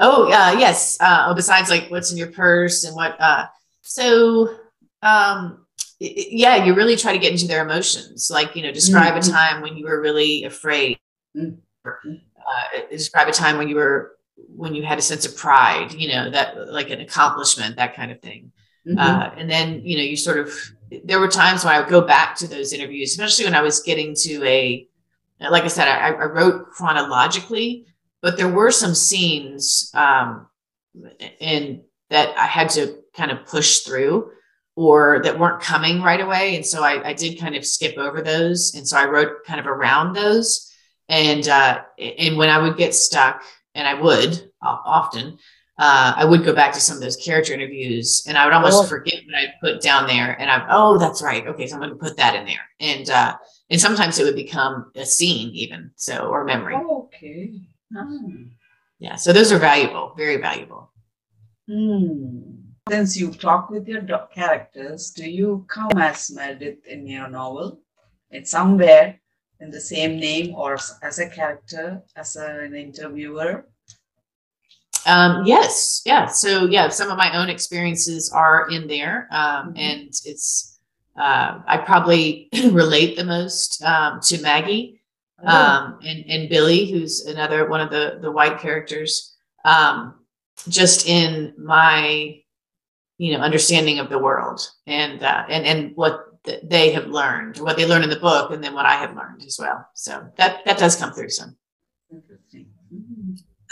Oh, 0.01 0.25
uh, 0.25 0.55
yes. 0.57 0.99
Uh, 0.99 1.27
oh, 1.29 1.35
besides 1.35 1.69
like 1.69 1.89
what's 1.89 2.11
in 2.11 2.17
your 2.17 2.31
purse 2.31 2.83
and 2.83 2.95
what. 2.95 3.15
Uh, 3.21 3.45
so, 3.81 4.57
um, 5.03 5.65
yeah, 5.99 6.65
you 6.65 6.73
really 6.73 6.95
try 6.95 7.13
to 7.13 7.19
get 7.19 7.31
into 7.31 7.47
their 7.47 7.63
emotions. 7.63 8.29
Like, 8.33 8.55
you 8.55 8.63
know, 8.63 8.71
describe 8.71 9.13
mm-hmm. 9.13 9.29
a 9.29 9.33
time 9.33 9.61
when 9.61 9.77
you 9.77 9.85
were 9.85 10.01
really 10.01 10.43
afraid. 10.43 10.97
Mm-hmm. 11.37 11.85
Uh, 11.85 12.79
describe 12.89 13.27
a 13.27 13.31
time 13.31 13.57
when 13.57 13.69
you 13.69 13.75
were 13.75 14.17
when 14.55 14.73
you 14.73 14.83
had 14.83 14.97
a 14.97 15.01
sense 15.01 15.25
of 15.25 15.37
pride. 15.37 15.93
You 15.93 16.09
know, 16.09 16.31
that 16.31 16.67
like 16.67 16.89
an 16.89 17.01
accomplishment, 17.01 17.75
that 17.75 17.95
kind 17.95 18.11
of 18.11 18.19
thing. 18.21 18.51
Mm-hmm. 18.87 18.97
Uh, 18.97 19.31
and 19.37 19.49
then 19.49 19.85
you 19.85 19.97
know, 19.97 20.03
you 20.03 20.17
sort 20.17 20.39
of. 20.39 20.51
There 21.05 21.19
were 21.21 21.29
times 21.29 21.63
when 21.63 21.73
I 21.73 21.79
would 21.79 21.89
go 21.89 22.01
back 22.01 22.35
to 22.37 22.47
those 22.47 22.73
interviews, 22.73 23.11
especially 23.11 23.45
when 23.45 23.55
I 23.55 23.61
was 23.61 23.81
getting 23.81 24.15
to 24.23 24.43
a. 24.43 24.87
Like 25.39 25.63
I 25.63 25.67
said, 25.67 25.87
I, 25.87 26.09
I 26.09 26.25
wrote 26.25 26.69
chronologically 26.71 27.85
but 28.21 28.37
there 28.37 28.49
were 28.49 28.71
some 28.71 28.95
scenes 28.95 29.91
um, 29.93 30.47
and 31.39 31.81
that 32.09 32.37
I 32.37 32.45
had 32.45 32.69
to 32.71 32.97
kind 33.15 33.31
of 33.31 33.45
push 33.45 33.79
through 33.79 34.31
or 34.75 35.21
that 35.23 35.39
weren't 35.39 35.61
coming 35.61 36.01
right 36.01 36.21
away. 36.21 36.55
And 36.55 36.65
so 36.65 36.83
I, 36.83 37.09
I 37.09 37.13
did 37.13 37.39
kind 37.39 37.55
of 37.55 37.65
skip 37.65 37.97
over 37.97 38.21
those. 38.21 38.73
And 38.75 38.87
so 38.87 38.97
I 38.97 39.05
wrote 39.05 39.43
kind 39.45 39.59
of 39.59 39.67
around 39.67 40.13
those. 40.13 40.71
And, 41.09 41.47
uh, 41.47 41.81
and 41.99 42.37
when 42.37 42.49
I 42.49 42.57
would 42.57 42.77
get 42.77 42.95
stuck, 42.95 43.43
and 43.73 43.87
I 43.87 43.93
would 43.93 44.51
often, 44.61 45.37
uh, 45.77 46.13
I 46.15 46.25
would 46.25 46.43
go 46.43 46.53
back 46.53 46.73
to 46.73 46.79
some 46.81 46.97
of 46.97 47.01
those 47.01 47.15
character 47.15 47.53
interviews 47.53 48.23
and 48.27 48.37
I 48.37 48.45
would 48.45 48.53
almost 48.53 48.83
oh. 48.83 48.87
forget 48.87 49.21
what 49.25 49.35
I 49.35 49.53
put 49.61 49.81
down 49.81 50.07
there. 50.07 50.39
And 50.39 50.49
I'm 50.51 50.67
oh, 50.69 50.97
that's 50.97 51.21
right. 51.21 51.47
Okay. 51.47 51.67
So 51.67 51.75
I'm 51.75 51.81
going 51.81 51.91
to 51.91 51.95
put 51.95 52.17
that 52.17 52.35
in 52.35 52.45
there. 52.45 52.67
And, 52.79 53.09
uh, 53.09 53.37
and 53.69 53.79
sometimes 53.79 54.19
it 54.19 54.25
would 54.25 54.35
become 54.35 54.91
a 54.95 55.05
scene 55.05 55.51
even. 55.53 55.91
So, 55.95 56.27
or 56.27 56.43
memory. 56.43 56.75
Oh, 56.77 57.09
okay. 57.13 57.61
Yeah. 58.99 59.15
So 59.15 59.33
those 59.33 59.51
are 59.51 59.59
valuable, 59.59 60.13
very 60.15 60.37
valuable. 60.37 60.91
Hmm. 61.67 62.39
Since 62.89 63.17
you 63.17 63.31
talk 63.31 63.69
with 63.69 63.87
your 63.87 64.01
characters, 64.33 65.11
do 65.11 65.29
you 65.29 65.65
come 65.67 65.97
as 65.97 66.31
Meredith 66.31 66.85
in 66.85 67.07
your 67.07 67.29
novel? 67.29 67.79
It's 68.31 68.51
somewhere 68.51 69.19
in 69.61 69.69
the 69.69 69.79
same 69.79 70.19
name 70.19 70.55
or 70.55 70.77
as 71.01 71.19
a 71.19 71.29
character, 71.29 72.01
as 72.15 72.35
a, 72.35 72.61
an 72.61 72.75
interviewer? 72.75 73.65
Um, 75.05 75.45
yes, 75.45 76.01
yeah. 76.05 76.25
So 76.27 76.65
yeah, 76.65 76.89
some 76.89 77.09
of 77.09 77.17
my 77.17 77.35
own 77.35 77.49
experiences 77.49 78.31
are 78.31 78.69
in 78.69 78.87
there, 78.87 79.27
um, 79.31 79.69
mm-hmm. 79.69 79.77
and 79.77 80.09
it's 80.25 80.79
uh, 81.17 81.59
I 81.65 81.77
probably 81.77 82.49
relate 82.71 83.15
the 83.17 83.23
most 83.23 83.81
um, 83.83 84.19
to 84.21 84.41
Maggie. 84.41 85.00
Um, 85.43 85.99
and 86.03 86.25
and 86.27 86.49
Billy, 86.49 86.89
who's 86.91 87.25
another 87.25 87.69
one 87.69 87.81
of 87.81 87.89
the 87.89 88.19
the 88.21 88.31
white 88.31 88.59
characters. 88.59 89.35
Um, 89.63 90.15
just 90.67 91.07
in 91.07 91.53
my 91.57 92.39
you 93.17 93.33
know 93.33 93.39
understanding 93.39 93.99
of 93.99 94.09
the 94.09 94.19
world 94.19 94.61
and 94.87 95.23
uh, 95.23 95.45
and 95.49 95.65
and 95.65 95.95
what 95.95 96.43
th- 96.43 96.61
they 96.63 96.91
have 96.91 97.07
learned, 97.07 97.57
what 97.57 97.77
they 97.77 97.85
learn 97.85 98.03
in 98.03 98.09
the 98.09 98.19
book, 98.19 98.51
and 98.51 98.63
then 98.63 98.73
what 98.73 98.85
I 98.85 98.95
have 98.95 99.15
learned 99.15 99.43
as 99.43 99.57
well. 99.59 99.87
So 99.93 100.27
that 100.37 100.65
that 100.65 100.77
does 100.77 100.95
come 100.95 101.13
through 101.13 101.29
some. 101.29 101.55
Interesting. 102.11 102.67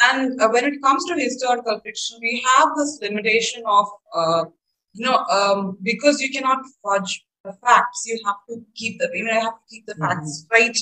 And 0.01 0.39
uh, 0.39 0.47
when 0.49 0.63
it 0.65 0.81
comes 0.81 1.03
to 1.05 1.15
historical 1.15 1.79
fiction, 1.81 2.17
we 2.21 2.41
have 2.55 2.69
this 2.77 2.99
limitation 3.01 3.63
of, 3.67 3.87
uh, 4.15 4.45
you 4.93 5.05
know, 5.05 5.17
um, 5.25 5.77
because 5.83 6.21
you 6.21 6.29
cannot 6.31 6.59
fudge 6.81 7.25
the 7.43 7.51
facts, 7.51 8.03
you 8.05 8.17
have 8.25 8.37
to 8.47 8.63
keep 8.75 8.97
the, 8.99 9.09
you 9.13 9.25
know, 9.25 9.33
you 9.33 9.39
have 9.41 9.53
to 9.55 9.69
keep 9.69 9.85
the 9.87 9.93
mm-hmm. 9.93 10.03
facts 10.03 10.45
right. 10.51 10.77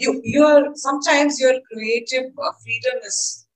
You, 0.00 0.20
you're 0.24 0.74
sometimes 0.76 1.38
your 1.38 1.54
creative 1.70 2.32
uh, 2.42 2.52
freedom 2.62 2.98
is, 3.06 3.46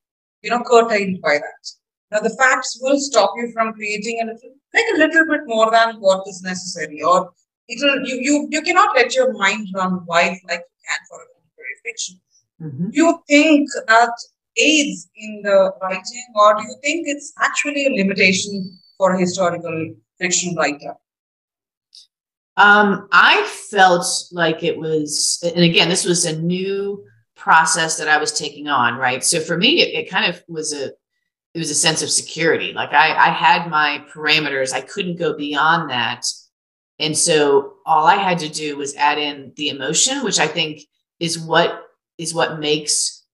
you 0.43 0.51
know, 0.51 0.63
curtailed 0.63 1.21
by 1.23 1.39
that. 1.45 1.63
Now 2.11 2.21
the 2.21 2.37
facts 2.41 2.79
will 2.83 2.99
stop 3.01 3.31
you 3.37 3.51
from 3.53 3.73
creating 3.73 4.21
a 4.23 4.27
little, 4.27 4.53
like 4.75 4.85
a 4.95 4.99
little 4.99 5.27
bit 5.33 5.41
more 5.47 5.71
than 5.71 5.97
what 6.01 6.29
is 6.29 6.43
necessary, 6.43 7.03
or 7.03 7.31
it'll 7.69 8.07
you 8.09 8.17
you 8.27 8.49
you 8.51 8.63
cannot 8.63 8.95
let 8.95 9.15
your 9.15 9.33
mind 9.33 9.69
run 9.75 10.05
wild 10.07 10.37
like 10.51 10.65
you 10.73 10.81
can 10.87 11.01
for 11.09 11.19
a 11.23 11.27
literary 11.41 11.79
fiction. 11.87 12.21
Mm-hmm. 12.63 12.91
Do 12.91 12.97
you 13.03 13.11
think 13.27 13.69
that 13.89 14.15
aids 14.57 15.09
in 15.17 15.41
the 15.43 15.73
writing, 15.81 16.27
or 16.37 16.55
do 16.57 16.63
you 16.63 16.77
think 16.83 17.07
it's 17.09 17.33
actually 17.41 17.87
a 17.87 17.97
limitation 18.01 18.79
for 18.99 19.15
a 19.15 19.19
historical 19.19 19.95
fiction 20.21 20.55
writer? 20.57 20.95
Um, 22.57 23.09
I 23.11 23.43
felt 23.71 24.07
like 24.31 24.63
it 24.63 24.79
was, 24.79 25.43
and 25.43 25.65
again, 25.65 25.89
this 25.89 26.05
was 26.05 26.25
a 26.25 26.41
new 26.41 27.05
process 27.37 27.99
that 27.99 28.09
I 28.09 28.19
was 28.19 28.33
taking 28.33 28.69
on, 28.69 28.95
right? 28.95 29.25
So 29.25 29.41
for 29.41 29.57
me, 29.57 29.81
it, 29.81 30.05
it 30.05 30.11
kind 30.11 30.33
of 30.33 30.43
was 30.49 30.73
a 30.73 30.93
it 31.55 31.59
was 31.59 31.71
a 31.71 31.75
sense 31.75 32.03
of 32.03 32.11
security. 32.11 32.73
Like 32.73 32.93
I, 32.93 33.15
I 33.15 33.29
had 33.29 33.71
my 33.71 34.05
parameters. 34.13 34.73
I 34.73 34.81
couldn't 34.81 35.19
go 35.19 35.37
beyond 35.37 35.89
that. 35.91 36.27
And 36.99 37.17
so 37.17 37.75
all 37.87 38.07
I 38.07 38.17
had 38.17 38.41
to 38.41 38.49
do 38.49 38.77
was 38.77 38.97
add 38.97 39.19
in 39.19 39.53
the 39.57 39.69
emotion, 39.69 40.25
which 40.25 40.41
I 40.41 40.49
think 40.49 40.81
is 41.21 41.39
what 41.39 41.81
is 42.19 42.35
what 42.35 42.59
makes 42.59 43.25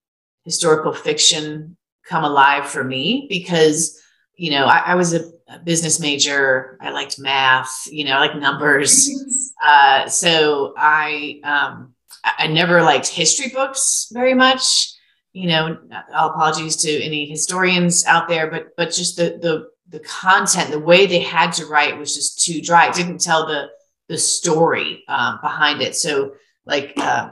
historical 0.45 0.93
fiction 0.93 1.77
come 2.07 2.25
alive 2.25 2.67
for 2.69 2.83
me 2.83 3.27
because 3.29 4.01
you 4.35 4.51
know 4.51 4.65
I, 4.67 4.79
I 4.79 4.95
was 4.95 5.15
a, 5.15 5.31
a, 5.51 5.59
business 5.59 6.01
major 6.01 6.79
i 6.81 6.91
liked 6.91 7.19
math 7.19 7.87
you 7.91 8.05
know 8.05 8.17
I 8.17 8.21
like 8.21 8.37
numbers. 8.37 9.11
Uh, 9.63 10.09
so 10.09 10.73
i 10.79 11.39
um, 11.45 11.95
I 12.25 12.47
never 12.47 12.81
liked 12.83 13.07
history 13.09 13.51
books 13.51 14.09
very 14.11 14.33
much. 14.33 14.95
You 15.35 15.49
know 15.49 15.79
all 16.15 16.31
apologies 16.31 16.77
to 16.77 16.91
any 16.91 17.29
historians 17.29 18.07
out 18.07 18.27
there 18.27 18.51
but 18.51 18.69
but 18.79 18.91
just 18.91 19.17
the 19.17 19.39
the 19.43 19.69
the 19.91 20.01
content 20.01 20.71
the 20.71 20.79
way 20.79 21.05
they 21.05 21.21
had 21.21 21.53
to 21.53 21.67
write 21.67 21.99
was 21.99 22.15
just 22.15 22.43
too 22.43 22.63
dry. 22.63 22.89
It 22.89 22.95
didn't 22.95 23.21
tell 23.21 23.47
the 23.47 23.69
the 24.09 24.17
story 24.17 25.05
um, 25.09 25.39
behind 25.43 25.83
it. 25.83 25.95
So 25.95 26.37
like 26.65 26.95
uh, 26.97 27.31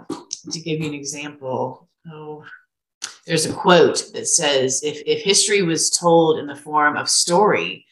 to 0.51 0.61
give 0.61 0.81
you 0.81 0.89
an 0.89 0.95
example 0.95 1.89
oh 2.11 2.45
there's 3.27 3.47
a 3.47 3.53
quote 3.53 4.11
that 4.15 4.27
says 4.27 4.83
if, 4.83 5.03
if 5.07 5.23
history 5.23 5.63
was 5.63 5.91
told 5.91 6.39
in 6.39 6.47
the 6.47 6.57
form 6.57 6.97
of 6.97 7.09
story 7.09 7.87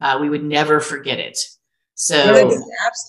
uh, 0.00 0.18
we 0.20 0.28
would 0.28 0.44
never 0.44 0.80
forget 0.80 1.18
it. 1.18 1.38
So 1.94 2.16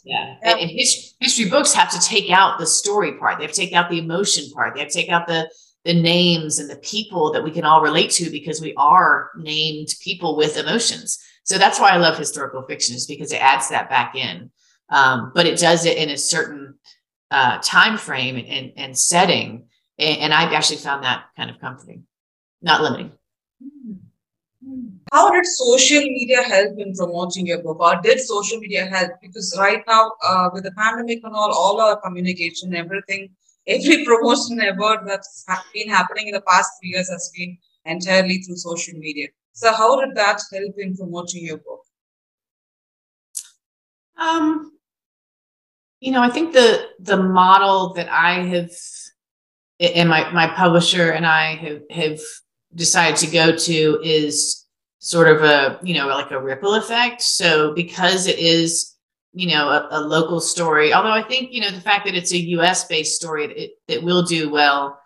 yeah, 0.03 0.35
and, 0.43 0.59
and 0.59 0.69
his, 0.69 1.13
history 1.21 1.49
books 1.49 1.73
have 1.73 1.89
to 1.91 1.99
take 1.99 2.29
out 2.29 2.59
the 2.59 2.65
story 2.65 3.13
part. 3.13 3.37
They 3.37 3.45
have 3.45 3.53
to 3.53 3.61
take 3.61 3.73
out 3.73 3.89
the 3.89 3.99
emotion 3.99 4.51
part. 4.51 4.73
They 4.73 4.81
have 4.81 4.89
to 4.89 4.93
take 4.93 5.09
out 5.09 5.27
the 5.27 5.49
the 5.85 5.93
names 5.93 6.59
and 6.59 6.69
the 6.69 6.75
people 6.77 7.31
that 7.31 7.43
we 7.43 7.51
can 7.51 7.63
all 7.63 7.81
relate 7.81 8.11
to 8.11 8.29
because 8.29 8.61
we 8.61 8.73
are 8.75 9.31
named 9.35 9.95
people 10.01 10.35
with 10.35 10.57
emotions. 10.57 11.19
So 11.43 11.57
that's 11.57 11.79
why 11.79 11.89
i 11.89 11.97
love 11.97 12.17
historical 12.17 12.61
fiction 12.63 12.95
is 12.95 13.07
because 13.07 13.31
it 13.31 13.41
adds 13.41 13.69
that 13.69 13.89
back 13.89 14.15
in. 14.15 14.51
Um, 14.89 15.31
but 15.33 15.47
it 15.47 15.57
does 15.57 15.85
it 15.85 15.97
in 15.97 16.09
a 16.09 16.17
certain 16.17 16.75
uh, 17.31 17.59
time 17.63 17.97
frame 17.97 18.35
and, 18.47 18.73
and 18.75 18.97
setting. 18.97 19.67
And 19.97 20.33
I've 20.33 20.53
actually 20.53 20.77
found 20.77 21.03
that 21.03 21.25
kind 21.37 21.49
of 21.49 21.59
comforting, 21.59 22.05
not 22.61 22.81
limiting. 22.81 23.11
How 25.11 25.29
did 25.29 25.45
social 25.45 26.01
media 26.01 26.41
help 26.41 26.79
in 26.79 26.93
promoting 26.93 27.45
your 27.45 27.61
book, 27.61 27.79
or 27.81 27.99
did 28.01 28.19
social 28.21 28.59
media 28.59 28.85
help? 28.85 29.11
Because 29.21 29.53
right 29.59 29.83
now, 29.85 30.13
uh, 30.23 30.49
with 30.53 30.63
the 30.63 30.71
pandemic 30.71 31.19
and 31.23 31.35
all, 31.35 31.51
all 31.51 31.81
our 31.81 31.99
communication, 31.99 32.73
everything, 32.73 33.29
every 33.67 34.05
promotion 34.05 34.61
ever 34.61 35.03
that's 35.05 35.45
been 35.73 35.89
happening 35.89 36.27
in 36.27 36.33
the 36.33 36.41
past 36.41 36.71
three 36.79 36.91
years 36.91 37.09
has 37.09 37.31
been 37.37 37.57
entirely 37.85 38.37
through 38.37 38.55
social 38.55 38.97
media. 38.97 39.27
So, 39.51 39.73
how 39.73 39.99
did 39.99 40.15
that 40.15 40.41
help 40.51 40.75
in 40.77 40.95
promoting 40.95 41.45
your 41.45 41.57
book? 41.57 41.81
Um, 44.17 44.71
you 45.99 46.11
know, 46.13 46.21
I 46.21 46.29
think 46.29 46.53
the 46.53 46.87
the 46.99 47.17
model 47.17 47.93
that 47.95 48.07
I 48.09 48.43
have 48.43 48.71
and 49.79 50.07
my 50.07 50.31
my 50.31 50.47
publisher 50.55 51.11
and 51.11 51.25
I 51.25 51.55
have 51.55 51.81
have 51.89 52.19
decided 52.73 53.17
to 53.17 53.27
go 53.27 53.55
to 53.55 53.99
is 54.03 54.60
sort 55.01 55.27
of 55.27 55.41
a 55.43 55.79
you 55.83 55.95
know 55.95 56.07
like 56.07 56.31
a 56.31 56.39
ripple 56.39 56.75
effect. 56.75 57.21
So 57.21 57.73
because 57.73 58.27
it 58.27 58.39
is 58.39 58.95
you 59.33 59.47
know 59.47 59.67
a, 59.67 59.87
a 59.91 59.99
local 59.99 60.39
story, 60.39 60.93
although 60.93 61.11
I 61.11 61.23
think 61.23 61.51
you 61.51 61.59
know 61.59 61.71
the 61.71 61.81
fact 61.81 62.05
that 62.05 62.15
it's 62.15 62.31
a 62.31 62.37
U.S. 62.37 62.85
based 62.85 63.15
story, 63.15 63.45
it, 63.45 63.71
it 63.87 64.03
will 64.03 64.23
do 64.23 64.49
well 64.49 65.01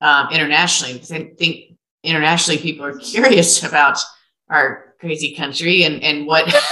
um, 0.00 0.28
internationally. 0.32 0.94
I 0.94 1.34
think 1.36 1.76
internationally 2.02 2.60
people 2.60 2.86
are 2.86 2.98
curious 2.98 3.62
about 3.62 3.98
our 4.48 4.94
crazy 5.00 5.34
country 5.34 5.84
and 5.84 6.02
and 6.02 6.26
what. 6.26 6.52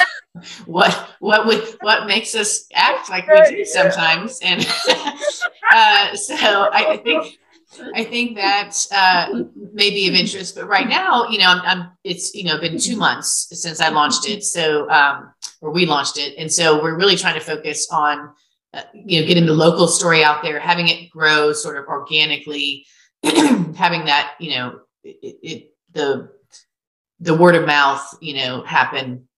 what 0.66 1.08
what 1.18 1.46
would 1.46 1.64
what 1.80 2.06
makes 2.06 2.36
us 2.36 2.66
act 2.72 3.10
like 3.10 3.26
we 3.26 3.56
do 3.56 3.64
sometimes 3.64 4.38
and 4.40 4.60
uh, 5.72 6.14
so 6.14 6.36
I, 6.36 6.92
I 6.92 6.96
think 6.98 7.38
I 7.94 8.04
think 8.04 8.36
that 8.36 8.74
uh, 8.92 9.42
may 9.72 9.90
be 9.90 10.08
of 10.08 10.14
interest, 10.14 10.54
but 10.54 10.66
right 10.66 10.88
now, 10.88 11.28
you 11.28 11.38
know, 11.38 11.46
I'm, 11.46 11.60
I'm, 11.64 11.90
it's 12.02 12.34
you 12.34 12.44
know 12.44 12.58
been 12.58 12.78
two 12.78 12.96
months 12.96 13.48
since 13.52 13.80
I 13.80 13.90
launched 13.90 14.28
it, 14.28 14.42
so 14.42 14.88
um, 14.90 15.32
or 15.60 15.70
we 15.70 15.84
launched 15.84 16.16
it, 16.16 16.34
and 16.38 16.50
so 16.50 16.82
we're 16.82 16.96
really 16.96 17.16
trying 17.16 17.34
to 17.34 17.44
focus 17.44 17.86
on 17.92 18.30
uh, 18.72 18.82
you 18.94 19.20
know 19.20 19.26
getting 19.26 19.44
the 19.44 19.52
local 19.52 19.86
story 19.86 20.24
out 20.24 20.42
there, 20.42 20.58
having 20.58 20.88
it 20.88 21.10
grow 21.10 21.52
sort 21.52 21.76
of 21.76 21.86
organically, 21.86 22.86
having 23.22 24.06
that 24.06 24.34
you 24.40 24.50
know 24.50 24.80
it, 25.04 25.36
it, 25.42 25.74
the 25.92 26.30
the 27.20 27.34
word 27.34 27.54
of 27.54 27.66
mouth 27.66 28.16
you 28.22 28.34
know 28.34 28.62
happen, 28.62 29.28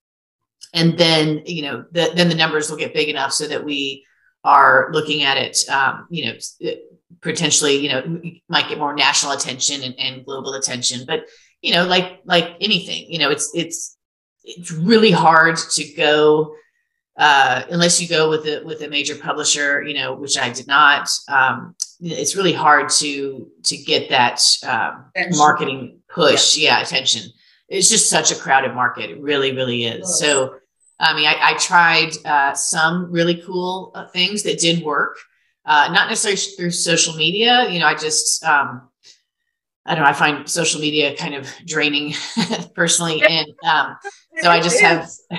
and 0.72 0.96
then 0.96 1.42
you 1.46 1.62
know 1.62 1.84
the, 1.90 2.12
then 2.14 2.28
the 2.28 2.34
numbers 2.36 2.70
will 2.70 2.78
get 2.78 2.94
big 2.94 3.08
enough 3.08 3.32
so 3.32 3.48
that 3.48 3.64
we 3.64 4.04
are 4.44 4.88
looking 4.92 5.24
at 5.24 5.36
it 5.36 5.68
um, 5.68 6.06
you 6.10 6.26
know 6.26 6.38
potentially, 7.22 7.76
you 7.76 7.88
know, 7.88 8.20
might 8.48 8.68
get 8.68 8.78
more 8.78 8.94
national 8.94 9.32
attention 9.32 9.82
and, 9.82 9.94
and 9.98 10.24
global 10.24 10.54
attention. 10.54 11.04
But 11.06 11.26
you 11.62 11.72
know, 11.74 11.86
like 11.86 12.20
like 12.24 12.56
anything, 12.60 13.06
you 13.10 13.18
know, 13.18 13.30
it's 13.30 13.50
it's 13.54 13.96
it's 14.44 14.72
really 14.72 15.10
hard 15.10 15.56
to 15.56 15.84
go 15.94 16.54
uh, 17.16 17.64
unless 17.70 18.00
you 18.00 18.08
go 18.08 18.30
with 18.30 18.46
a 18.46 18.62
with 18.64 18.82
a 18.82 18.88
major 18.88 19.14
publisher, 19.14 19.82
you 19.82 19.94
know, 19.94 20.14
which 20.14 20.38
I 20.38 20.50
did 20.50 20.66
not. 20.66 21.10
Um, 21.28 21.74
it's 22.00 22.34
really 22.34 22.52
hard 22.52 22.88
to 22.90 23.48
to 23.64 23.76
get 23.76 24.08
that 24.08 24.40
um, 24.66 25.10
marketing 25.32 25.98
push, 26.08 26.56
yeah. 26.56 26.78
yeah, 26.78 26.82
attention. 26.82 27.30
It's 27.68 27.88
just 27.88 28.10
such 28.10 28.32
a 28.32 28.36
crowded 28.36 28.74
market. 28.74 29.10
It 29.10 29.20
really, 29.20 29.54
really 29.54 29.84
is. 29.84 30.18
So 30.18 30.54
I 30.98 31.14
mean, 31.14 31.26
I, 31.26 31.36
I 31.40 31.54
tried 31.58 32.12
uh, 32.24 32.54
some 32.54 33.10
really 33.10 33.42
cool 33.42 33.92
uh, 33.94 34.06
things 34.08 34.42
that 34.44 34.58
did 34.58 34.84
work, 34.84 35.16
uh, 35.64 35.90
not 35.92 36.08
necessarily 36.08 36.40
through 36.56 36.70
social 36.70 37.14
media. 37.14 37.68
You 37.68 37.80
know, 37.80 37.86
I 37.86 37.94
just, 37.94 38.44
um, 38.44 38.88
I 39.86 39.94
don't 39.94 40.04
know, 40.04 40.10
I 40.10 40.12
find 40.12 40.48
social 40.48 40.80
media 40.80 41.16
kind 41.16 41.34
of 41.34 41.48
draining 41.66 42.14
personally. 42.74 43.22
And 43.22 43.48
um, 43.66 43.96
so 44.40 44.50
I 44.50 44.60
just 44.60 44.80
have, 44.80 45.08
I 45.30 45.36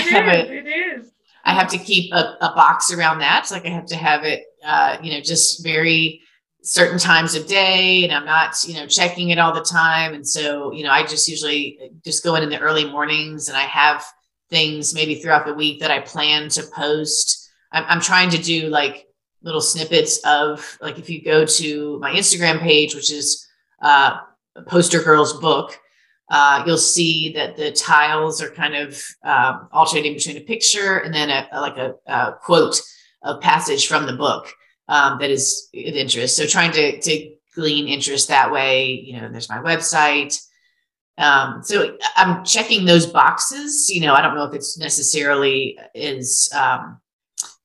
have 0.00 0.28
a, 0.28 0.52
it 0.52 0.66
is. 0.66 1.10
I 1.44 1.54
have 1.54 1.68
to 1.68 1.78
keep 1.78 2.12
a, 2.12 2.36
a, 2.40 2.52
box 2.54 2.92
around 2.92 3.20
that. 3.20 3.50
Like 3.50 3.64
I 3.64 3.70
have 3.70 3.86
to 3.86 3.96
have 3.96 4.24
it, 4.24 4.44
uh, 4.64 4.98
you 5.02 5.12
know, 5.12 5.20
just 5.20 5.64
very 5.64 6.20
certain 6.62 6.98
times 6.98 7.34
of 7.34 7.46
day 7.46 8.04
and 8.04 8.12
I'm 8.12 8.26
not, 8.26 8.62
you 8.66 8.74
know, 8.74 8.86
checking 8.86 9.30
it 9.30 9.38
all 9.38 9.54
the 9.54 9.62
time. 9.62 10.12
And 10.12 10.26
so, 10.26 10.72
you 10.72 10.84
know, 10.84 10.90
I 10.90 11.02
just 11.02 11.26
usually 11.26 11.78
just 12.04 12.22
go 12.22 12.34
in 12.34 12.42
in 12.42 12.50
the 12.50 12.60
early 12.60 12.84
mornings 12.84 13.48
and 13.48 13.56
I 13.56 13.62
have 13.62 14.04
things 14.50 14.92
maybe 14.92 15.14
throughout 15.14 15.46
the 15.46 15.54
week 15.54 15.80
that 15.80 15.90
I 15.90 16.00
plan 16.00 16.48
to 16.50 16.62
post. 16.74 17.48
I'm, 17.72 17.84
I'm 17.88 18.00
trying 18.00 18.30
to 18.30 18.42
do 18.42 18.68
like 18.68 19.06
little 19.42 19.60
snippets 19.60 20.18
of 20.24 20.78
like, 20.80 20.98
if 20.98 21.08
you 21.08 21.22
go 21.22 21.44
to 21.44 21.98
my 22.00 22.12
Instagram 22.12 22.60
page, 22.60 22.94
which 22.94 23.12
is 23.12 23.46
uh, 23.82 24.18
Poster 24.66 25.02
Girls 25.02 25.38
book, 25.40 25.78
uh, 26.30 26.62
you'll 26.64 26.78
see 26.78 27.32
that 27.32 27.56
the 27.56 27.72
tiles 27.72 28.40
are 28.40 28.50
kind 28.50 28.76
of 28.76 29.02
um, 29.24 29.68
alternating 29.72 30.14
between 30.14 30.36
a 30.36 30.40
picture 30.40 30.98
and 30.98 31.12
then 31.12 31.28
a, 31.28 31.48
a 31.52 31.60
like 31.60 31.76
a, 31.76 31.94
a, 32.06 32.32
quote, 32.40 32.80
a 33.22 33.36
passage 33.38 33.88
from 33.88 34.06
the 34.06 34.12
book 34.12 34.52
um, 34.88 35.18
that 35.18 35.30
is 35.30 35.68
of 35.74 35.94
interest. 35.94 36.36
So 36.36 36.46
trying 36.46 36.72
to, 36.72 37.00
to 37.00 37.32
glean 37.54 37.88
interest 37.88 38.28
that 38.28 38.52
way, 38.52 38.92
you 38.92 39.20
know, 39.20 39.28
there's 39.30 39.48
my 39.48 39.58
website. 39.58 40.40
Um, 41.18 41.62
so 41.62 41.96
I'm 42.16 42.44
checking 42.44 42.84
those 42.84 43.06
boxes. 43.06 43.90
You 43.90 44.02
know, 44.02 44.14
I 44.14 44.22
don't 44.22 44.36
know 44.36 44.44
if 44.44 44.54
it's 44.54 44.78
necessarily 44.78 45.78
is, 45.94 46.50
um, 46.54 47.00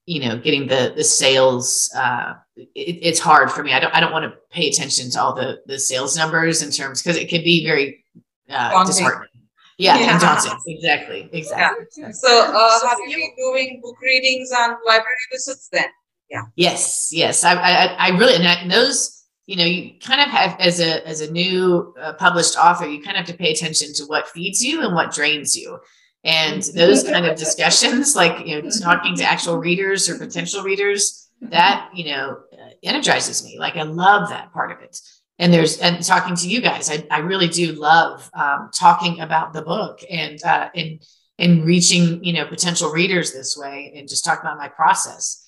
you 0.06 0.28
know, 0.28 0.38
getting 0.38 0.68
the 0.68 0.94
the 0.96 1.04
sales. 1.04 1.92
Uh, 1.96 2.34
it, 2.56 3.00
it's 3.02 3.20
hard 3.20 3.52
for 3.52 3.64
me. 3.64 3.74
I 3.74 3.80
don't 3.80 3.94
I 3.94 4.00
don't 4.00 4.12
want 4.12 4.26
to 4.26 4.38
pay 4.52 4.68
attention 4.70 5.10
to 5.12 5.22
all 5.22 5.34
the 5.34 5.62
the 5.66 5.80
sales 5.80 6.16
numbers 6.18 6.62
in 6.62 6.72
terms 6.72 7.02
because 7.02 7.18
it 7.18 7.30
can 7.30 7.44
be 7.44 7.66
very 7.66 8.04
uh, 8.50 8.86
disheartening. 8.86 9.30
Yeah, 9.78 9.98
yeah. 9.98 10.20
daunting. 10.20 10.58
Exactly. 10.68 11.30
Exactly. 11.34 11.86
Yeah. 11.98 12.12
So, 12.12 12.30
uh, 12.30 12.88
have 12.88 12.98
you 13.08 13.18
been 13.18 13.36
doing 13.38 13.82
book 13.84 14.00
readings 14.02 14.50
and 14.56 14.76
library 14.88 15.16
visits 15.32 15.68
then? 15.72 15.86
Yeah. 16.30 16.44
Yes. 16.56 17.10
Yes. 17.12 17.44
I, 17.44 17.56
I, 17.56 17.86
I 17.86 18.10
really, 18.18 18.36
and 18.36 18.72
those, 18.72 19.26
you 19.48 19.58
know, 19.58 19.66
you 19.66 20.00
kind 20.00 20.22
of 20.22 20.30
have 20.30 20.58
as 20.60 20.80
a, 20.80 21.06
as 21.06 21.22
a 21.22 21.32
new 21.32 21.94
uh, 22.00 22.14
published 22.14 22.58
author, 22.58 22.88
you 22.88 23.02
kind 23.02 23.18
of 23.18 23.26
have 23.26 23.36
to 23.36 23.38
pay 23.38 23.52
attention 23.52 23.94
to 23.96 24.06
what 24.06 24.28
feeds 24.30 24.64
you 24.64 24.82
and 24.82 24.96
what 24.96 25.14
drains 25.14 25.56
you. 25.56 25.78
And 26.26 26.64
those 26.76 27.04
kind 27.04 27.28
of 27.28 27.38
discussions, 27.38 28.16
like, 28.16 28.48
you 28.48 28.60
know, 28.60 28.70
talking 28.82 29.16
to 29.18 29.24
actual 29.24 29.58
readers 29.58 30.10
or 30.10 30.18
potential 30.18 30.64
readers, 30.64 31.30
that, 31.40 31.92
you 31.94 32.06
know, 32.06 32.40
energizes 32.82 33.44
me. 33.44 33.60
Like, 33.60 33.76
I 33.76 33.84
love 33.84 34.30
that 34.30 34.52
part 34.52 34.72
of 34.72 34.82
it. 34.82 35.00
And 35.38 35.54
there's 35.54 35.80
and 35.80 36.04
talking 36.04 36.36
to 36.38 36.48
you 36.48 36.62
guys 36.62 36.90
i, 36.90 37.06
I 37.12 37.20
really 37.20 37.50
do 37.50 37.74
love 37.74 38.30
um, 38.34 38.70
talking 38.74 39.20
about 39.20 39.52
the 39.52 39.62
book 39.62 40.00
and 40.10 40.42
uh, 40.44 40.70
and 40.74 41.02
and 41.38 41.66
reaching 41.66 42.24
you 42.24 42.32
know 42.32 42.46
potential 42.46 42.90
readers 42.90 43.34
this 43.34 43.58
way 43.58 43.94
and 43.98 44.08
just 44.08 44.24
talking 44.24 44.46
about 44.46 44.58
my 44.58 44.70
process. 44.70 45.46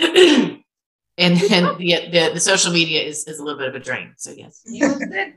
And 1.18 1.36
then 1.36 1.76
the, 1.76 2.08
the, 2.10 2.30
the 2.32 2.40
social 2.40 2.72
media 2.72 3.02
is, 3.02 3.28
is 3.28 3.40
a 3.40 3.44
little 3.44 3.58
bit 3.58 3.68
of 3.68 3.74
a 3.74 3.78
drain 3.78 4.14
so 4.16 4.30
yes. 4.30 4.62
You 4.64 4.88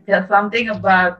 said 0.05 0.29
something 0.29 0.69
about 0.69 1.19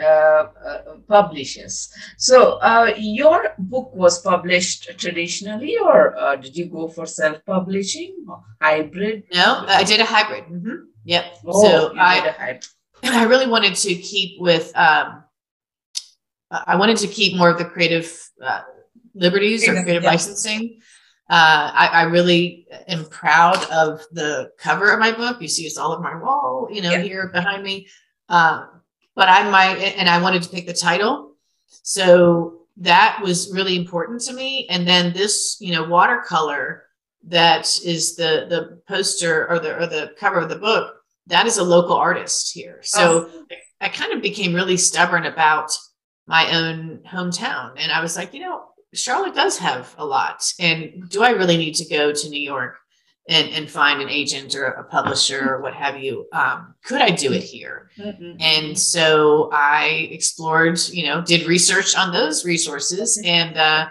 uh, 0.00 0.48
uh, 0.64 0.96
publishers. 1.08 1.92
So, 2.16 2.54
uh, 2.58 2.92
your 2.96 3.54
book 3.58 3.94
was 3.94 4.20
published 4.22 4.98
traditionally, 4.98 5.76
or 5.78 6.16
uh, 6.16 6.36
did 6.36 6.56
you 6.56 6.66
go 6.66 6.88
for 6.88 7.06
self-publishing, 7.06 8.26
hybrid? 8.60 9.24
No, 9.34 9.64
I 9.68 9.84
did 9.84 10.00
a 10.00 10.04
hybrid. 10.04 10.44
Mm-hmm. 10.44 10.76
Yep. 11.04 11.24
Oh, 11.46 11.62
so 11.62 11.94
I, 11.96 12.60
I 13.04 13.24
really 13.24 13.46
wanted 13.46 13.74
to 13.76 13.94
keep 13.94 14.40
with, 14.40 14.72
um, 14.76 15.24
I 16.50 16.76
wanted 16.76 16.96
to 16.98 17.06
keep 17.06 17.36
more 17.36 17.50
of 17.50 17.58
the 17.58 17.64
creative 17.64 18.10
uh, 18.42 18.62
liberties 19.14 19.68
or 19.68 19.74
creative 19.82 20.02
yeah. 20.02 20.10
licensing. 20.10 20.80
Uh, 21.28 21.70
I, 21.72 21.86
I, 21.92 22.02
really 22.02 22.66
am 22.88 23.04
proud 23.04 23.64
of 23.70 24.02
the 24.10 24.50
cover 24.58 24.92
of 24.92 24.98
my 24.98 25.12
book. 25.12 25.40
You 25.40 25.46
see, 25.46 25.62
it's 25.62 25.78
all 25.78 25.92
of 25.92 26.02
my 26.02 26.16
wall, 26.16 26.66
you 26.72 26.82
know, 26.82 27.00
here 27.00 27.28
behind 27.28 27.62
me. 27.62 27.86
Uh, 28.28 28.66
but 29.14 29.28
I 29.28 29.48
might, 29.50 29.76
and 29.76 30.08
I 30.08 30.20
wanted 30.20 30.42
to 30.42 30.50
pick 30.50 30.66
the 30.66 30.72
title. 30.72 31.34
So 31.82 32.62
that 32.78 33.20
was 33.22 33.52
really 33.52 33.76
important 33.76 34.20
to 34.22 34.32
me. 34.32 34.66
And 34.68 34.86
then 34.86 35.12
this, 35.12 35.56
you 35.60 35.72
know, 35.72 35.84
watercolor 35.84 36.84
that 37.24 37.78
is 37.84 38.16
the 38.16 38.46
the 38.48 38.80
poster 38.88 39.48
or 39.50 39.58
the 39.58 39.76
or 39.76 39.86
the 39.86 40.12
cover 40.18 40.38
of 40.38 40.48
the 40.48 40.56
book 40.56 40.96
that 41.26 41.46
is 41.46 41.58
a 41.58 41.62
local 41.62 41.96
artist 41.96 42.52
here 42.52 42.80
so 42.82 43.28
oh. 43.30 43.44
I, 43.80 43.86
I 43.86 43.88
kind 43.88 44.12
of 44.12 44.22
became 44.22 44.54
really 44.54 44.76
stubborn 44.76 45.26
about 45.26 45.70
my 46.26 46.50
own 46.56 47.00
hometown 47.06 47.72
and 47.76 47.92
i 47.92 48.00
was 48.00 48.16
like 48.16 48.32
you 48.32 48.40
know 48.40 48.64
charlotte 48.94 49.34
does 49.34 49.58
have 49.58 49.94
a 49.98 50.04
lot 50.04 50.50
and 50.58 51.08
do 51.10 51.22
i 51.22 51.30
really 51.30 51.58
need 51.58 51.74
to 51.74 51.88
go 51.88 52.12
to 52.12 52.28
new 52.30 52.40
york 52.40 52.78
and, 53.30 53.48
and 53.50 53.70
find 53.70 54.02
an 54.02 54.08
agent 54.10 54.54
or 54.54 54.66
a 54.66 54.84
publisher 54.84 55.54
or 55.54 55.62
what 55.62 55.72
have 55.72 55.98
you 55.98 56.26
um, 56.32 56.74
could 56.84 57.00
i 57.00 57.10
do 57.10 57.32
it 57.32 57.42
here 57.42 57.90
mm-hmm. 57.98 58.36
and 58.40 58.78
so 58.78 59.48
i 59.52 60.08
explored 60.10 60.78
you 60.88 61.06
know 61.06 61.22
did 61.22 61.46
research 61.46 61.96
on 61.96 62.12
those 62.12 62.44
resources 62.44 63.20
and 63.24 63.56
uh, 63.56 63.88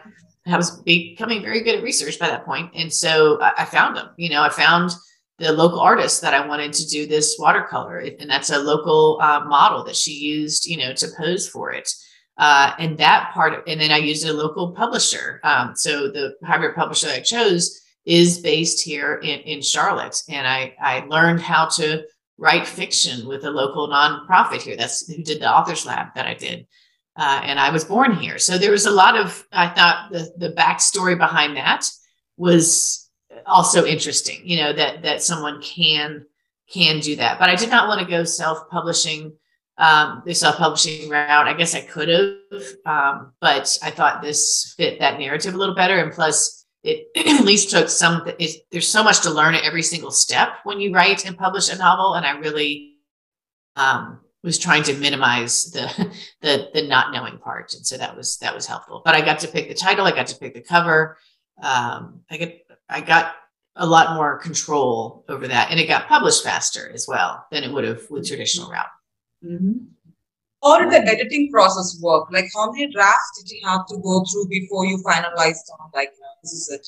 I 0.52 0.58
was 0.58 0.78
becoming 0.82 1.42
very 1.42 1.62
good 1.62 1.76
at 1.76 1.84
research 1.84 2.20
by 2.20 2.28
that 2.28 2.46
point. 2.46 2.72
And 2.74 2.92
so 2.92 3.40
I, 3.42 3.54
I 3.60 3.66
found 3.66 3.96
them, 3.96 4.10
you 4.18 4.30
know, 4.30 4.42
I 4.42 4.50
found 4.50 4.92
the 5.38 5.52
local 5.52 5.80
artist 5.80 6.22
that 6.22 6.34
I 6.34 6.46
wanted 6.46 6.74
to 6.74 6.88
do 6.88 7.08
this 7.08 7.38
watercolor. 7.40 8.00
And 8.00 8.30
that's 8.30 8.50
a 8.50 8.60
local 8.60 9.20
uh, 9.22 9.46
model 9.46 9.84
that 9.86 9.96
she 9.96 10.12
used, 10.12 10.66
you 10.66 10.78
know, 10.78 10.94
to 10.94 11.08
pose 11.18 11.48
for 11.48 11.72
it. 11.72 11.92
Uh, 12.38 12.74
and 12.80 12.98
that 12.98 13.32
part, 13.34 13.54
of, 13.54 13.64
and 13.68 13.80
then 13.80 13.92
I 13.92 13.98
used 13.98 14.26
a 14.26 14.34
local 14.34 14.72
publisher. 14.72 15.40
Um, 15.44 15.74
so 15.76 16.10
the 16.10 16.36
hybrid 16.44 16.76
publisher 16.76 17.08
that 17.08 17.18
I 17.18 17.22
chose 17.22 17.82
is 18.10 18.40
based 18.40 18.84
here 18.84 19.16
in, 19.24 19.40
in 19.42 19.62
Charlotte. 19.62 20.22
And 20.28 20.48
I, 20.48 20.76
I 20.82 21.06
learned 21.08 21.42
how 21.42 21.68
to 21.78 22.04
write 22.38 22.68
fiction 22.68 23.28
with 23.28 23.44
a 23.46 23.52
local 23.52 23.88
nonprofit 23.88 24.62
here. 24.62 24.76
That's 24.76 25.08
who 25.08 25.22
did 25.24 25.42
the 25.42 25.52
authors 25.52 25.86
lab 25.86 26.16
that 26.16 26.26
I 26.26 26.34
did 26.34 26.66
uh, 27.20 27.42
and 27.44 27.60
I 27.60 27.70
was 27.70 27.84
born 27.84 28.16
here. 28.16 28.38
So 28.40 28.58
there 28.58 28.72
was 28.72 28.86
a 28.86 28.92
lot 28.92 29.18
of, 29.18 29.46
I 29.52 29.68
thought 29.68 30.10
the, 30.10 30.32
the 30.38 30.54
backstory 30.54 31.18
behind 31.18 31.58
that 31.58 31.86
was 32.38 33.10
also 33.46 33.86
interesting, 33.86 34.40
you 34.46 34.58
know, 34.58 34.72
that, 34.72 35.04
that 35.04 35.22
someone 35.22 35.62
can, 35.62 36.26
can 36.72 37.02
do 37.02 37.18
that. 37.18 37.38
But 37.38 37.50
I 37.50 37.56
did 37.56 37.70
not 37.70 37.90
want 37.90 38.00
to 38.00 38.08
go 38.08 38.24
self-publishing, 38.24 39.34
um, 39.78 40.24
the 40.26 40.34
self-publishing 40.34 41.10
route. 41.10 41.48
I 41.48 41.54
guess 41.54 41.76
I 41.76 41.82
could 41.82 42.08
have, 42.08 42.64
um, 42.86 43.34
but 43.42 43.78
I 43.84 43.92
thought 43.92 44.22
this 44.22 44.74
fit 44.78 45.00
that 45.00 45.20
narrative 45.20 45.56
a 45.56 45.58
little 45.58 45.76
better. 45.76 45.98
And 45.98 46.14
plus 46.14 46.59
it 46.84 47.08
at 47.40 47.46
least 47.46 47.72
took 47.72 47.90
some, 47.90 48.24
it, 48.40 48.66
there's 48.72 48.88
so 48.88 49.04
much 49.04 49.22
to 49.22 49.32
learn 49.32 49.56
at 49.56 49.64
every 49.64 49.84
single 49.84 50.12
step 50.12 50.50
when 50.64 50.80
you 50.80 50.94
write 50.94 51.26
and 51.26 51.38
publish 51.38 51.70
a 51.70 51.78
novel. 51.78 52.14
And 52.14 52.26
I 52.26 52.38
really, 52.40 52.96
um, 53.76 54.20
was 54.44 54.58
trying 54.58 54.84
to 54.84 54.94
minimize 54.96 55.72
the, 55.72 56.12
the 56.42 56.70
the 56.74 56.88
not 56.88 57.12
knowing 57.12 57.38
part 57.38 57.74
and 57.74 57.86
so 57.86 57.98
that 57.98 58.16
was 58.16 58.38
that 58.38 58.56
was 58.56 58.66
helpful 58.66 59.02
but 59.04 59.16
i 59.16 59.22
got 59.22 59.40
to 59.40 59.48
pick 59.48 59.68
the 59.68 59.74
title 59.74 60.06
i 60.06 60.12
got 60.12 60.28
to 60.28 60.38
pick 60.38 60.54
the 60.54 60.62
cover 60.62 61.18
um, 61.62 62.22
i 62.30 62.38
get 62.38 62.66
i 62.90 63.02
got 63.02 63.34
a 63.76 63.86
lot 63.86 64.16
more 64.16 64.38
control 64.38 65.24
over 65.30 65.48
that 65.48 65.72
and 65.72 65.80
it 65.80 65.88
got 65.88 66.08
published 66.08 66.44
faster 66.44 66.90
as 66.94 67.08
well 67.08 67.46
than 67.52 67.64
it 67.64 67.72
would 67.72 67.84
have 67.84 68.02
with 68.10 68.28
traditional 68.28 68.70
route 68.70 68.86
mm-hmm. 69.44 69.86
How 70.64 70.80
did 70.80 70.92
the 70.92 71.00
editing 71.12 71.50
process 71.52 72.00
work 72.02 72.28
like 72.32 72.46
how 72.56 72.72
many 72.72 72.92
drafts 72.92 73.42
did 73.42 73.50
you 73.50 73.60
have 73.68 73.86
to 73.88 73.98
go 73.98 74.24
through 74.26 74.48
before 74.48 74.86
you 74.86 74.98
finalized 75.06 75.68
on 75.80 75.90
like 75.94 76.12
this 76.44 76.54
is 76.54 76.70
it 76.70 76.88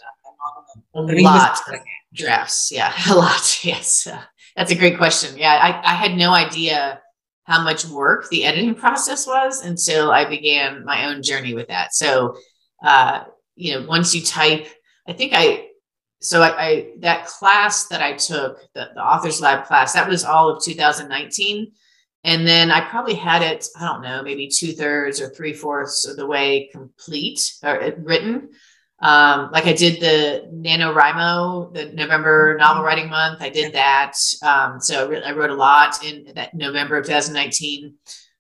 a 0.95 1.22
lot 1.24 1.59
of 1.67 1.80
drafts 2.13 2.72
yeah 2.72 2.93
a 3.09 3.15
lot 3.15 3.63
yes 3.63 4.07
uh, 4.07 4.22
that's 4.55 4.72
a 4.72 4.76
great 4.76 4.97
question 4.97 5.38
yeah 5.38 5.53
I, 5.53 5.91
I 5.91 5.95
had 5.95 6.15
no 6.15 6.32
idea 6.32 7.01
how 7.43 7.63
much 7.63 7.86
work 7.86 8.30
the 8.30 8.45
editing 8.45 8.76
process 8.76 9.28
was 9.28 9.63
until 9.65 10.11
I 10.11 10.28
began 10.28 10.86
my 10.86 11.07
own 11.07 11.22
journey 11.22 11.53
with 11.53 11.67
that. 11.67 11.93
So, 11.93 12.36
uh, 12.84 13.26
you 13.55 13.74
know, 13.74 13.88
once 13.88 14.15
you 14.15 14.22
type, 14.22 14.67
I 15.07 15.13
think 15.13 15.34
I, 15.36 15.67
so 16.22 16.41
I, 16.41 16.63
I 16.63 16.88
that 16.99 17.26
class 17.26 17.88
that 17.88 18.01
I 18.01 18.13
took, 18.13 18.59
the, 18.74 18.91
the 18.93 19.01
Authors 19.01 19.41
Lab 19.41 19.65
class, 19.65 19.93
that 19.93 20.07
was 20.07 20.24
all 20.24 20.49
of 20.49 20.63
2019. 20.63 21.72
And 22.24 22.47
then 22.47 22.69
I 22.69 22.82
probably 22.82 23.15
had 23.15 23.41
it, 23.41 23.67
I 23.76 23.86
don't 23.86 24.03
know, 24.03 24.22
maybe 24.22 24.47
two 24.47 24.74
thirds 24.74 25.19
or 25.19 25.30
three 25.30 25.53
fourths 25.53 26.07
of 26.07 26.17
the 26.17 26.28
way 26.28 26.69
complete 26.72 27.53
or 27.63 27.82
uh, 27.82 27.91
written 27.97 28.49
um, 29.01 29.49
like 29.51 29.65
I 29.65 29.74
did 29.74 29.99
the 29.99 30.47
NaNoWriMo, 30.53 31.74
the 31.74 31.86
November 31.86 32.55
novel 32.59 32.84
writing 32.84 33.09
month. 33.09 33.41
I 33.41 33.49
did 33.49 33.74
that. 33.74 34.13
Um, 34.43 34.80
so 34.80 35.05
I, 35.05 35.09
re- 35.09 35.24
I, 35.24 35.32
wrote 35.32 35.49
a 35.49 35.55
lot 35.55 36.05
in 36.05 36.32
that 36.36 36.53
November 36.53 36.97
of 36.97 37.05
2019. 37.05 37.95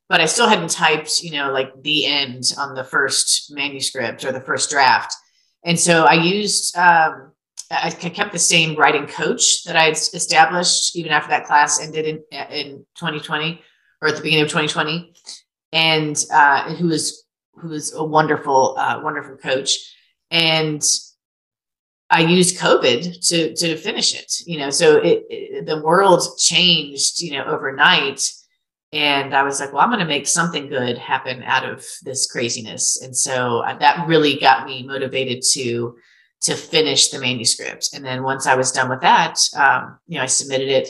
but 0.07 0.21
I 0.21 0.25
still 0.27 0.47
hadn't 0.47 0.69
typed, 0.69 1.23
you 1.23 1.31
know, 1.31 1.51
like 1.51 1.71
the 1.81 2.05
end 2.05 2.53
on 2.59 2.75
the 2.75 2.83
first 2.83 3.51
manuscript 3.51 4.23
or 4.23 4.31
the 4.31 4.41
first 4.41 4.69
draft. 4.69 5.15
And 5.65 5.79
so 5.79 6.03
I 6.03 6.13
used, 6.13 6.77
um, 6.77 7.31
I 7.71 7.89
kept 7.89 8.31
the 8.31 8.39
same 8.39 8.75
writing 8.75 9.07
coach 9.07 9.63
that 9.63 9.75
I 9.75 9.85
had 9.85 9.93
established 9.93 10.95
even 10.95 11.11
after 11.11 11.29
that 11.29 11.45
class 11.45 11.81
ended 11.81 12.05
in, 12.05 12.23
in 12.51 12.85
2020 12.95 13.61
or 14.01 14.09
at 14.09 14.15
the 14.15 14.21
beginning 14.21 14.43
of 14.43 14.49
2020, 14.49 15.13
and 15.73 16.25
uh, 16.31 16.73
who 16.75 16.87
was 16.87 17.25
who 17.55 17.69
was 17.69 17.93
a 17.93 18.03
wonderful, 18.03 18.75
uh, 18.77 18.99
wonderful 19.03 19.37
coach. 19.37 19.77
And 20.31 20.83
I 22.09 22.21
used 22.21 22.57
COVID 22.59 23.27
to 23.29 23.55
to 23.55 23.77
finish 23.77 24.15
it. 24.15 24.33
You 24.45 24.59
know, 24.59 24.69
so 24.69 24.97
it, 24.97 25.25
it 25.29 25.65
the 25.65 25.81
world 25.81 26.23
changed, 26.37 27.21
you 27.21 27.31
know, 27.33 27.45
overnight 27.45 28.31
and 28.93 29.33
I 29.33 29.43
was 29.43 29.59
like, 29.59 29.71
well, 29.71 29.81
I'm 29.81 29.89
going 29.89 29.99
to 29.99 30.05
make 30.05 30.27
something 30.27 30.67
good 30.67 30.97
happen 30.97 31.43
out 31.43 31.67
of 31.67 31.85
this 32.03 32.29
craziness. 32.29 33.01
And 33.01 33.15
so 33.15 33.59
uh, 33.59 33.77
that 33.77 34.05
really 34.07 34.37
got 34.37 34.65
me 34.65 34.83
motivated 34.83 35.43
to 35.53 35.95
to 36.41 36.55
finish 36.55 37.09
the 37.09 37.19
manuscript. 37.19 37.91
And 37.93 38.03
then 38.03 38.23
once 38.23 38.47
I 38.47 38.55
was 38.55 38.71
done 38.71 38.89
with 38.89 39.01
that, 39.01 39.39
um, 39.55 39.99
you 40.07 40.17
know, 40.17 40.23
I 40.23 40.25
submitted 40.25 40.69
it 40.69 40.89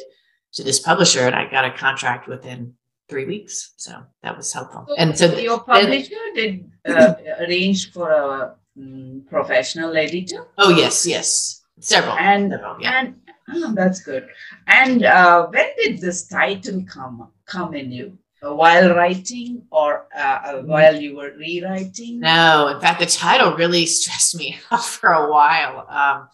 to 0.54 0.64
this 0.64 0.80
publisher, 0.80 1.28
and 1.28 1.36
I 1.36 1.52
got 1.52 1.66
a 1.66 1.78
contract 1.78 2.30
within 2.30 2.76
three 3.12 3.26
weeks. 3.26 3.74
So 3.76 3.92
that 4.24 4.36
was 4.38 4.52
helpful. 4.54 4.88
And 4.98 5.16
so 5.18 5.26
your 5.38 5.60
publisher 5.60 6.16
did 6.34 6.72
uh, 6.88 7.14
arrange 7.42 7.92
for 7.92 8.10
a 8.10 8.56
um, 8.78 9.24
professional 9.30 9.96
editor. 9.96 10.48
Oh 10.58 10.70
yes, 10.70 11.06
yes, 11.06 11.62
several. 11.80 12.16
And 12.18 12.52
several, 12.52 12.82
yeah. 12.82 13.00
and 13.00 13.16
oh, 13.54 13.76
that's 13.76 14.02
good. 14.02 14.28
And 14.66 15.04
uh, 15.04 15.48
when 15.48 15.68
did 15.78 16.00
this 16.00 16.28
title 16.28 16.84
come 16.88 17.30
come 17.46 17.76
in 17.76 17.92
you? 17.92 18.18
Uh, 18.44 18.56
while 18.56 18.96
writing 18.96 19.62
or 19.72 20.08
uh, 20.18 20.40
uh, 20.46 20.62
while 20.64 20.96
you 20.96 21.16
were 21.18 21.32
rewriting? 21.38 22.22
No, 22.22 22.70
in 22.74 22.80
fact, 22.82 23.00
the 23.00 23.06
title 23.06 23.56
really 23.56 23.86
stressed 23.86 24.36
me 24.36 24.58
out 24.72 24.84
for 24.84 25.12
a 25.12 25.30
while. 25.30 25.86
Um, 25.88 26.30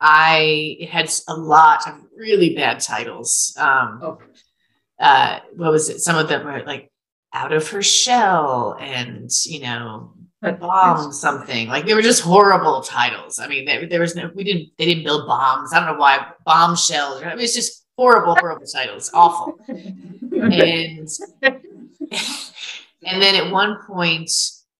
I 0.00 0.88
had 0.90 1.12
a 1.28 1.36
lot 1.36 1.86
of 1.86 1.94
really 2.16 2.54
bad 2.54 2.80
titles. 2.80 3.54
Um, 3.58 4.00
Oh, 4.02 4.18
uh, 5.00 5.40
what 5.56 5.72
was 5.72 5.88
it? 5.88 6.00
Some 6.00 6.16
of 6.16 6.28
them 6.28 6.44
were 6.44 6.62
like 6.64 6.90
out 7.32 7.52
of 7.52 7.68
her 7.70 7.82
shell 7.82 8.76
and, 8.80 9.30
you 9.44 9.60
know, 9.60 10.12
bomb 10.42 11.12
something. 11.12 11.68
Like 11.68 11.86
they 11.86 11.94
were 11.94 12.02
just 12.02 12.22
horrible 12.22 12.82
titles. 12.82 13.38
I 13.38 13.48
mean, 13.48 13.64
there, 13.64 13.86
there 13.86 14.00
was 14.00 14.14
no, 14.14 14.30
we 14.34 14.44
didn't, 14.44 14.70
they 14.78 14.84
didn't 14.84 15.04
build 15.04 15.26
bombs. 15.26 15.72
I 15.72 15.80
don't 15.80 15.94
know 15.94 16.00
why 16.00 16.32
bombshells. 16.44 17.22
I 17.22 17.34
mean, 17.34 17.44
it's 17.44 17.54
just 17.54 17.84
horrible, 17.96 18.34
horrible 18.36 18.66
titles, 18.66 19.10
awful. 19.12 19.58
And 19.68 21.08
and 23.02 23.22
then 23.22 23.34
at 23.34 23.52
one 23.52 23.78
point, 23.86 24.30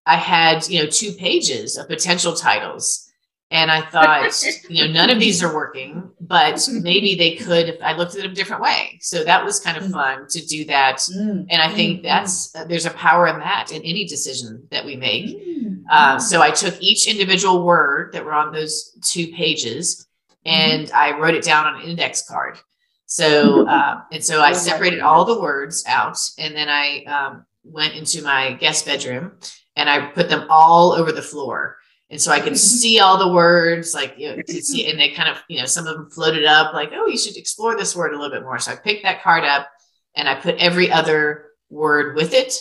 I 0.05 0.15
had 0.15 0.67
you 0.67 0.81
know 0.81 0.89
two 0.89 1.11
pages 1.13 1.77
of 1.77 1.87
potential 1.87 2.33
titles, 2.33 3.10
and 3.51 3.69
I 3.69 3.81
thought, 3.81 4.31
you 4.69 4.87
know, 4.87 4.91
none 4.93 5.09
of 5.09 5.19
these 5.19 5.43
are 5.43 5.53
working, 5.53 6.09
but 6.21 6.67
maybe 6.71 7.15
they 7.15 7.35
could 7.35 7.67
if 7.67 7.81
I 7.83 7.93
looked 7.93 8.15
at 8.15 8.21
them 8.21 8.31
a 8.31 8.33
different 8.33 8.61
way. 8.61 8.97
So 9.01 9.23
that 9.25 9.43
was 9.43 9.59
kind 9.59 9.77
of 9.77 9.91
fun 9.91 10.25
to 10.29 10.45
do 10.45 10.63
that. 10.65 10.97
Mm, 10.99 11.47
And 11.49 11.61
I 11.61 11.69
think 11.69 11.99
mm, 11.99 12.03
that's 12.03 12.55
uh, 12.55 12.63
there's 12.63 12.85
a 12.85 12.91
power 12.91 13.27
in 13.27 13.39
that 13.39 13.71
in 13.73 13.81
any 13.83 14.05
decision 14.05 14.67
that 14.71 14.85
we 14.85 14.95
make. 14.95 15.25
mm, 15.25 15.83
Uh, 15.91 16.15
mm. 16.15 16.21
so 16.21 16.41
I 16.41 16.51
took 16.51 16.81
each 16.81 17.07
individual 17.07 17.65
word 17.65 18.13
that 18.13 18.23
were 18.23 18.33
on 18.33 18.53
those 18.53 18.97
two 19.03 19.27
pages 19.33 20.07
and 20.45 20.89
I 20.93 21.19
wrote 21.19 21.35
it 21.35 21.43
down 21.43 21.67
on 21.67 21.81
an 21.81 21.89
index 21.89 22.27
card. 22.27 22.57
So, 23.05 23.67
uh, 23.67 24.01
and 24.13 24.23
so 24.23 24.41
I 24.41 24.53
separated 24.53 25.01
all 25.01 25.25
the 25.25 25.41
words 25.41 25.83
out 25.85 26.17
and 26.39 26.55
then 26.55 26.69
I 26.69 27.03
um, 27.03 27.45
went 27.65 27.95
into 27.95 28.23
my 28.23 28.53
guest 28.53 28.85
bedroom 28.85 29.33
and 29.75 29.89
I 29.89 30.07
put 30.07 30.29
them 30.29 30.47
all 30.49 30.93
over 30.93 31.11
the 31.11 31.21
floor. 31.21 31.75
And 32.11 32.21
so 32.21 32.33
I 32.33 32.41
could 32.41 32.57
see 32.57 32.99
all 32.99 33.17
the 33.17 33.33
words, 33.33 33.93
like, 33.93 34.15
you 34.17 34.35
know, 34.35 34.41
to 34.41 34.61
see, 34.61 34.91
and 34.91 34.99
they 34.99 35.11
kind 35.11 35.29
of, 35.29 35.41
you 35.47 35.59
know, 35.59 35.65
some 35.65 35.87
of 35.87 35.95
them 35.95 36.09
floated 36.11 36.43
up 36.43 36.73
like, 36.73 36.91
oh, 36.93 37.07
you 37.07 37.17
should 37.17 37.37
explore 37.37 37.77
this 37.77 37.95
word 37.95 38.13
a 38.13 38.17
little 38.19 38.35
bit 38.35 38.43
more. 38.43 38.59
So 38.59 38.73
I 38.73 38.75
picked 38.75 39.03
that 39.03 39.23
card 39.23 39.45
up 39.45 39.69
and 40.15 40.27
I 40.27 40.35
put 40.35 40.57
every 40.57 40.91
other 40.91 41.51
word 41.69 42.17
with 42.17 42.33
it. 42.33 42.53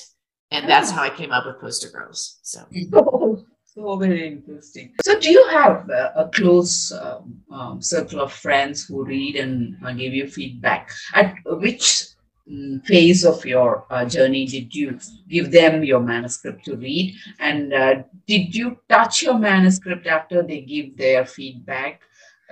And 0.52 0.68
that's 0.68 0.92
how 0.92 1.02
I 1.02 1.10
came 1.10 1.32
up 1.32 1.46
with 1.46 1.60
Poster 1.60 1.90
Girls. 1.90 2.38
So. 2.42 2.64
Oh, 2.92 3.44
so 3.64 3.96
very 3.96 4.28
interesting. 4.28 4.94
So, 5.04 5.18
do 5.18 5.30
you 5.30 5.46
have 5.48 5.88
uh, 5.90 6.12
a 6.16 6.28
close 6.28 6.92
um, 6.92 7.40
um, 7.52 7.82
circle 7.82 8.20
of 8.20 8.32
friends 8.32 8.84
who 8.84 9.04
read 9.04 9.36
and 9.36 9.76
uh, 9.84 9.92
give 9.92 10.12
you 10.12 10.26
feedback? 10.26 10.90
At 11.14 11.34
which 11.44 12.06
phase 12.84 13.24
of 13.24 13.44
your 13.44 13.86
uh, 13.90 14.04
journey 14.04 14.44
did 14.46 14.74
you 14.74 14.98
give 15.28 15.50
them 15.52 15.84
your 15.84 16.00
manuscript 16.00 16.64
to 16.64 16.76
read? 16.76 17.14
And 17.38 17.72
uh, 17.72 18.02
did 18.26 18.54
you 18.54 18.78
touch 18.88 19.22
your 19.22 19.38
manuscript 19.38 20.06
after 20.06 20.42
they 20.42 20.60
give 20.62 20.96
their 20.96 21.26
feedback? 21.26 22.02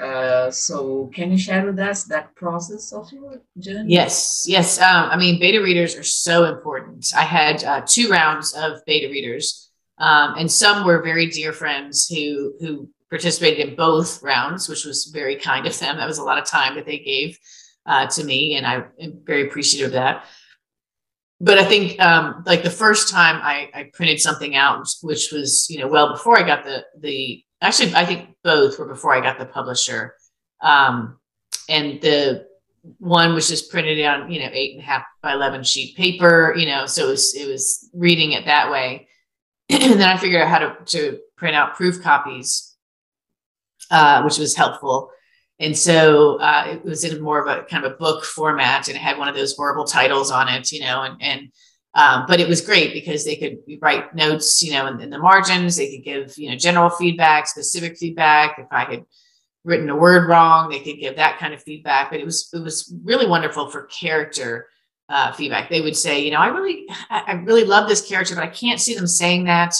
Uh, 0.01 0.49
so, 0.51 1.11
can 1.13 1.33
you 1.33 1.39
share 1.39 1.67
with 1.67 1.79
us 1.81 2.05
that 2.05 2.33
process 2.37 2.93
of 2.93 3.11
your 3.11 3.43
journey? 3.59 3.93
Yes, 3.93 4.45
yes. 4.47 4.81
Um, 4.81 5.11
I 5.11 5.17
mean, 5.17 5.41
beta 5.41 5.61
readers 5.61 5.97
are 5.97 6.05
so 6.05 6.45
important. 6.45 7.11
I 7.17 7.23
had 7.23 7.65
uh, 7.65 7.83
two 7.85 8.09
rounds 8.09 8.55
of 8.55 8.79
beta 8.87 9.09
readers, 9.09 9.71
um, 9.99 10.35
and 10.39 10.51
some 10.51 10.87
were 10.87 11.03
very 11.03 11.27
dear 11.27 11.53
friends 11.53 12.07
who 12.07 12.55
who 12.61 12.89
participated 13.11 13.71
in 13.71 13.75
both 13.75 14.23
rounds, 14.23 14.69
which 14.69 14.85
was 14.85 15.07
very 15.07 15.35
kind 15.35 15.67
of 15.67 15.77
them. 15.77 15.97
That 15.97 16.07
was 16.07 16.19
a 16.19 16.25
lot 16.25 16.39
of 16.39 16.45
time 16.45 16.77
that 16.77 16.87
they 16.87 16.99
gave 16.99 17.37
uh, 17.89 18.07
to 18.07 18.23
me, 18.23 18.55
and 18.55 18.67
I 18.67 18.85
am 19.01 19.21
very 19.25 19.49
appreciative 19.49 19.89
of 19.89 19.93
that. 19.95 20.27
But 21.41 21.59
I 21.59 21.65
think, 21.65 22.01
um, 22.01 22.43
like 22.47 22.63
the 22.63 22.71
first 22.71 23.11
time 23.11 23.41
I, 23.43 23.71
I 23.73 23.91
printed 23.95 24.21
something 24.21 24.55
out, 24.55 24.87
which 25.03 25.33
was 25.33 25.67
you 25.71 25.79
know 25.79 25.89
well 25.89 26.13
before 26.13 26.39
I 26.39 26.47
got 26.47 26.65
the 26.65 26.85
the 27.01 27.43
actually 27.63 27.95
I 27.95 28.05
think 28.05 28.29
both 28.45 28.79
were 28.79 28.87
before 28.87 29.15
I 29.15 29.21
got 29.21 29.39
the 29.39 29.47
publisher, 29.47 30.15
um, 30.61 31.19
and 31.69 32.01
the 32.03 32.47
one 32.99 33.35
was 33.35 33.49
just 33.49 33.71
printed 33.71 34.05
on 34.05 34.31
you 34.31 34.41
know 34.41 34.51
eight 34.53 34.73
and 34.73 34.83
a 34.83 34.85
half 34.85 35.03
by 35.23 35.33
11 35.33 35.63
sheet 35.65 35.97
paper 35.97 36.55
you 36.57 36.65
know 36.65 36.87
so 36.87 37.07
it 37.07 37.11
was 37.11 37.35
it 37.35 37.47
was 37.47 37.91
reading 37.95 38.33
it 38.33 38.45
that 38.45 38.71
way. 38.71 39.09
And 39.71 40.01
then 40.01 40.09
i 40.09 40.17
figured 40.17 40.41
out 40.41 40.49
how 40.49 40.59
to, 40.61 40.77
to 40.87 41.19
print 41.37 41.55
out 41.55 41.75
proof 41.75 42.03
copies 42.03 42.75
uh, 43.91 44.23
which 44.23 44.39
was 44.39 44.57
helpful 44.57 45.11
and 45.61 45.77
so 45.77 46.41
uh, 46.41 46.65
it 46.69 46.85
was 46.85 47.05
in 47.05 47.21
more 47.21 47.41
of 47.41 47.49
a 47.49 47.65
kind 47.65 47.85
of 47.85 47.93
a 47.93 47.97
book 47.97 48.25
format 48.25 48.89
and 48.89 48.97
it 48.97 49.01
had 49.01 49.19
one 49.19 49.29
of 49.29 49.35
those 49.35 49.57
horrible 49.57 49.85
titles 49.85 50.31
on 50.31 50.49
it 50.49 50.71
you 50.73 50.81
know 50.81 51.03
and 51.03 51.17
and 51.21 51.51
um, 51.95 52.27
but 52.29 52.39
it 52.39 52.49
was 52.49 52.61
great 52.61 52.93
because 52.93 53.25
they 53.25 53.35
could 53.35 53.59
write 53.81 54.15
notes 54.15 54.63
you 54.63 54.73
know 54.73 54.87
in, 54.87 55.01
in 55.01 55.11
the 55.11 55.19
margins. 55.19 55.77
They 55.77 55.91
could 55.97 56.05
give 56.05 56.39
you 56.39 56.51
know 56.51 56.57
general 56.57 56.91
feedback 56.91 57.47
specific 57.47 57.97
feedback. 57.97 58.59
If 58.59 58.67
i 58.71 58.85
had 58.85 59.05
written 59.65 59.91
a 59.91 59.97
word 59.97 60.29
wrong 60.29 60.71
they 60.71 60.81
could 60.81 60.99
give 61.01 61.17
that 61.17 61.39
kind 61.39 61.53
of 61.53 61.63
feedback. 61.63 62.11
But 62.11 62.21
it 62.21 62.25
was 62.25 62.49
it 62.53 62.63
was 62.63 62.95
really 63.03 63.27
wonderful 63.27 63.71
for 63.71 63.85
character 63.85 64.69
uh, 65.09 65.33
feedback. 65.33 65.71
They 65.71 65.81
would 65.81 65.97
say 65.97 66.25
you 66.25 66.31
know 66.31 66.39
i 66.39 66.49
really 66.49 66.87
i 67.11 67.33
really 67.45 67.65
love 67.65 67.89
this 67.89 68.07
character 68.07 68.35
but 68.35 68.45
i 68.45 68.49
can't 68.49 68.81
see 68.81 68.95
them 68.95 69.07
saying 69.07 69.45
that 69.45 69.75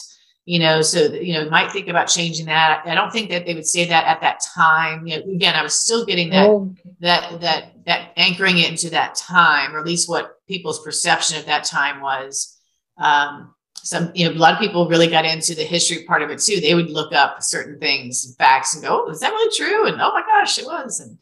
you 0.49 0.59
know 0.59 0.81
so 0.81 1.13
you 1.13 1.35
know 1.35 1.51
might 1.51 1.71
think 1.71 1.89
about 1.89 2.07
changing 2.07 2.47
that. 2.47 2.83
I 2.87 2.95
don't 2.95 3.13
think 3.13 3.29
that 3.29 3.45
they 3.45 3.55
would 3.55 3.67
say 3.67 3.85
that 3.85 4.07
at 4.07 4.23
that 4.23 4.41
time. 4.55 5.07
You 5.07 5.19
know 5.19 5.33
again 5.35 5.55
i 5.55 5.63
was 5.63 5.75
still 5.75 6.07
getting 6.07 6.31
that 6.31 6.49
Oh, 6.49 6.75
that 7.01 7.43
that 7.43 7.85
that 7.85 8.13
anchoring 8.17 8.57
it 8.57 8.71
into 8.71 8.89
that 8.91 9.15
time 9.15 9.77
or 9.77 9.79
at 9.79 9.85
least 9.85 10.09
what 10.09 10.37
people's 10.49 10.83
perception 10.83 11.39
of 11.39 11.45
that 11.45 11.65
time 11.65 12.01
was. 12.01 12.57
Um 12.97 13.55
some 13.75 14.11
you 14.15 14.25
know 14.25 14.35
a 14.35 14.41
lot 14.41 14.55
of 14.55 14.59
people 14.59 14.89
really 14.89 15.09
got 15.09 15.27
into 15.27 15.55
the 15.55 15.65
history 15.65 16.05
part 16.05 16.23
of 16.23 16.31
it 16.31 16.39
too. 16.41 16.61
They 16.61 16.75
would 16.75 16.89
look 16.89 17.13
up 17.13 17.43
certain 17.43 17.79
things 17.79 18.25
and 18.25 18.35
facts 18.37 18.73
and 18.73 18.83
go 18.83 19.05
oh, 19.07 19.11
is 19.11 19.21
that 19.21 19.33
really 19.33 19.55
true? 19.55 19.87
And 19.87 20.01
oh 20.01 20.13
my 20.15 20.23
gosh 20.23 20.59
it 20.59 20.65
was. 20.65 21.01
And 21.01 21.19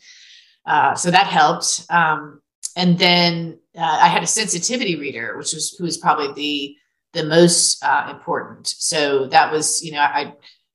uh, 0.66 0.94
so 0.94 1.10
that 1.10 1.26
helped. 1.26 1.84
Um 1.90 2.40
and 2.76 2.96
then 2.96 3.58
uh, 3.76 3.98
i 4.02 4.06
had 4.06 4.22
a 4.22 4.26
sensitivity 4.40 4.94
reader 4.94 5.36
which 5.36 5.52
was 5.52 5.74
who 5.76 5.84
was 5.84 5.96
probably 5.96 6.32
the 6.34 6.76
the 7.16 7.24
most 7.24 7.82
uh, 7.82 8.08
important 8.10 8.66
so 8.66 9.26
that 9.26 9.50
was 9.50 9.82
you 9.82 9.92
know 9.92 10.00
i 10.00 10.32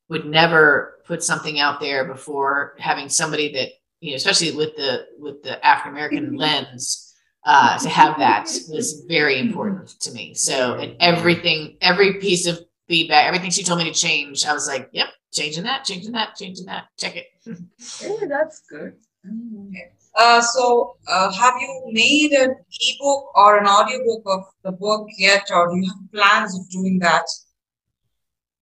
would 0.08 0.26
never 0.26 0.98
put 1.06 1.22
something 1.22 1.58
out 1.58 1.80
there 1.80 2.04
before 2.04 2.74
having 2.78 3.08
somebody 3.08 3.52
that 3.52 3.68
you 4.00 4.10
know 4.10 4.16
especially 4.16 4.50
with 4.54 4.76
the 4.76 5.06
with 5.18 5.42
the 5.42 5.64
african 5.64 5.92
american 5.92 6.36
lens 6.36 7.12
uh, 7.44 7.78
to 7.78 7.88
have 7.88 8.18
that 8.18 8.48
was 8.68 9.04
very 9.08 9.38
important 9.38 9.88
to 10.00 10.12
me. 10.12 10.34
So, 10.34 10.74
and 10.74 10.96
everything, 11.00 11.76
every 11.80 12.14
piece 12.14 12.46
of 12.46 12.60
feedback, 12.88 13.26
everything 13.26 13.50
she 13.50 13.64
told 13.64 13.78
me 13.78 13.84
to 13.84 13.92
change, 13.92 14.44
I 14.44 14.52
was 14.52 14.68
like, 14.68 14.90
yep, 14.92 15.08
changing 15.32 15.64
that, 15.64 15.84
changing 15.84 16.12
that, 16.12 16.36
changing 16.36 16.66
that, 16.66 16.84
check 16.98 17.16
it. 17.16 17.26
yeah, 17.46 18.26
that's 18.28 18.62
good. 18.70 18.94
Mm. 19.26 19.72
Uh, 20.14 20.42
so, 20.42 20.96
uh, 21.08 21.32
have 21.32 21.54
you 21.60 21.90
made 21.92 22.32
an 22.32 22.50
ebook 22.50 23.36
or 23.36 23.58
an 23.58 23.66
audiobook 23.66 24.22
of 24.26 24.44
the 24.62 24.72
book 24.72 25.06
yet, 25.16 25.48
or 25.50 25.68
do 25.68 25.76
you 25.76 25.88
have 25.88 26.12
plans 26.12 26.58
of 26.58 26.68
doing 26.68 26.98
that? 26.98 27.24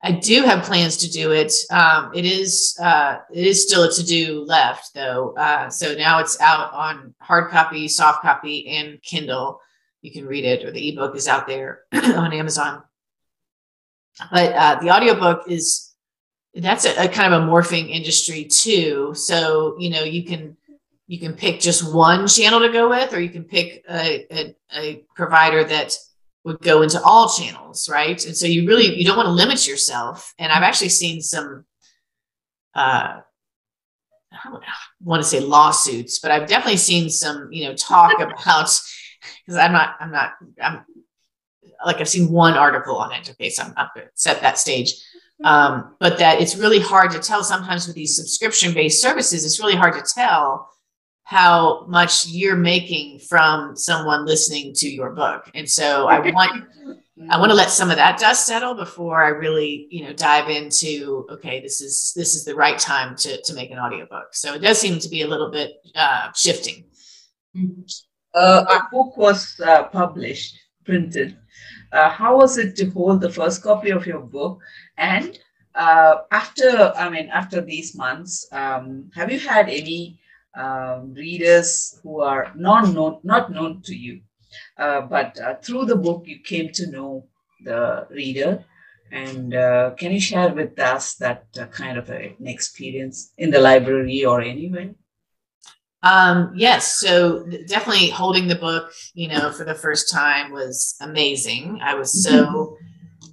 I 0.03 0.11
do 0.11 0.41
have 0.43 0.63
plans 0.63 0.97
to 0.97 1.09
do 1.09 1.31
it. 1.31 1.53
Um, 1.69 2.11
it 2.13 2.25
is 2.25 2.77
uh, 2.81 3.17
it 3.31 3.45
is 3.45 3.67
still 3.67 3.83
a 3.83 3.91
to 3.91 4.03
do 4.03 4.43
left 4.45 4.93
though. 4.95 5.33
Uh, 5.37 5.69
so 5.69 5.93
now 5.93 6.19
it's 6.19 6.39
out 6.41 6.73
on 6.73 7.13
hard 7.19 7.51
copy, 7.51 7.87
soft 7.87 8.21
copy, 8.21 8.67
and 8.67 9.01
Kindle. 9.03 9.59
you 10.01 10.11
can 10.11 10.25
read 10.25 10.43
it, 10.43 10.65
or 10.65 10.71
the 10.71 10.89
ebook 10.89 11.15
is 11.15 11.27
out 11.27 11.45
there 11.45 11.81
on 11.93 12.33
Amazon. 12.33 12.81
But 14.31 14.53
uh, 14.53 14.79
the 14.81 14.89
audiobook 14.89 15.43
is 15.47 15.93
that's 16.55 16.85
a, 16.85 17.05
a 17.05 17.07
kind 17.07 17.33
of 17.33 17.43
a 17.43 17.45
morphing 17.45 17.89
industry 17.89 18.45
too. 18.45 19.13
So 19.13 19.75
you 19.77 19.91
know 19.91 20.03
you 20.03 20.23
can 20.23 20.57
you 21.11 21.19
can 21.19 21.33
pick 21.33 21.59
just 21.59 21.93
one 21.93 22.25
channel 22.25 22.61
to 22.61 22.71
go 22.71 22.87
with, 22.87 23.13
or 23.13 23.19
you 23.19 23.29
can 23.29 23.43
pick 23.43 23.83
a, 23.89 24.25
a, 24.33 24.55
a 24.73 25.03
provider 25.13 25.61
that 25.61 25.93
would 26.45 26.61
go 26.61 26.83
into 26.83 27.01
all 27.03 27.27
channels, 27.27 27.89
right? 27.89 28.25
And 28.25 28.35
so 28.35 28.47
you 28.47 28.65
really 28.65 28.95
you 28.95 29.03
don't 29.03 29.17
want 29.17 29.27
to 29.27 29.33
limit 29.33 29.67
yourself. 29.67 30.33
And 30.39 30.53
I've 30.53 30.63
actually 30.63 30.87
seen 30.87 31.21
some 31.21 31.65
uh, 32.73 33.19
I 34.31 34.49
don't 34.49 34.63
want 35.01 35.21
to 35.21 35.27
say 35.27 35.41
lawsuits, 35.41 36.19
but 36.19 36.31
I've 36.31 36.47
definitely 36.47 36.77
seen 36.77 37.09
some, 37.09 37.49
you 37.51 37.65
know, 37.65 37.75
talk 37.75 38.13
about 38.15 38.37
because 38.37 39.59
I'm 39.59 39.73
not, 39.73 39.97
I'm 39.99 40.11
not, 40.11 40.31
I'm 40.61 40.85
like 41.85 41.97
I've 41.99 42.07
seen 42.07 42.31
one 42.31 42.53
article 42.53 42.95
on 42.95 43.11
it. 43.11 43.29
Okay, 43.31 43.49
so 43.49 43.63
I'm 43.63 43.73
up 43.75 43.91
set 44.15 44.39
that 44.39 44.57
stage. 44.57 44.93
Um, 45.43 45.95
but 45.99 46.19
that 46.19 46.39
it's 46.39 46.55
really 46.55 46.79
hard 46.79 47.11
to 47.11 47.19
tell 47.19 47.43
sometimes 47.43 47.85
with 47.85 47.97
these 47.97 48.15
subscription 48.15 48.73
based 48.73 49.01
services, 49.01 49.43
it's 49.43 49.59
really 49.59 49.75
hard 49.75 49.95
to 49.95 50.13
tell 50.15 50.69
how 51.23 51.85
much 51.87 52.27
you're 52.27 52.55
making 52.55 53.19
from 53.19 53.75
someone 53.75 54.25
listening 54.25 54.73
to 54.73 54.89
your 54.89 55.11
book. 55.11 55.49
And 55.55 55.69
so 55.69 56.07
I 56.07 56.19
want 56.19 56.65
I 57.29 57.37
want 57.37 57.51
to 57.51 57.55
let 57.55 57.69
some 57.69 57.91
of 57.91 57.97
that 57.97 58.19
dust 58.19 58.47
settle 58.47 58.73
before 58.73 59.23
I 59.23 59.29
really, 59.29 59.87
you 59.91 60.03
know, 60.03 60.13
dive 60.13 60.49
into 60.49 61.27
okay, 61.31 61.61
this 61.61 61.81
is 61.81 62.13
this 62.15 62.35
is 62.35 62.45
the 62.45 62.55
right 62.55 62.79
time 62.79 63.15
to 63.17 63.41
to 63.41 63.53
make 63.53 63.71
an 63.71 63.79
audiobook. 63.79 64.33
So 64.33 64.53
it 64.53 64.59
does 64.59 64.79
seem 64.79 64.99
to 64.99 65.09
be 65.09 65.21
a 65.21 65.27
little 65.27 65.51
bit 65.51 65.73
uh, 65.95 66.31
shifting. 66.35 66.85
Uh, 68.33 68.65
our 68.69 68.87
book 68.91 69.17
was 69.17 69.59
uh, 69.65 69.83
published, 69.89 70.57
printed. 70.85 71.37
Uh, 71.91 72.09
how 72.09 72.37
was 72.37 72.57
it 72.57 72.75
to 72.77 72.89
hold 72.91 73.19
the 73.19 73.29
first 73.29 73.61
copy 73.61 73.89
of 73.89 74.07
your 74.07 74.21
book? 74.21 74.59
And 74.97 75.37
uh, 75.75 76.19
after, 76.31 76.93
I 76.95 77.09
mean, 77.09 77.29
after 77.29 77.61
these 77.61 77.95
months, 77.95 78.47
um, 78.53 79.11
have 79.13 79.31
you 79.31 79.39
had 79.39 79.67
any 79.67 80.20
um, 80.55 81.13
readers 81.13 81.99
who 82.03 82.21
are 82.21 82.51
non 82.55 82.93
known, 82.93 83.19
not 83.23 83.51
known 83.51 83.81
to 83.83 83.95
you? 83.95 84.21
Uh, 84.77 85.01
but 85.01 85.39
uh, 85.39 85.55
through 85.55 85.85
the 85.85 85.95
book, 85.95 86.23
you 86.25 86.39
came 86.39 86.69
to 86.73 86.91
know 86.91 87.25
the 87.63 88.07
reader. 88.09 88.65
And 89.11 89.53
uh, 89.53 89.91
can 89.97 90.11
you 90.11 90.21
share 90.21 90.53
with 90.53 90.79
us 90.79 91.15
that 91.15 91.45
uh, 91.59 91.65
kind 91.67 91.97
of 91.97 92.09
a, 92.09 92.35
an 92.39 92.47
experience 92.47 93.33
in 93.37 93.51
the 93.51 93.59
library 93.59 94.23
or 94.23 94.41
anywhere? 94.41 94.91
Um, 96.03 96.53
yes, 96.55 96.99
so 96.99 97.45
definitely 97.67 98.09
holding 98.09 98.47
the 98.47 98.55
book, 98.55 98.91
you 99.13 99.27
know, 99.27 99.51
for 99.51 99.65
the 99.65 99.75
first 99.75 100.09
time 100.09 100.51
was 100.51 100.95
amazing. 100.99 101.79
I 101.81 101.93
was 101.93 102.23
so 102.23 102.77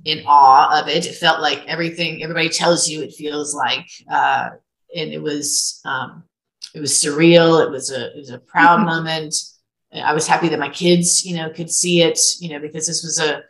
in 0.04 0.22
awe 0.26 0.80
of 0.80 0.88
it. 0.88 1.06
It 1.06 1.14
felt 1.14 1.40
like 1.40 1.64
everything 1.66 2.22
everybody 2.22 2.50
tells 2.50 2.88
you 2.88 3.02
it 3.02 3.14
feels 3.14 3.54
like, 3.54 3.88
uh, 4.10 4.50
and 4.94 5.12
it 5.12 5.22
was 5.22 5.80
um, 5.84 6.24
it 6.74 6.80
was 6.80 6.92
surreal. 6.92 7.64
It 7.64 7.70
was 7.70 7.90
a 7.90 8.08
it 8.08 8.16
was 8.16 8.30
a 8.30 8.38
proud 8.38 8.80
moment. 8.84 9.34
I 9.92 10.12
was 10.12 10.26
happy 10.26 10.48
that 10.50 10.58
my 10.58 10.68
kids, 10.68 11.24
you 11.24 11.34
know, 11.36 11.48
could 11.50 11.70
see 11.70 12.02
it, 12.02 12.18
you 12.40 12.50
know, 12.50 12.58
because 12.58 12.86
this 12.86 13.02
was 13.02 13.18
a 13.18 13.42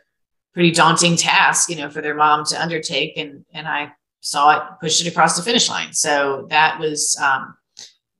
pretty 0.53 0.71
daunting 0.71 1.17
task, 1.17 1.69
you 1.69 1.75
know, 1.75 1.89
for 1.89 2.01
their 2.01 2.15
mom 2.15 2.45
to 2.45 2.61
undertake, 2.61 3.17
and 3.17 3.45
and 3.53 3.67
I 3.67 3.91
saw 4.21 4.57
it 4.57 4.63
push 4.81 5.01
it 5.01 5.07
across 5.07 5.37
the 5.37 5.43
finish 5.43 5.69
line. 5.69 5.93
So 5.93 6.47
that 6.49 6.79
was, 6.79 7.17
um, 7.21 7.55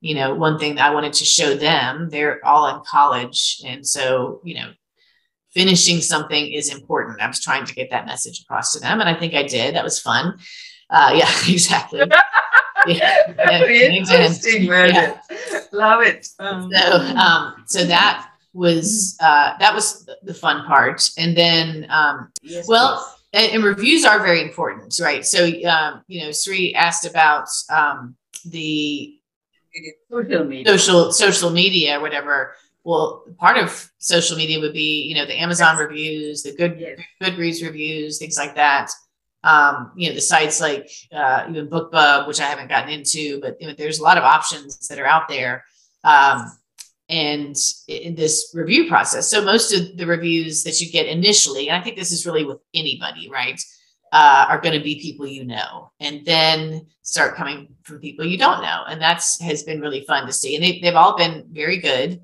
you 0.00 0.14
know, 0.14 0.34
one 0.34 0.58
thing 0.58 0.74
that 0.76 0.90
I 0.90 0.94
wanted 0.94 1.12
to 1.14 1.24
show 1.24 1.54
them. 1.54 2.08
They're 2.10 2.44
all 2.44 2.74
in 2.74 2.82
college, 2.86 3.62
and 3.66 3.86
so 3.86 4.40
you 4.44 4.54
know, 4.54 4.70
finishing 5.52 6.00
something 6.00 6.52
is 6.52 6.72
important. 6.72 7.20
I 7.20 7.26
was 7.26 7.40
trying 7.40 7.64
to 7.64 7.74
get 7.74 7.90
that 7.90 8.06
message 8.06 8.42
across 8.42 8.72
to 8.72 8.80
them, 8.80 9.00
and 9.00 9.08
I 9.08 9.14
think 9.14 9.34
I 9.34 9.42
did. 9.44 9.74
That 9.74 9.84
was 9.84 10.00
fun. 10.00 10.38
Uh, 10.90 11.12
yeah, 11.16 11.30
exactly. 11.48 12.00
yeah, 12.86 13.32
Very 13.36 13.96
interesting. 13.96 14.64
Yeah. 14.64 15.18
Love 15.72 16.02
it. 16.02 16.28
Um, 16.38 16.70
so, 16.72 16.92
um, 17.16 17.64
so 17.66 17.84
that 17.84 18.30
was 18.52 19.16
uh, 19.20 19.56
that 19.58 19.74
was 19.74 20.08
the 20.22 20.34
fun 20.34 20.66
part, 20.66 21.08
and 21.18 21.36
then, 21.36 21.86
um, 21.90 22.32
yes, 22.42 22.66
well, 22.68 23.16
and, 23.32 23.52
and, 23.52 23.64
reviews 23.64 24.04
are 24.04 24.18
very 24.18 24.42
important, 24.42 24.98
right? 25.00 25.24
So, 25.24 25.44
um, 25.64 26.02
you 26.08 26.24
know, 26.24 26.32
Sri 26.32 26.74
asked 26.74 27.06
about 27.06 27.48
um, 27.70 28.16
the 28.44 29.16
social 30.10 30.44
media, 30.44 30.78
social 30.78 31.12
social 31.12 31.50
media, 31.50 32.00
whatever. 32.00 32.54
Well, 32.82 33.24
part 33.38 33.58
of 33.58 33.90
social 33.98 34.36
media 34.38 34.58
would 34.58 34.72
be, 34.72 35.02
you 35.02 35.14
know, 35.14 35.26
the 35.26 35.38
Amazon 35.38 35.76
yes. 35.76 35.80
reviews, 35.80 36.42
the 36.42 36.54
good 36.56 36.80
yes. 36.80 36.98
Goodreads 37.22 37.62
reviews, 37.62 38.18
things 38.18 38.38
like 38.38 38.54
that 38.54 38.90
um, 39.42 39.92
you 39.96 40.08
know, 40.08 40.14
the 40.14 40.20
sites 40.20 40.60
like 40.60 40.90
uh, 41.12 41.46
even 41.48 41.68
BookBub, 41.68 42.26
which 42.26 42.40
I 42.40 42.44
haven't 42.44 42.68
gotten 42.68 42.90
into, 42.90 43.40
but 43.40 43.60
you 43.60 43.68
know, 43.68 43.74
there's 43.74 43.98
a 43.98 44.02
lot 44.02 44.18
of 44.18 44.24
options 44.24 44.88
that 44.88 44.98
are 44.98 45.06
out 45.06 45.28
there. 45.28 45.64
Um, 46.04 46.50
and 47.08 47.56
in 47.88 48.14
this 48.14 48.52
review 48.54 48.88
process, 48.88 49.28
so 49.28 49.44
most 49.44 49.72
of 49.72 49.96
the 49.96 50.06
reviews 50.06 50.62
that 50.62 50.80
you 50.80 50.90
get 50.92 51.06
initially, 51.06 51.68
and 51.68 51.76
I 51.76 51.82
think 51.82 51.96
this 51.96 52.12
is 52.12 52.24
really 52.24 52.44
with 52.44 52.58
anybody, 52.72 53.28
right, 53.28 53.60
uh, 54.12 54.46
are 54.48 54.60
going 54.60 54.78
to 54.78 54.84
be 54.84 55.00
people 55.00 55.26
you 55.26 55.44
know, 55.44 55.90
and 55.98 56.24
then 56.24 56.86
start 57.02 57.34
coming 57.34 57.74
from 57.82 57.98
people 57.98 58.24
you 58.24 58.38
don't 58.38 58.62
know, 58.62 58.84
and 58.88 59.00
that's 59.00 59.40
has 59.40 59.64
been 59.64 59.80
really 59.80 60.04
fun 60.04 60.26
to 60.26 60.32
see, 60.32 60.54
and 60.54 60.62
they, 60.62 60.78
they've 60.80 60.94
all 60.94 61.16
been 61.16 61.46
very 61.50 61.78
good. 61.78 62.20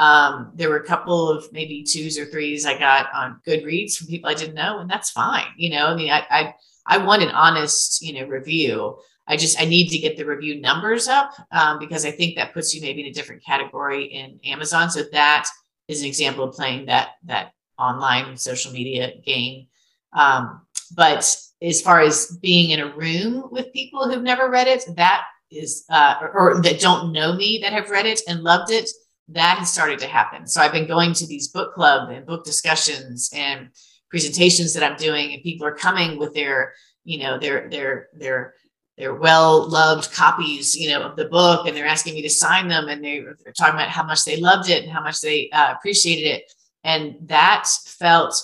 Um, 0.00 0.52
there 0.54 0.70
were 0.70 0.78
a 0.78 0.86
couple 0.86 1.28
of 1.28 1.52
maybe 1.52 1.82
twos 1.82 2.18
or 2.18 2.24
threes 2.24 2.64
I 2.64 2.78
got 2.78 3.12
on 3.14 3.38
Goodreads 3.46 3.98
from 3.98 4.06
people 4.06 4.30
I 4.30 4.34
didn't 4.34 4.54
know, 4.54 4.78
and 4.78 4.88
that's 4.88 5.10
fine. 5.10 5.44
You 5.58 5.68
know, 5.68 5.88
I 5.88 5.94
mean, 5.94 6.10
I, 6.10 6.24
I, 6.30 6.54
I 6.86 6.96
want 7.04 7.22
an 7.22 7.28
honest, 7.28 8.00
you 8.00 8.14
know, 8.14 8.26
review. 8.26 8.96
I 9.26 9.36
just 9.36 9.60
I 9.60 9.66
need 9.66 9.90
to 9.90 9.98
get 9.98 10.16
the 10.16 10.24
review 10.24 10.58
numbers 10.58 11.06
up 11.06 11.32
um, 11.52 11.78
because 11.78 12.06
I 12.06 12.12
think 12.12 12.34
that 12.36 12.54
puts 12.54 12.74
you 12.74 12.80
maybe 12.80 13.02
in 13.02 13.08
a 13.08 13.12
different 13.12 13.44
category 13.44 14.06
in 14.06 14.40
Amazon. 14.42 14.90
So 14.90 15.02
that 15.12 15.46
is 15.86 16.00
an 16.00 16.06
example 16.06 16.44
of 16.44 16.54
playing 16.54 16.86
that 16.86 17.10
that 17.24 17.52
online 17.78 18.38
social 18.38 18.72
media 18.72 19.12
game. 19.22 19.66
Um, 20.14 20.62
but 20.96 21.36
as 21.60 21.82
far 21.82 22.00
as 22.00 22.38
being 22.40 22.70
in 22.70 22.80
a 22.80 22.96
room 22.96 23.50
with 23.52 23.70
people 23.74 24.08
who've 24.08 24.22
never 24.22 24.48
read 24.48 24.66
it, 24.66 24.82
that 24.96 25.24
is 25.50 25.84
uh, 25.90 26.14
or, 26.22 26.30
or 26.30 26.62
that 26.62 26.80
don't 26.80 27.12
know 27.12 27.34
me 27.34 27.58
that 27.62 27.74
have 27.74 27.90
read 27.90 28.06
it 28.06 28.22
and 28.26 28.42
loved 28.42 28.70
it 28.70 28.88
that 29.32 29.58
has 29.58 29.72
started 29.72 29.98
to 30.00 30.06
happen. 30.06 30.46
So 30.46 30.60
I've 30.60 30.72
been 30.72 30.86
going 30.86 31.12
to 31.14 31.26
these 31.26 31.48
book 31.48 31.74
club 31.74 32.10
and 32.10 32.26
book 32.26 32.44
discussions 32.44 33.30
and 33.34 33.68
presentations 34.08 34.74
that 34.74 34.82
I'm 34.82 34.96
doing, 34.96 35.32
and 35.32 35.42
people 35.42 35.66
are 35.66 35.74
coming 35.74 36.18
with 36.18 36.34
their, 36.34 36.74
you 37.04 37.18
know, 37.18 37.38
their 37.38 37.68
their 37.70 38.08
their 38.14 38.54
their 38.98 39.14
well 39.14 39.68
loved 39.68 40.12
copies, 40.12 40.74
you 40.74 40.90
know, 40.90 41.02
of 41.02 41.16
the 41.16 41.26
book, 41.26 41.66
and 41.66 41.76
they're 41.76 41.86
asking 41.86 42.14
me 42.14 42.22
to 42.22 42.30
sign 42.30 42.68
them, 42.68 42.88
and 42.88 43.02
they're, 43.04 43.36
they're 43.42 43.52
talking 43.52 43.74
about 43.74 43.88
how 43.88 44.02
much 44.02 44.24
they 44.24 44.40
loved 44.40 44.68
it 44.68 44.82
and 44.82 44.92
how 44.92 45.02
much 45.02 45.20
they 45.20 45.48
uh, 45.50 45.72
appreciated 45.72 46.26
it, 46.26 46.52
and 46.84 47.16
that 47.22 47.66
felt 47.86 48.34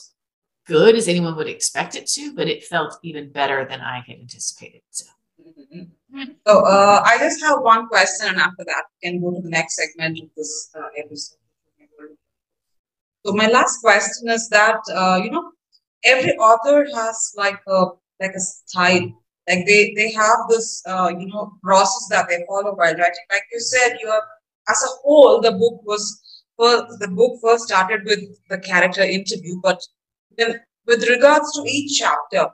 good 0.66 0.96
as 0.96 1.08
anyone 1.08 1.36
would 1.36 1.48
expect 1.48 1.94
it 1.94 2.06
to, 2.06 2.34
but 2.34 2.48
it 2.48 2.64
felt 2.64 2.98
even 3.02 3.30
better 3.30 3.64
than 3.64 3.80
I 3.80 4.02
had 4.06 4.18
anticipated. 4.18 4.82
So. 4.90 5.06
So 6.46 6.60
uh, 6.64 7.02
I 7.04 7.18
just 7.18 7.42
have 7.42 7.60
one 7.60 7.88
question, 7.88 8.28
and 8.28 8.38
after 8.38 8.64
that, 8.64 8.84
we 9.02 9.08
can 9.10 9.20
go 9.20 9.34
to 9.34 9.40
the 9.42 9.50
next 9.50 9.76
segment 9.76 10.18
of 10.18 10.28
this 10.36 10.70
uh, 10.74 10.88
episode. 10.96 11.38
So 13.24 13.32
my 13.32 13.48
last 13.48 13.80
question 13.80 14.28
is 14.30 14.48
that 14.50 14.78
uh, 14.94 15.20
you 15.22 15.30
know 15.30 15.50
every 16.04 16.36
author 16.38 16.86
has 16.94 17.32
like 17.36 17.60
a 17.66 17.86
like 18.20 18.32
a 18.34 18.40
style, 18.40 19.10
like 19.48 19.66
they 19.66 19.92
they 19.96 20.12
have 20.12 20.38
this 20.48 20.82
uh, 20.86 21.12
you 21.18 21.26
know 21.26 21.52
process 21.62 22.06
that 22.10 22.28
they 22.28 22.44
follow 22.48 22.74
while 22.74 22.94
writing. 22.94 23.26
Like 23.30 23.42
you 23.52 23.60
said, 23.60 23.96
you 24.00 24.10
have 24.10 24.22
as 24.68 24.82
a 24.84 24.92
whole 25.02 25.40
the 25.40 25.52
book 25.52 25.80
was 25.84 26.04
first, 26.58 26.84
the 27.00 27.08
book 27.08 27.38
first 27.42 27.64
started 27.64 28.04
with 28.04 28.20
the 28.48 28.58
character 28.58 29.02
interview, 29.02 29.60
but 29.62 29.80
then 30.38 30.60
with 30.86 31.08
regards 31.08 31.52
to 31.56 31.62
each 31.68 31.98
chapter, 31.98 32.48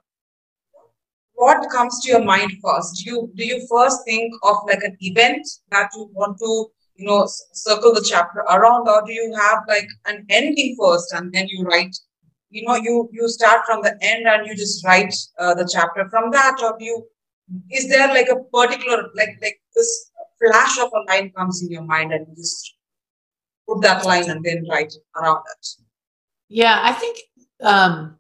what 1.42 1.68
comes 1.70 2.00
to 2.00 2.10
your 2.10 2.24
mind 2.24 2.52
first? 2.64 3.02
Do 3.02 3.10
you 3.10 3.18
do 3.34 3.44
you 3.44 3.66
first 3.70 4.04
think 4.04 4.32
of 4.44 4.56
like 4.66 4.84
an 4.88 4.96
event 5.00 5.46
that 5.70 5.90
you 5.96 6.08
want 6.12 6.38
to 6.38 6.52
you 6.96 7.06
know 7.06 7.20
circle 7.52 7.92
the 7.94 8.04
chapter 8.08 8.40
around, 8.56 8.88
or 8.88 9.02
do 9.06 9.12
you 9.12 9.34
have 9.40 9.64
like 9.68 9.88
an 10.06 10.24
ending 10.30 10.76
first 10.80 11.12
and 11.12 11.32
then 11.32 11.48
you 11.48 11.64
write? 11.64 11.96
You 12.50 12.62
know, 12.66 12.76
you 12.76 13.08
you 13.12 13.28
start 13.28 13.66
from 13.66 13.82
the 13.82 13.96
end 14.12 14.28
and 14.28 14.46
you 14.46 14.54
just 14.54 14.84
write 14.86 15.14
uh, 15.38 15.54
the 15.54 15.68
chapter 15.74 16.08
from 16.10 16.30
that, 16.30 16.62
or 16.62 16.76
do 16.78 16.84
you? 16.84 17.06
Is 17.70 17.88
there 17.88 18.08
like 18.08 18.28
a 18.28 18.38
particular 18.58 19.02
like 19.14 19.36
like 19.42 19.60
this 19.74 20.10
flash 20.40 20.78
of 20.78 20.90
a 21.00 21.02
line 21.10 21.30
comes 21.36 21.62
in 21.62 21.70
your 21.70 21.82
mind 21.82 22.12
and 22.12 22.26
you 22.28 22.36
just 22.36 22.74
put 23.68 23.82
that 23.82 24.04
line 24.04 24.30
and 24.30 24.44
then 24.44 24.66
write 24.70 24.94
around 25.16 25.42
it? 25.56 25.66
Yeah, 26.48 26.80
I 26.82 26.92
think 26.92 27.18
um, 27.62 28.18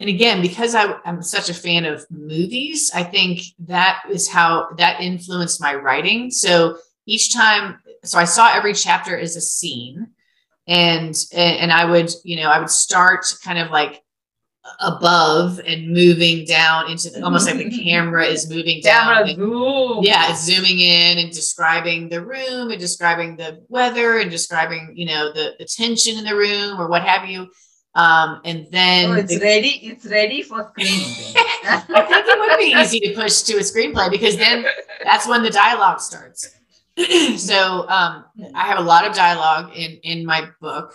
and 0.00 0.08
again 0.08 0.40
because 0.42 0.74
I, 0.74 0.94
am 1.04 1.22
such 1.22 1.48
a 1.48 1.54
fan 1.54 1.84
of 1.84 2.06
movies 2.10 2.90
i 2.94 3.02
think 3.02 3.40
that 3.60 4.02
is 4.10 4.28
how 4.28 4.70
that 4.78 5.00
influenced 5.00 5.60
my 5.60 5.74
writing 5.74 6.30
so 6.30 6.78
each 7.06 7.32
time 7.32 7.78
so 8.04 8.18
i 8.18 8.24
saw 8.24 8.52
every 8.54 8.74
chapter 8.74 9.18
as 9.18 9.36
a 9.36 9.40
scene 9.40 10.08
and 10.68 11.16
and 11.32 11.72
I 11.72 11.86
would 11.86 12.12
you 12.22 12.36
know 12.36 12.50
I 12.50 12.60
would 12.60 12.70
start 12.70 13.26
kind 13.42 13.58
of 13.58 13.70
like 13.70 14.02
above 14.80 15.60
and 15.66 15.90
moving 15.94 16.44
down 16.44 16.90
into 16.90 17.08
the, 17.08 17.24
almost 17.24 17.46
like 17.46 17.56
the 17.56 17.70
camera 17.84 18.26
is 18.26 18.50
moving 18.50 18.82
down. 18.82 19.14
Camera 19.14 19.28
and- 19.30 20.04
yeah, 20.04 20.30
it's 20.30 20.44
zooming 20.44 20.78
in 20.78 21.18
and 21.18 21.32
describing 21.32 22.10
the 22.10 22.22
room 22.22 22.70
and 22.70 22.78
describing 22.78 23.36
the 23.36 23.64
weather 23.68 24.18
and 24.18 24.30
describing 24.30 24.92
you 24.94 25.06
know 25.06 25.32
the 25.32 25.54
the 25.58 25.64
tension 25.64 26.18
in 26.18 26.24
the 26.24 26.36
room 26.36 26.78
or 26.78 26.86
what 26.86 27.02
have 27.02 27.28
you. 27.28 27.50
Um, 27.98 28.40
and 28.44 28.68
then 28.70 29.10
Oh, 29.10 29.14
it's 29.14 29.34
the- 29.34 29.40
ready. 29.40 29.70
It's 29.82 30.06
ready 30.06 30.40
for 30.42 30.70
screening. 30.70 31.34
I 31.64 32.04
think 32.08 32.26
it 32.28 32.38
would 32.38 32.56
be 32.58 32.72
easy 32.80 33.00
to 33.00 33.14
push 33.14 33.42
to 33.42 33.54
a 33.56 33.60
screenplay 33.60 34.08
because 34.10 34.36
then 34.36 34.64
that's 35.02 35.26
when 35.26 35.42
the 35.42 35.50
dialogue 35.50 36.00
starts. 36.00 36.48
so 37.36 37.88
um, 37.88 38.24
I 38.54 38.66
have 38.66 38.78
a 38.78 38.82
lot 38.82 39.04
of 39.04 39.14
dialogue 39.14 39.72
in 39.76 39.98
in 40.04 40.24
my 40.24 40.48
book, 40.60 40.94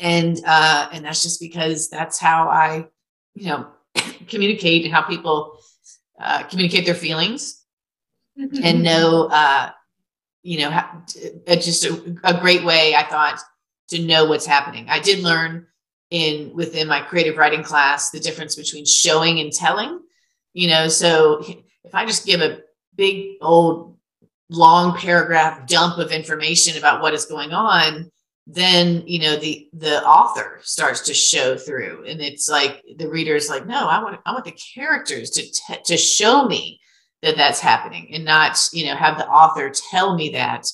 and 0.00 0.40
uh, 0.46 0.88
and 0.92 1.04
that's 1.04 1.22
just 1.22 1.38
because 1.40 1.90
that's 1.90 2.18
how 2.18 2.48
I, 2.48 2.86
you 3.34 3.48
know, 3.48 3.66
communicate 4.28 4.84
and 4.86 4.94
how 4.94 5.02
people 5.02 5.58
uh, 6.18 6.42
communicate 6.44 6.86
their 6.86 6.94
feelings 6.94 7.64
and 8.36 8.82
know, 8.82 9.28
uh, 9.30 9.70
you 10.42 10.58
know, 10.60 10.70
it's 11.46 11.66
just 11.66 11.84
a, 11.84 12.16
a 12.24 12.40
great 12.40 12.64
way 12.64 12.94
I 12.94 13.04
thought 13.04 13.38
to 13.88 14.02
know 14.02 14.24
what's 14.24 14.46
happening. 14.46 14.86
I 14.88 14.98
did 15.00 15.20
learn 15.22 15.66
in 16.12 16.52
within 16.54 16.86
my 16.86 17.00
creative 17.00 17.38
writing 17.38 17.62
class 17.62 18.10
the 18.10 18.20
difference 18.20 18.54
between 18.54 18.84
showing 18.84 19.40
and 19.40 19.50
telling. 19.50 19.98
You 20.52 20.68
know, 20.68 20.88
so 20.88 21.42
if 21.84 21.94
I 21.94 22.04
just 22.04 22.26
give 22.26 22.42
a 22.42 22.60
big 22.94 23.38
old 23.40 23.96
long 24.50 24.94
paragraph 24.96 25.66
dump 25.66 25.96
of 25.96 26.12
information 26.12 26.76
about 26.76 27.00
what 27.00 27.14
is 27.14 27.24
going 27.24 27.52
on 27.52 28.10
then 28.46 29.02
you 29.06 29.20
know 29.20 29.36
the 29.36 29.68
the 29.72 30.04
author 30.04 30.58
starts 30.62 31.00
to 31.02 31.14
show 31.14 31.56
through 31.56 32.04
and 32.06 32.20
it's 32.20 32.48
like 32.48 32.82
the 32.96 33.08
reader 33.08 33.36
is 33.36 33.48
like 33.48 33.66
no 33.66 33.86
i 33.86 34.02
want 34.02 34.20
i 34.26 34.32
want 34.32 34.44
the 34.44 34.58
characters 34.74 35.30
to 35.30 35.42
t- 35.42 35.82
to 35.84 35.96
show 35.96 36.44
me 36.46 36.78
that 37.22 37.36
that's 37.36 37.60
happening 37.60 38.08
and 38.12 38.24
not 38.24 38.58
you 38.72 38.84
know 38.84 38.96
have 38.96 39.16
the 39.16 39.28
author 39.28 39.70
tell 39.70 40.16
me 40.16 40.30
that 40.30 40.66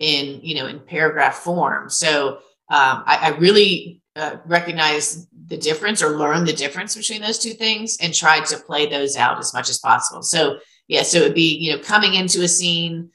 in 0.00 0.40
you 0.42 0.56
know 0.56 0.66
in 0.66 0.80
paragraph 0.80 1.36
form 1.36 1.88
so 1.88 2.38
um, 2.70 3.04
I, 3.06 3.18
I 3.22 3.28
really 3.38 4.01
uh, 4.16 4.36
recognize 4.46 5.26
the 5.46 5.56
difference 5.56 6.02
or 6.02 6.18
learn 6.18 6.44
the 6.44 6.52
difference 6.52 6.96
between 6.96 7.22
those 7.22 7.38
two 7.38 7.52
things 7.52 7.96
and 8.00 8.12
try 8.12 8.40
to 8.40 8.56
play 8.58 8.86
those 8.86 9.16
out 9.16 9.38
as 9.38 9.54
much 9.54 9.70
as 9.70 9.78
possible. 9.78 10.22
So 10.22 10.58
yeah 10.88 11.02
so 11.02 11.18
it 11.18 11.22
would 11.22 11.34
be 11.34 11.56
you 11.56 11.72
know 11.72 11.82
coming 11.82 12.14
into 12.14 12.42
a 12.42 12.48
scene 12.48 13.10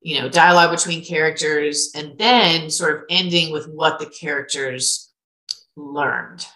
you 0.00 0.20
know 0.20 0.28
dialogue 0.28 0.70
between 0.70 1.04
characters 1.04 1.92
and 1.94 2.18
then 2.18 2.70
sort 2.70 2.96
of 2.96 3.02
ending 3.08 3.52
with 3.52 3.68
what 3.68 3.98
the 3.98 4.06
characters 4.06 5.12
learned. 5.76 6.46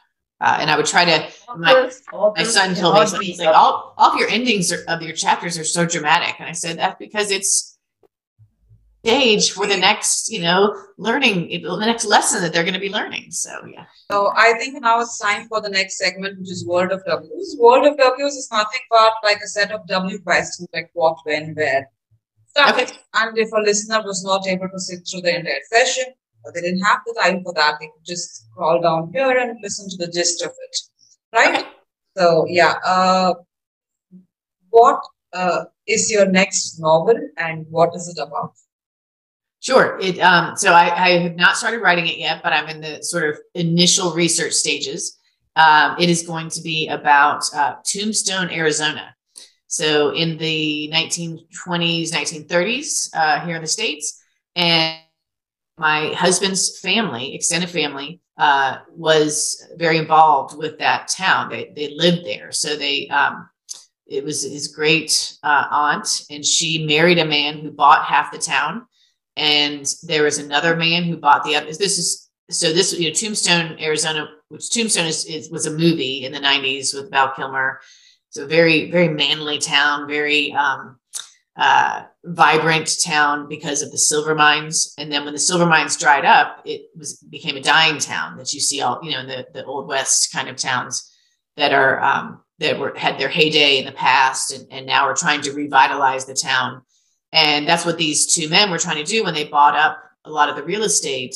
Uh, 0.41 0.59
and 0.61 0.71
i 0.71 0.77
would 0.77 0.85
try 0.85 1.05
to 1.05 1.33
my, 1.57 1.89
my 2.37 2.43
son 2.43 2.75
told 2.75 2.95
me 2.95 2.99
cannot 2.99 3.09
so 3.09 3.19
be- 3.19 3.27
he's 3.27 3.39
like 3.39 3.55
all, 3.55 3.95
all 3.97 4.13
of 4.13 4.19
your 4.19 4.29
endings 4.29 4.73
are, 4.73 4.85
of 4.89 5.01
your 5.01 5.15
chapters 5.15 5.57
are 5.57 5.65
so 5.65 5.87
dramatic. 5.87 6.35
And 6.41 6.49
i 6.49 6.53
said 6.53 6.79
that's 6.79 6.99
because 6.99 7.31
it's 7.31 7.74
stage 9.05 9.51
for 9.53 9.67
the 9.67 9.77
next 9.77 10.31
you 10.31 10.41
know 10.41 10.75
learning 10.97 11.49
the 11.63 11.87
next 11.87 12.05
lesson 12.07 12.41
that 12.41 12.53
they're 12.53 12.69
going 12.69 12.81
to 12.81 12.87
be 12.89 12.97
learning 12.99 13.31
so 13.31 13.51
yeah 13.67 13.85
So 14.11 14.31
I 14.37 14.53
think 14.59 14.81
now 14.81 15.01
it's 15.01 15.19
time 15.19 15.49
for 15.49 15.61
the 15.61 15.71
next 15.71 15.99
segment, 15.99 16.39
which 16.39 16.51
is 16.51 16.67
World 16.67 16.93
of 16.93 17.03
W's. 17.07 17.57
World 17.59 17.87
of 17.87 17.97
W's 17.97 18.35
is 18.35 18.49
nothing 18.53 18.81
but 18.91 19.13
like 19.23 19.41
a 19.43 19.47
set 19.47 19.73
of 19.73 19.87
W 19.87 20.19
questions 20.21 20.69
like 20.75 20.91
what, 20.93 21.17
when, 21.25 21.55
where. 21.55 21.91
Stuff. 22.49 22.75
Okay. 22.75 22.87
And 23.15 23.39
if 23.39 23.51
a 23.53 23.61
listener 23.61 24.03
was 24.05 24.23
not 24.25 24.47
able 24.47 24.69
to 24.69 24.79
sit 24.79 25.01
through 25.09 25.23
the 25.23 25.37
entire 25.37 25.65
session, 25.73 26.05
or 26.45 26.53
they 26.53 26.61
didn't 26.61 26.85
have 26.85 27.01
the 27.07 27.19
time 27.21 27.43
for 27.43 27.55
that, 27.55 27.79
they 27.81 27.87
could 27.87 28.05
just 28.05 28.47
scroll 28.47 28.81
down 28.81 29.11
here 29.13 29.37
and 29.37 29.59
listen 29.63 29.89
to 29.89 29.97
the 29.97 30.13
gist 30.13 30.43
of 30.43 30.51
it. 30.51 30.77
Right? 31.35 31.59
Okay. 31.61 31.69
So 32.17 32.47
yeah. 32.49 32.75
Uh, 32.85 33.35
what 34.71 35.01
uh, 35.33 35.65
is 35.87 36.11
your 36.11 36.27
next 36.27 36.79
novel 36.79 37.19
and 37.39 37.67
what 37.71 37.95
is 37.95 38.09
it 38.09 38.21
about? 38.21 38.53
Sure. 39.65 39.99
It 39.99 40.19
um 40.21 40.57
so 40.57 40.73
I, 40.73 41.07
I 41.07 41.09
have 41.21 41.37
not 41.37 41.57
started 41.57 41.81
writing 41.81 42.07
it 42.07 42.19
yet, 42.19 42.43
but 42.43 42.53
I'm 42.53 42.69
in 42.69 42.81
the 42.83 43.03
sort 43.03 43.31
of 43.31 43.39
initial 43.55 44.13
research 44.13 44.53
stages. 44.53 45.19
Um, 45.57 45.97
it 45.99 46.11
is 46.11 46.27
going 46.27 46.51
to 46.51 46.61
be 46.61 46.89
about 46.89 47.45
uh, 47.55 47.77
Tombstone, 47.85 48.51
Arizona. 48.51 49.15
So 49.69 50.11
in 50.11 50.37
the 50.37 50.91
1920s, 50.93 52.13
1930s 52.13 53.11
uh, 53.15 53.41
here 53.47 53.57
in 53.57 53.63
the 53.63 53.69
states, 53.69 54.23
and 54.55 54.99
my 55.79 56.13
husband's 56.15 56.81
family, 56.81 57.35
extended 57.35 57.71
family, 57.71 58.21
uh, 58.39 58.79
was 58.91 59.67
very 59.77 59.99
involved 59.99 60.59
with 60.59 60.79
that 60.81 61.09
town. 61.09 61.51
They 61.51 61.73
they 61.77 61.95
lived 61.97 62.27
there, 62.27 62.53
so 62.53 62.77
they 62.77 63.09
um, 63.09 63.49
it 64.07 64.25
was 64.25 64.43
his 64.43 64.69
great 64.69 65.37
uh, 65.43 65.67
aunt, 65.71 66.25
and 66.31 66.45
she 66.45 66.87
married 66.87 67.19
a 67.19 67.25
man 67.25 67.59
who 67.61 67.71
bought 67.71 68.05
half 68.05 68.33
the 68.33 68.39
town 68.39 68.87
and 69.37 69.93
there 70.03 70.23
was 70.23 70.39
another 70.39 70.77
man 70.77 71.05
who 71.05 71.17
bought 71.17 71.45
the 71.45 71.57
other. 71.57 71.67
This 71.67 71.99
is 71.99 72.31
so 72.51 72.73
this 72.73 72.93
you 72.99 73.09
know 73.09 73.15
Tombstone, 73.15 73.79
Arizona, 73.81 74.29
which 74.49 74.71
Tombstone 74.71 75.07
is, 75.07 75.25
is 75.25 75.51
was 75.51 75.67
a 75.67 75.71
movie 75.71 76.25
in 76.25 76.33
the 76.33 76.41
'90s 76.41 76.95
with 76.95 77.11
Val 77.11 77.33
Kilmer. 77.35 77.81
It's 78.29 78.39
a 78.39 78.47
very 78.47 78.91
very 78.91 79.09
manly 79.09 79.59
town, 79.59 80.09
very 80.09 80.53
um, 80.53 80.99
uh, 81.57 82.05
vibrant 82.25 82.97
town 83.03 83.49
because 83.49 83.83
of 83.83 83.91
the 83.93 83.99
silver 83.99 84.35
mines. 84.35 84.95
And 84.99 85.11
then 85.11 85.25
when 85.25 85.35
the 85.35 85.39
silver 85.39 85.67
mines 85.67 85.97
dried 85.97 86.25
up, 86.25 86.63
it 86.65 86.91
was 86.97 87.17
became 87.17 87.57
a 87.57 87.63
dying 87.63 87.99
town 87.99 88.37
that 88.37 88.53
you 88.53 88.61
see 88.61 88.81
all 88.81 89.01
you 89.03 89.13
know 89.13 89.21
in 89.21 89.27
the 89.27 89.47
the 89.53 89.65
old 89.65 89.89
west 89.89 90.33
kind 90.33 90.49
of 90.49 90.57
towns 90.57 91.11
that 91.57 91.73
are 91.73 92.01
um, 92.03 92.43
that 92.59 92.79
were 92.79 92.95
had 92.97 93.19
their 93.19 93.29
heyday 93.29 93.79
in 93.79 93.85
the 93.85 93.93
past 93.93 94.53
and, 94.53 94.67
and 94.71 94.87
now 94.87 95.05
are 95.05 95.15
trying 95.15 95.41
to 95.43 95.53
revitalize 95.53 96.25
the 96.27 96.35
town 96.35 96.83
and 97.35 97.69
that's 97.69 97.85
what 97.85 97.99
these 97.99 98.33
two 98.33 98.49
men 98.49 98.71
were 98.71 98.79
trying 98.79 99.05
to 99.05 99.11
do 99.11 99.25
when 99.25 99.35
they 99.35 99.45
bought 99.45 99.75
up 99.75 100.01
a 100.25 100.31
lot 100.31 100.49
of 100.49 100.55
the 100.55 100.63
real 100.63 100.85
estate. 100.85 101.35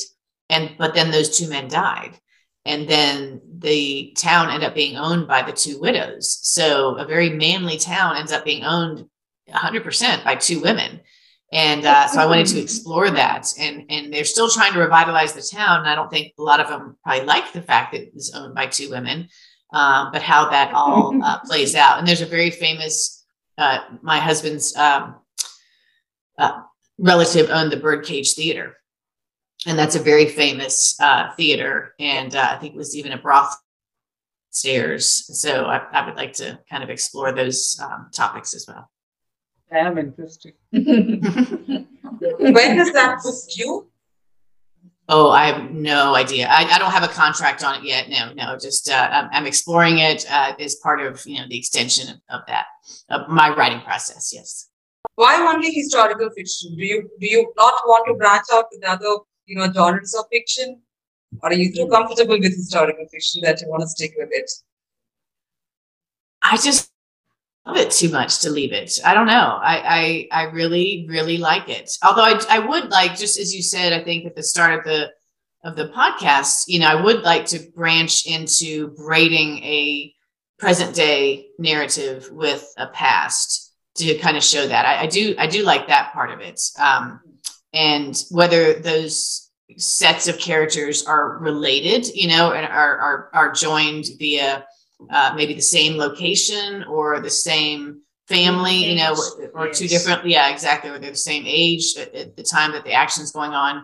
And 0.49 0.71
but 0.77 0.95
then 0.95 1.11
those 1.11 1.37
two 1.37 1.49
men 1.49 1.67
died. 1.67 2.17
And 2.65 2.87
then 2.87 3.41
the 3.59 4.15
town 4.17 4.49
ended 4.49 4.69
up 4.69 4.75
being 4.75 4.95
owned 4.95 5.27
by 5.27 5.41
the 5.41 5.51
two 5.51 5.79
widows. 5.79 6.39
So 6.41 6.95
a 6.95 7.05
very 7.05 7.29
manly 7.29 7.77
town 7.77 8.15
ends 8.15 8.31
up 8.31 8.45
being 8.45 8.63
owned 8.63 9.05
100% 9.49 10.23
by 10.23 10.35
two 10.35 10.61
women. 10.61 11.01
And 11.51 11.85
uh, 11.85 12.07
so 12.07 12.19
I 12.19 12.27
wanted 12.27 12.47
to 12.47 12.59
explore 12.59 13.09
that. 13.09 13.47
And, 13.59 13.85
and 13.89 14.13
they're 14.13 14.23
still 14.23 14.49
trying 14.49 14.73
to 14.73 14.79
revitalize 14.79 15.33
the 15.33 15.41
town. 15.41 15.79
And 15.79 15.89
I 15.89 15.95
don't 15.95 16.11
think 16.11 16.33
a 16.37 16.43
lot 16.43 16.59
of 16.59 16.67
them 16.67 16.95
probably 17.03 17.25
like 17.25 17.51
the 17.53 17.61
fact 17.61 17.93
that 17.93 18.03
it's 18.15 18.33
owned 18.35 18.53
by 18.53 18.67
two 18.67 18.89
women, 18.89 19.27
um, 19.73 20.11
but 20.13 20.21
how 20.21 20.49
that 20.51 20.73
all 20.73 21.19
uh, 21.23 21.39
plays 21.39 21.75
out. 21.75 21.97
And 21.97 22.07
there's 22.07 22.21
a 22.21 22.27
very 22.27 22.51
famous, 22.51 23.25
uh, 23.57 23.79
my 24.01 24.19
husband's 24.19 24.75
um, 24.75 25.15
uh, 26.39 26.61
relative 26.97 27.49
owned 27.49 27.71
the 27.71 27.77
Birdcage 27.77 28.33
Theater. 28.33 28.77
And 29.67 29.77
that's 29.77 29.95
a 29.95 29.99
very 29.99 30.25
famous 30.25 30.99
uh, 30.99 31.31
theater. 31.35 31.93
And 31.99 32.35
uh, 32.35 32.49
I 32.51 32.57
think 32.57 32.73
it 32.73 32.77
was 32.77 32.95
even 32.95 33.11
a 33.11 33.17
broth 33.17 33.55
stairs. 34.51 35.39
So 35.39 35.65
I, 35.65 35.85
I 35.91 36.05
would 36.07 36.15
like 36.15 36.33
to 36.33 36.59
kind 36.69 36.83
of 36.83 36.89
explore 36.89 37.31
those 37.31 37.79
um, 37.83 38.09
topics 38.13 38.53
as 38.53 38.65
well. 38.67 38.89
I 39.71 39.79
am 39.79 39.97
interested. 39.97 40.53
When 42.21 42.77
does 42.77 42.91
that 42.93 43.19
book 43.23 43.35
due? 43.55 43.87
Oh, 45.07 45.31
I 45.31 45.45
have 45.47 45.71
no 45.71 46.15
idea. 46.15 46.47
I, 46.47 46.65
I 46.65 46.79
don't 46.79 46.91
have 46.91 47.03
a 47.03 47.07
contract 47.07 47.63
on 47.63 47.75
it 47.75 47.83
yet. 47.83 48.09
No, 48.09 48.33
no, 48.33 48.57
just 48.57 48.89
uh, 48.89 49.09
I'm, 49.11 49.29
I'm 49.31 49.45
exploring 49.47 49.99
it 49.99 50.25
uh, 50.29 50.53
as 50.59 50.75
part 50.75 51.01
of 51.01 51.25
you 51.25 51.39
know 51.39 51.47
the 51.47 51.57
extension 51.57 52.09
of, 52.09 52.17
of 52.29 52.41
that 52.47 52.65
of 53.09 53.27
my 53.29 53.49
writing 53.55 53.81
process. 53.81 54.31
Yes. 54.33 54.68
Why 55.19 55.35
only 55.53 55.69
historical 55.73 56.29
fiction? 56.29 56.77
Do 56.77 56.85
you 56.85 57.01
do 57.19 57.27
you 57.27 57.51
not 57.57 57.73
want 57.85 58.07
to 58.07 58.13
branch 58.13 58.45
out 58.53 58.67
with 58.71 58.85
other 58.87 59.17
you 59.47 59.57
know 59.57 59.69
genres 59.69 60.15
of 60.17 60.23
fiction, 60.31 60.81
or 61.43 61.49
are 61.49 61.53
you 61.53 61.73
too 61.73 61.89
comfortable 61.89 62.39
with 62.39 62.55
historical 62.55 63.05
fiction 63.11 63.41
that 63.43 63.59
you 63.59 63.67
want 63.67 63.81
to 63.81 63.89
stick 63.89 64.13
with 64.17 64.29
it? 64.31 64.49
I 66.41 66.55
just 66.55 66.89
love 67.65 67.75
it 67.75 67.91
too 67.91 68.07
much 68.07 68.39
to 68.43 68.49
leave 68.49 68.71
it. 68.71 68.97
I 69.03 69.13
don't 69.13 69.27
know. 69.27 69.59
I 69.61 69.75
I, 69.99 70.27
I 70.31 70.43
really 70.51 71.05
really 71.09 71.37
like 71.37 71.67
it. 71.67 71.91
Although 72.01 72.23
I 72.23 72.41
I 72.49 72.59
would 72.59 72.89
like 72.89 73.17
just 73.17 73.37
as 73.37 73.53
you 73.53 73.61
said, 73.61 73.91
I 73.91 74.01
think 74.01 74.25
at 74.25 74.37
the 74.37 74.43
start 74.43 74.79
of 74.79 74.85
the 74.85 75.11
of 75.65 75.75
the 75.75 75.89
podcast, 75.89 76.69
you 76.69 76.79
know, 76.79 76.87
I 76.87 76.95
would 76.95 77.23
like 77.23 77.45
to 77.47 77.59
branch 77.75 78.25
into 78.25 78.95
braiding 78.95 79.61
a 79.65 80.13
present 80.57 80.95
day 80.95 81.47
narrative 81.57 82.29
with 82.31 82.65
a 82.77 82.87
past 82.87 83.68
to 83.99 84.17
kind 84.17 84.37
of 84.37 84.43
show 84.43 84.67
that. 84.67 84.85
I, 84.85 85.03
I 85.03 85.07
do 85.07 85.35
I 85.37 85.47
do 85.47 85.63
like 85.63 85.87
that 85.87 86.11
part 86.13 86.31
of 86.31 86.39
it. 86.39 86.59
Um, 86.79 87.19
and 87.73 88.15
whether 88.31 88.73
those 88.79 89.49
sets 89.77 90.27
of 90.27 90.37
characters 90.39 91.05
are 91.05 91.37
related, 91.39 92.07
you 92.15 92.27
know, 92.27 92.51
and 92.53 92.65
are 92.65 92.97
are 92.97 93.29
are 93.33 93.51
joined 93.51 94.05
via 94.17 94.65
uh, 95.11 95.33
maybe 95.35 95.53
the 95.53 95.61
same 95.61 95.97
location 95.97 96.83
or 96.85 97.19
the 97.19 97.29
same 97.29 98.01
family, 98.27 98.77
you 98.91 98.95
know, 98.95 99.15
or, 99.53 99.67
or 99.67 99.73
two 99.73 99.85
Yes. 99.85 99.91
different, 100.05 100.27
yeah, 100.27 100.49
exactly, 100.49 100.89
or 100.91 100.99
they're 100.99 101.09
the 101.11 101.15
same 101.31 101.43
age 101.47 101.95
at, 101.97 102.13
at 102.13 102.35
the 102.35 102.43
time 102.43 102.71
that 102.73 102.83
the 102.83 102.93
action's 102.93 103.31
going 103.31 103.51
on. 103.51 103.75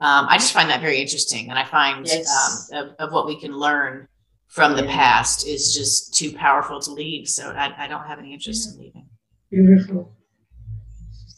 um, 0.00 0.26
I 0.28 0.36
just 0.38 0.52
find 0.52 0.68
that 0.70 0.80
very 0.80 0.98
interesting, 1.00 1.50
and 1.50 1.58
I 1.58 1.64
find 1.64 2.06
Yes. 2.06 2.70
um, 2.74 2.80
of, 2.80 2.94
of 2.98 3.12
what 3.12 3.26
we 3.26 3.38
can 3.38 3.52
learn 3.66 4.08
from 4.48 4.74
the 4.76 4.84
Yeah. 4.84 4.92
past 4.96 5.46
is 5.46 5.72
just 5.74 6.14
too 6.14 6.32
powerful 6.32 6.80
to 6.80 6.90
leave. 6.90 7.28
So 7.28 7.50
I, 7.50 7.84
I 7.84 7.86
don't 7.86 8.06
have 8.10 8.18
any 8.18 8.32
interest 8.32 8.68
in 8.68 8.80
leaving. 8.80 9.06
Beautiful. 9.52 10.10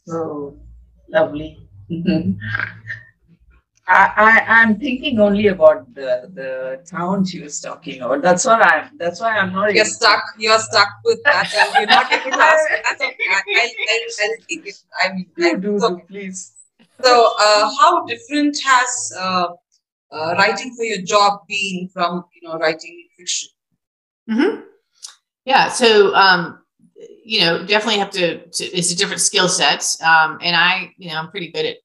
So 0.07 0.57
lovely. 1.09 1.69
I, 3.87 4.13
I 4.17 4.45
I'm 4.49 4.79
thinking 4.81 5.19
only 5.21 5.49
about 5.49 5.93
the 5.95 6.31
the 6.33 6.83
town 6.91 7.27
she 7.27 7.41
was 7.43 7.61
talking 7.61 8.01
about. 8.01 8.23
That's 8.23 8.45
what 8.47 8.63
I'm. 8.63 8.97
That's 8.99 9.21
why 9.21 9.37
I'm 9.37 9.53
not. 9.53 9.75
You're 9.75 9.85
able- 9.85 9.91
stuck. 9.91 10.23
You're 10.39 10.59
stuck 10.61 10.89
with 11.05 11.21
that. 11.25 11.53
and 11.55 11.75
You're 11.81 11.87
not 11.87 12.11
able 12.11 12.31
to 12.31 12.43
ask. 12.43 12.65
That's 12.85 13.03
okay. 13.03 13.29
I, 13.31 13.43
I, 13.47 13.73
I, 13.91 14.09
I'll 14.23 14.37
take 14.49 14.67
it. 14.67 14.77
I 15.03 15.13
mean, 15.13 15.27
Do 15.37 15.61
do, 15.61 15.79
so, 15.81 15.97
do 15.97 16.03
please. 16.09 16.55
so 17.03 17.33
uh, 17.39 17.71
how 17.79 18.07
different 18.07 18.57
has 18.65 19.13
uh, 19.21 19.49
uh, 20.13 20.35
writing 20.39 20.75
for 20.77 20.85
your 20.85 21.03
job 21.03 21.41
been 21.49 21.91
from 21.93 22.25
you 22.41 22.49
know 22.49 22.57
writing 22.57 23.07
fiction? 23.19 23.51
Mm-hmm. 24.31 24.61
Yeah. 25.45 25.69
So, 25.69 26.15
um, 26.15 26.64
you 27.25 27.41
know, 27.41 27.65
definitely 27.67 27.99
have 27.99 28.11
to, 28.11 28.47
to 28.47 28.65
it's 28.65 28.93
a 28.93 28.97
different 28.97 29.21
skill 29.21 29.49
set. 29.49 29.83
Um, 30.03 30.39
and 30.43 30.55
I, 30.55 30.93
you 30.99 31.11
know, 31.11 31.17
I'm 31.17 31.31
pretty 31.31 31.51
good 31.51 31.65
at, 31.65 31.77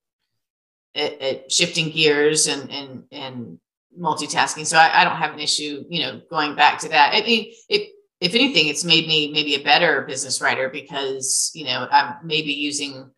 at, 0.95 1.21
at 1.21 1.51
shifting 1.51 1.89
gears 1.89 2.47
and, 2.47 2.69
and, 2.69 3.03
and 3.11 3.59
multitasking. 3.97 4.65
So 4.65 4.77
I, 4.77 5.01
I 5.01 5.03
don't 5.05 5.15
have 5.15 5.33
an 5.33 5.39
issue, 5.39 5.85
you 5.89 6.01
know, 6.01 6.21
going 6.29 6.55
back 6.55 6.79
to 6.79 6.89
that. 6.89 7.13
I 7.13 7.21
mean, 7.21 7.53
it, 7.69 7.91
if 8.19 8.35
anything, 8.35 8.67
it's 8.67 8.83
made 8.83 9.07
me 9.07 9.31
maybe 9.31 9.55
a 9.55 9.63
better 9.63 10.01
business 10.01 10.41
writer 10.41 10.67
because, 10.69 11.51
you 11.55 11.63
know, 11.63 11.87
I'm 11.89 12.15
maybe 12.23 12.51
using, 12.51 13.09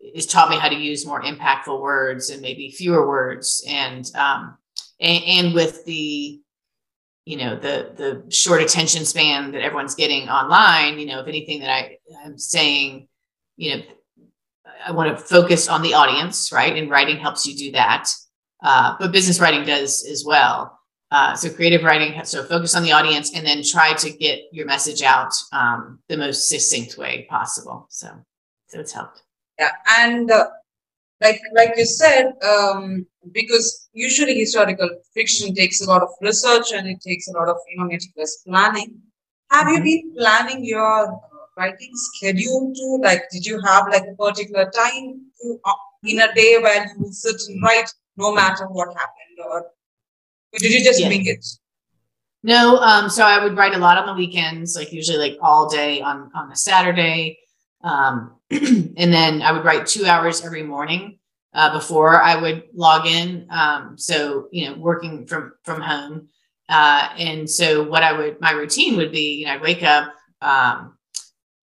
it's 0.00 0.26
taught 0.26 0.50
me 0.50 0.58
how 0.58 0.68
to 0.68 0.74
use 0.74 1.06
more 1.06 1.22
impactful 1.22 1.80
words 1.80 2.30
and 2.30 2.42
maybe 2.42 2.70
fewer 2.70 3.06
words. 3.06 3.64
And, 3.68 4.10
um, 4.16 4.58
and, 5.00 5.24
and 5.24 5.54
with 5.54 5.84
the, 5.84 6.40
you 7.28 7.36
know 7.36 7.54
the 7.56 7.92
the 7.96 8.10
short 8.34 8.62
attention 8.62 9.04
span 9.04 9.52
that 9.52 9.62
everyone's 9.62 9.94
getting 9.94 10.28
online 10.28 10.98
you 10.98 11.06
know 11.06 11.20
if 11.20 11.28
anything 11.28 11.60
that 11.60 11.70
i 11.70 11.98
i'm 12.24 12.38
saying 12.38 13.06
you 13.56 13.76
know 13.76 13.82
i 14.86 14.92
want 14.92 15.08
to 15.10 15.24
focus 15.24 15.68
on 15.68 15.82
the 15.82 15.94
audience 15.94 16.48
right? 16.52 16.76
And 16.76 16.90
writing 16.90 17.16
helps 17.16 17.46
you 17.46 17.54
do 17.56 17.72
that. 17.72 18.10
Uh, 18.62 18.96
but 18.98 19.12
business 19.12 19.40
writing 19.40 19.64
does 19.64 20.06
as 20.10 20.24
well. 20.24 20.78
Uh, 21.10 21.34
so 21.34 21.48
creative 21.48 21.84
writing 21.84 22.22
so 22.24 22.42
focus 22.42 22.74
on 22.74 22.82
the 22.82 22.92
audience 22.92 23.34
and 23.34 23.46
then 23.46 23.62
try 23.62 23.94
to 23.94 24.10
get 24.10 24.40
your 24.52 24.66
message 24.66 25.02
out 25.02 25.32
um, 25.52 26.00
the 26.08 26.16
most 26.16 26.48
succinct 26.48 26.98
way 26.98 27.26
possible. 27.30 27.86
So 27.88 28.10
so 28.66 28.80
it's 28.80 28.92
helped. 28.92 29.22
Yeah, 29.58 29.70
and 29.88 30.30
uh, 30.30 30.48
like 31.20 31.40
like 31.54 31.72
you 31.76 31.84
said, 31.86 32.32
um, 32.42 33.06
because 33.32 33.88
usually 33.92 34.34
historical 34.38 34.88
fiction 35.14 35.54
takes 35.54 35.80
a 35.80 35.86
lot 35.88 36.02
of 36.02 36.08
research 36.20 36.72
and 36.72 36.86
it 36.88 37.00
takes 37.06 37.28
a 37.28 37.32
lot 37.32 37.48
of 37.48 37.56
you 37.70 37.78
know 37.78 37.86
meticulous 37.86 38.42
planning. 38.46 38.90
Have 39.50 39.68
you 39.68 39.78
Mhm. 39.80 39.84
been 39.84 40.14
planning 40.16 40.64
your 40.64 41.20
writing 41.56 41.92
schedule 41.94 42.72
too? 42.76 43.00
Like, 43.02 43.22
did 43.32 43.44
you 43.46 43.60
have 43.66 43.86
like 43.90 44.04
a 44.12 44.14
particular 44.16 44.70
time 44.70 45.06
to, 45.40 45.58
uh, 45.64 45.72
in 46.04 46.20
a 46.20 46.32
day 46.34 46.58
where 46.58 46.84
you 46.86 46.94
will 46.98 47.12
sit 47.12 47.40
and 47.48 47.62
write 47.62 47.90
no 48.16 48.32
matter 48.34 48.66
what 48.66 48.88
happened, 49.02 49.38
or 49.50 49.66
did 50.58 50.72
you 50.72 50.84
just 50.84 51.00
Yeah. 51.00 51.08
wing 51.08 51.26
it? 51.26 51.44
No, 52.42 52.76
um, 52.78 53.08
so 53.10 53.24
I 53.24 53.42
would 53.42 53.56
write 53.56 53.74
a 53.74 53.78
lot 53.78 53.98
on 53.98 54.06
the 54.06 54.14
weekends, 54.14 54.76
like 54.76 54.92
usually 54.92 55.18
like 55.18 55.38
all 55.42 55.68
day 55.68 56.00
on 56.00 56.30
on 56.34 56.50
a 56.52 56.56
Saturday, 56.56 57.38
um, 57.82 58.36
and 58.50 59.12
then 59.12 59.42
I 59.42 59.52
would 59.52 59.64
write 59.64 59.86
two 59.86 60.06
hours 60.06 60.44
every 60.44 60.62
morning 60.62 61.18
uh, 61.54 61.72
before 61.72 62.20
I 62.20 62.36
would 62.36 62.64
log 62.74 63.06
in. 63.06 63.46
Um, 63.50 63.96
so 63.96 64.48
you 64.52 64.68
know, 64.68 64.76
working 64.76 65.26
from 65.26 65.52
from 65.64 65.80
home, 65.80 66.28
uh, 66.68 67.10
and 67.18 67.48
so 67.48 67.82
what 67.82 68.02
I 68.02 68.12
would 68.12 68.40
my 68.40 68.52
routine 68.52 68.96
would 68.96 69.12
be, 69.12 69.36
you 69.36 69.46
know, 69.46 69.52
I'd 69.52 69.62
wake 69.62 69.82
up 69.82 70.14
um, 70.42 70.96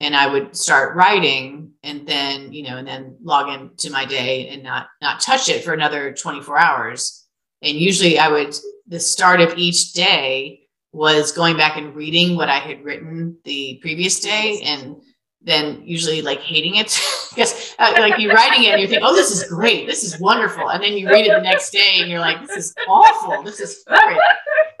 and 0.00 0.14
I 0.16 0.26
would 0.26 0.56
start 0.56 0.96
writing, 0.96 1.72
and 1.82 2.06
then 2.06 2.52
you 2.52 2.64
know, 2.64 2.76
and 2.76 2.86
then 2.86 3.16
log 3.22 3.48
into 3.48 3.90
my 3.90 4.04
day 4.04 4.48
and 4.48 4.62
not 4.62 4.88
not 5.02 5.20
touch 5.20 5.48
it 5.48 5.64
for 5.64 5.72
another 5.72 6.12
twenty 6.12 6.42
four 6.42 6.58
hours. 6.58 7.24
And 7.62 7.76
usually, 7.76 8.18
I 8.18 8.28
would 8.28 8.54
the 8.86 9.00
start 9.00 9.40
of 9.40 9.56
each 9.56 9.92
day 9.92 10.62
was 10.92 11.32
going 11.32 11.56
back 11.56 11.76
and 11.76 11.94
reading 11.94 12.36
what 12.36 12.48
I 12.48 12.58
had 12.58 12.82
written 12.82 13.36
the 13.44 13.78
previous 13.82 14.20
day 14.20 14.62
and 14.64 14.96
then 15.42 15.80
usually 15.84 16.22
like 16.22 16.40
hating 16.40 16.76
it 16.76 16.98
because 17.30 17.74
uh, 17.78 17.94
like 17.98 18.18
you're 18.18 18.34
writing 18.34 18.64
it 18.64 18.72
and 18.72 18.82
you 18.82 18.88
think, 18.88 19.02
oh, 19.04 19.14
this 19.14 19.30
is 19.30 19.48
great. 19.48 19.86
This 19.86 20.02
is 20.02 20.18
wonderful. 20.18 20.70
And 20.70 20.82
then 20.82 20.94
you 20.94 21.08
read 21.08 21.26
it 21.26 21.32
the 21.32 21.40
next 21.40 21.70
day 21.70 21.98
and 22.00 22.10
you're 22.10 22.20
like, 22.20 22.40
this 22.46 22.56
is 22.56 22.74
awful. 22.88 23.42
This 23.42 23.60
is 23.60 23.84
horrid. 23.86 24.18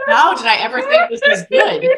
How 0.06 0.34
did 0.34 0.46
I 0.46 0.56
ever 0.56 0.80
think 0.80 1.10
this 1.10 1.20
was 1.26 1.42
good? 1.50 1.88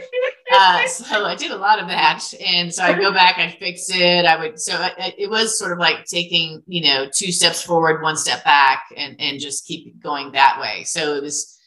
Uh, 0.51 0.87
so 0.87 1.27
I 1.27 1.35
did 1.35 1.51
a 1.51 1.57
lot 1.57 1.79
of 1.79 1.89
that. 1.89 2.25
And 2.45 2.73
so 2.73 2.83
I 2.83 2.99
go 2.99 3.13
back, 3.13 3.39
I 3.39 3.51
fix 3.51 3.91
it. 3.91 4.25
I 4.25 4.39
would, 4.39 4.59
so 4.59 4.73
I, 4.75 5.15
it 5.19 5.29
was 5.29 5.59
sort 5.59 5.73
of 5.73 5.79
like 5.79 6.05
taking, 6.07 6.63
you 6.67 6.83
know, 6.83 7.07
two 7.15 7.33
steps 7.33 7.63
forward, 7.63 8.03
one 8.03 8.17
step 8.17 8.45
back 8.45 8.85
and, 8.97 9.15
and 9.21 9.39
just 9.39 9.67
keep 9.67 10.03
going 10.03 10.33
that 10.33 10.59
way. 10.61 10.85
So 10.85 11.15
it 11.15 11.23
was, 11.23 11.58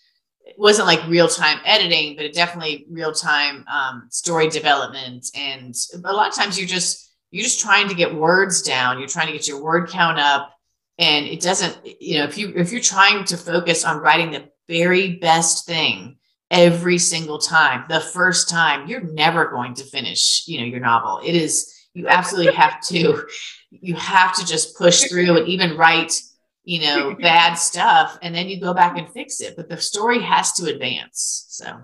it 0.51 0.59
wasn't 0.59 0.85
like 0.85 1.07
real 1.07 1.29
time 1.29 1.59
editing, 1.65 2.15
but 2.17 2.25
it 2.25 2.33
definitely 2.33 2.85
real 2.89 3.13
time 3.13 3.65
um, 3.71 4.07
story 4.09 4.49
development. 4.49 5.27
And 5.33 5.73
a 6.03 6.11
lot 6.11 6.27
of 6.27 6.35
times 6.35 6.59
you're 6.59 6.67
just 6.67 7.09
you're 7.31 7.43
just 7.43 7.61
trying 7.61 7.87
to 7.87 7.95
get 7.95 8.13
words 8.13 8.61
down. 8.61 8.99
You're 8.99 9.07
trying 9.07 9.27
to 9.27 9.33
get 9.33 9.47
your 9.47 9.63
word 9.63 9.89
count 9.89 10.19
up, 10.19 10.53
and 10.97 11.25
it 11.25 11.39
doesn't. 11.39 11.79
You 12.01 12.19
know, 12.19 12.25
if 12.25 12.37
you 12.37 12.51
if 12.55 12.71
you're 12.71 12.81
trying 12.81 13.23
to 13.25 13.37
focus 13.37 13.85
on 13.85 13.99
writing 13.99 14.31
the 14.31 14.49
very 14.67 15.15
best 15.15 15.65
thing 15.65 16.17
every 16.49 16.97
single 16.97 17.39
time, 17.39 17.85
the 17.87 18.01
first 18.01 18.49
time, 18.49 18.89
you're 18.89 19.13
never 19.13 19.49
going 19.49 19.73
to 19.75 19.85
finish. 19.85 20.43
You 20.47 20.59
know 20.59 20.65
your 20.65 20.81
novel. 20.81 21.21
It 21.23 21.35
is 21.35 21.73
you 21.93 22.09
absolutely 22.09 22.53
have 22.53 22.81
to. 22.87 23.23
You 23.69 23.95
have 23.95 24.35
to 24.35 24.45
just 24.45 24.77
push 24.77 25.03
through 25.03 25.37
and 25.37 25.47
even 25.47 25.77
write 25.77 26.21
you 26.63 26.81
know, 26.81 27.15
bad 27.21 27.55
stuff, 27.55 28.17
and 28.21 28.33
then 28.35 28.49
you 28.49 28.59
go 28.59 28.73
back 28.73 28.97
and 28.97 29.09
fix 29.09 29.41
it. 29.41 29.55
But 29.55 29.69
the 29.69 29.77
story 29.77 30.19
has 30.19 30.53
to 30.53 30.65
advance. 30.65 31.45
So, 31.49 31.81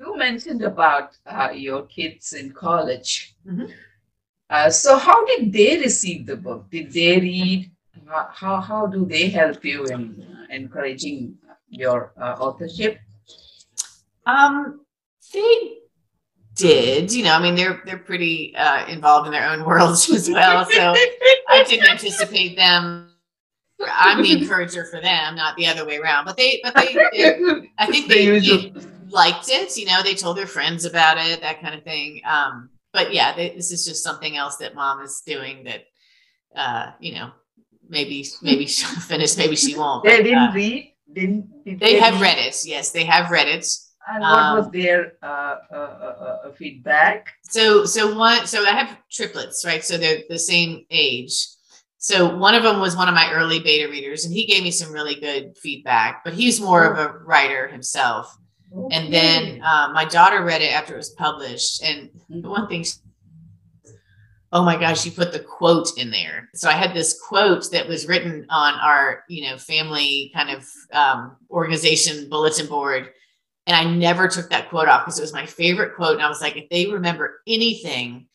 You 0.00 0.16
mentioned 0.16 0.62
about 0.62 1.16
uh, 1.26 1.50
your 1.54 1.86
kids 1.86 2.32
in 2.32 2.52
college. 2.52 3.34
Mhm. 3.46 3.72
Uh, 4.50 4.70
so, 4.70 4.98
how 4.98 5.24
did 5.26 5.52
they 5.52 5.78
receive 5.78 6.26
the 6.26 6.36
book? 6.36 6.70
Did 6.70 6.92
they 6.92 7.18
read? 7.18 7.70
How, 8.06 8.28
how, 8.32 8.60
how 8.60 8.86
do 8.86 9.06
they 9.06 9.28
help 9.28 9.64
you 9.64 9.84
in 9.86 10.22
uh, 10.22 10.54
encouraging 10.54 11.38
your 11.68 12.12
uh, 12.20 12.34
authorship? 12.38 12.98
um, 14.26 14.80
they 15.32 15.78
did, 16.54 17.12
you 17.12 17.24
know, 17.24 17.34
I 17.34 17.42
mean, 17.42 17.54
they're 17.54 17.82
they're 17.84 17.98
pretty 17.98 18.54
uh, 18.56 18.86
involved 18.86 19.26
in 19.26 19.32
their 19.32 19.48
own 19.48 19.64
worlds 19.68 20.08
as 20.10 20.28
well. 20.30 20.64
So 20.66 20.94
I 21.48 21.64
didn't 21.64 21.88
anticipate 21.88 22.56
them. 22.56 23.10
I'm 23.80 24.22
the 24.22 24.32
encourager 24.32 24.84
for 24.86 25.00
them, 25.00 25.34
not 25.36 25.56
the 25.56 25.66
other 25.66 25.86
way 25.86 25.98
around. 25.98 26.24
But 26.24 26.36
they, 26.36 26.60
but 26.62 26.74
they, 26.74 26.92
they 27.12 27.70
I 27.78 27.86
think 27.86 28.08
they, 28.08 28.38
they 28.38 28.72
liked 29.08 29.48
it. 29.48 29.76
You 29.76 29.86
know, 29.86 30.02
they 30.02 30.14
told 30.14 30.36
their 30.36 30.46
friends 30.46 30.84
about 30.84 31.18
it, 31.18 31.40
that 31.40 31.60
kind 31.60 31.74
of 31.74 31.82
thing. 31.82 32.20
Um, 32.24 32.70
but 32.92 33.12
yeah, 33.12 33.34
they, 33.34 33.50
this 33.50 33.72
is 33.72 33.84
just 33.84 34.04
something 34.04 34.36
else 34.36 34.56
that 34.58 34.74
mom 34.74 35.00
is 35.00 35.22
doing 35.26 35.64
that, 35.64 35.84
uh, 36.54 36.92
you 37.00 37.14
know, 37.14 37.32
maybe 37.88 38.26
maybe 38.42 38.66
she'll 38.66 38.88
finish, 39.00 39.36
maybe 39.36 39.56
she 39.56 39.76
won't. 39.76 40.04
They 40.04 40.18
but, 40.18 40.24
didn't 40.24 40.38
uh, 40.38 40.52
read. 40.54 40.94
Didn't 41.12 41.64
did 41.64 41.80
they 41.80 41.98
have 41.98 42.20
read 42.20 42.38
it. 42.38 42.56
Yes, 42.64 42.90
they 42.90 43.04
have 43.04 43.30
read 43.30 43.48
it. 43.48 43.66
And 44.06 44.20
what 44.20 44.56
was 44.56 44.66
um, 44.66 44.70
their 44.70 45.14
uh, 45.22 45.56
uh, 45.72 45.74
uh, 45.74 46.38
uh, 46.44 46.52
feedback? 46.52 47.32
So 47.42 47.84
so 47.84 48.16
one 48.16 48.46
so 48.46 48.64
I 48.64 48.70
have 48.70 48.98
triplets, 49.10 49.64
right? 49.64 49.82
So 49.82 49.96
they're 49.96 50.22
the 50.28 50.38
same 50.38 50.84
age. 50.90 51.46
So 52.04 52.36
one 52.36 52.54
of 52.54 52.62
them 52.62 52.80
was 52.80 52.94
one 52.94 53.08
of 53.08 53.14
my 53.14 53.32
early 53.32 53.60
beta 53.60 53.88
readers, 53.90 54.26
and 54.26 54.34
he 54.34 54.44
gave 54.44 54.62
me 54.62 54.70
some 54.70 54.92
really 54.92 55.14
good 55.14 55.56
feedback. 55.56 56.22
But 56.22 56.34
he's 56.34 56.60
more 56.60 56.84
of 56.84 56.98
a 56.98 57.16
writer 57.20 57.66
himself. 57.66 58.36
And 58.90 59.10
then 59.10 59.62
uh, 59.64 59.88
my 59.94 60.04
daughter 60.04 60.44
read 60.44 60.60
it 60.60 60.70
after 60.70 60.92
it 60.92 60.98
was 60.98 61.14
published, 61.16 61.82
and 61.82 62.10
the 62.28 62.46
one 62.50 62.68
thing, 62.68 62.84
she- 62.84 62.98
oh 64.52 64.62
my 64.62 64.76
gosh, 64.78 65.00
she 65.00 65.10
put 65.10 65.32
the 65.32 65.38
quote 65.40 65.96
in 65.96 66.10
there. 66.10 66.50
So 66.54 66.68
I 66.68 66.72
had 66.74 66.92
this 66.92 67.18
quote 67.26 67.70
that 67.70 67.88
was 67.88 68.06
written 68.06 68.44
on 68.50 68.74
our, 68.74 69.24
you 69.30 69.48
know, 69.48 69.56
family 69.56 70.30
kind 70.34 70.50
of 70.50 70.68
um, 70.92 71.36
organization 71.50 72.28
bulletin 72.28 72.66
board, 72.66 73.08
and 73.66 73.74
I 73.74 73.84
never 73.90 74.28
took 74.28 74.50
that 74.50 74.68
quote 74.68 74.88
off 74.88 75.06
because 75.06 75.18
it 75.18 75.22
was 75.22 75.32
my 75.32 75.46
favorite 75.46 75.96
quote. 75.96 76.16
And 76.16 76.22
I 76.22 76.28
was 76.28 76.42
like, 76.42 76.56
if 76.58 76.68
they 76.68 76.86
remember 76.86 77.40
anything, 77.46 78.26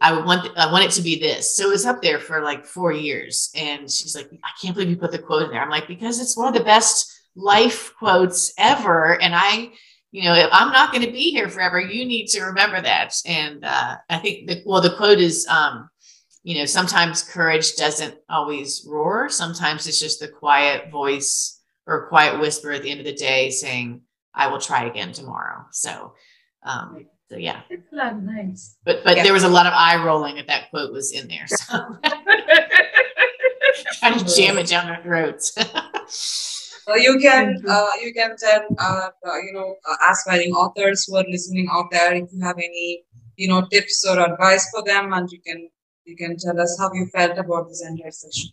I 0.00 0.12
want 0.20 0.56
I 0.58 0.70
want 0.70 0.84
it 0.84 0.90
to 0.92 1.02
be 1.02 1.18
this. 1.18 1.56
So 1.56 1.68
it 1.68 1.72
was 1.72 1.86
up 1.86 2.02
there 2.02 2.18
for 2.18 2.42
like 2.42 2.66
four 2.66 2.92
years, 2.92 3.50
and 3.54 3.90
she's 3.90 4.14
like, 4.14 4.30
I 4.44 4.50
can't 4.60 4.74
believe 4.74 4.90
you 4.90 4.96
put 4.96 5.12
the 5.12 5.18
quote 5.18 5.44
in 5.44 5.50
there. 5.50 5.62
I'm 5.62 5.70
like, 5.70 5.88
because 5.88 6.20
it's 6.20 6.36
one 6.36 6.48
of 6.48 6.54
the 6.54 6.64
best 6.64 7.12
life 7.34 7.94
quotes 7.98 8.52
ever, 8.58 9.20
and 9.20 9.34
I 9.34 9.72
you 10.16 10.22
know, 10.22 10.34
if 10.34 10.48
I'm 10.50 10.72
not 10.72 10.92
going 10.92 11.04
to 11.04 11.12
be 11.12 11.30
here 11.30 11.48
forever, 11.50 11.78
you 11.78 12.06
need 12.06 12.28
to 12.28 12.44
remember 12.44 12.80
that. 12.80 13.12
And 13.26 13.62
uh, 13.62 13.96
I 14.08 14.18
think, 14.18 14.48
the, 14.48 14.62
well, 14.64 14.80
the 14.80 14.96
quote 14.96 15.18
is, 15.18 15.46
um, 15.46 15.90
you 16.42 16.56
know, 16.56 16.64
sometimes 16.64 17.22
courage 17.22 17.74
doesn't 17.76 18.14
always 18.30 18.86
roar. 18.88 19.28
Sometimes 19.28 19.86
it's 19.86 20.00
just 20.00 20.20
the 20.20 20.28
quiet 20.28 20.90
voice 20.90 21.60
or 21.86 22.08
quiet 22.08 22.40
whisper 22.40 22.72
at 22.72 22.82
the 22.82 22.90
end 22.90 23.00
of 23.00 23.04
the 23.04 23.12
day 23.12 23.50
saying, 23.50 24.00
I 24.34 24.46
will 24.46 24.60
try 24.60 24.86
again 24.86 25.12
tomorrow. 25.12 25.66
So, 25.72 26.14
um, 26.62 27.06
so 27.30 27.36
yeah. 27.36 27.62
It's 27.70 27.92
not 27.92 28.22
nice. 28.22 28.76
But 28.84 29.02
but 29.04 29.16
Yeah. 29.16 29.24
there 29.24 29.32
was 29.32 29.42
a 29.44 29.48
lot 29.48 29.66
of 29.66 29.72
eye 29.74 30.02
rolling 30.04 30.36
if 30.38 30.46
that 30.46 30.70
quote 30.70 30.92
was 30.92 31.12
in 31.12 31.28
there. 31.28 31.46
So 31.46 31.98
trying 33.98 34.18
to 34.18 34.24
jam 34.36 34.58
it 34.58 34.66
down 34.68 34.88
our 34.88 35.02
throats. 35.02 35.56
Uh, 36.88 36.94
you 36.94 37.18
can 37.18 37.60
you. 37.62 37.68
uh, 37.68 37.90
you 38.02 38.14
can 38.14 38.36
tell 38.38 38.62
uh, 38.78 39.08
uh, 39.26 39.36
you 39.46 39.52
know 39.52 39.74
uh, 39.90 39.96
aspiring 40.10 40.52
authors 40.52 41.04
who 41.04 41.16
are 41.16 41.24
listening 41.28 41.66
out 41.72 41.86
there 41.90 42.14
if 42.14 42.28
you 42.32 42.40
have 42.40 42.56
any 42.58 43.02
you 43.36 43.48
know 43.48 43.66
tips 43.72 44.04
or 44.08 44.18
advice 44.20 44.70
for 44.70 44.82
them, 44.84 45.12
and 45.12 45.28
you 45.32 45.40
can 45.44 45.68
you 46.04 46.14
can 46.16 46.36
tell 46.38 46.60
us 46.60 46.76
how 46.78 46.92
you 46.92 47.06
felt 47.06 47.36
about 47.38 47.68
this 47.68 47.82
entire 47.84 48.12
session. 48.12 48.50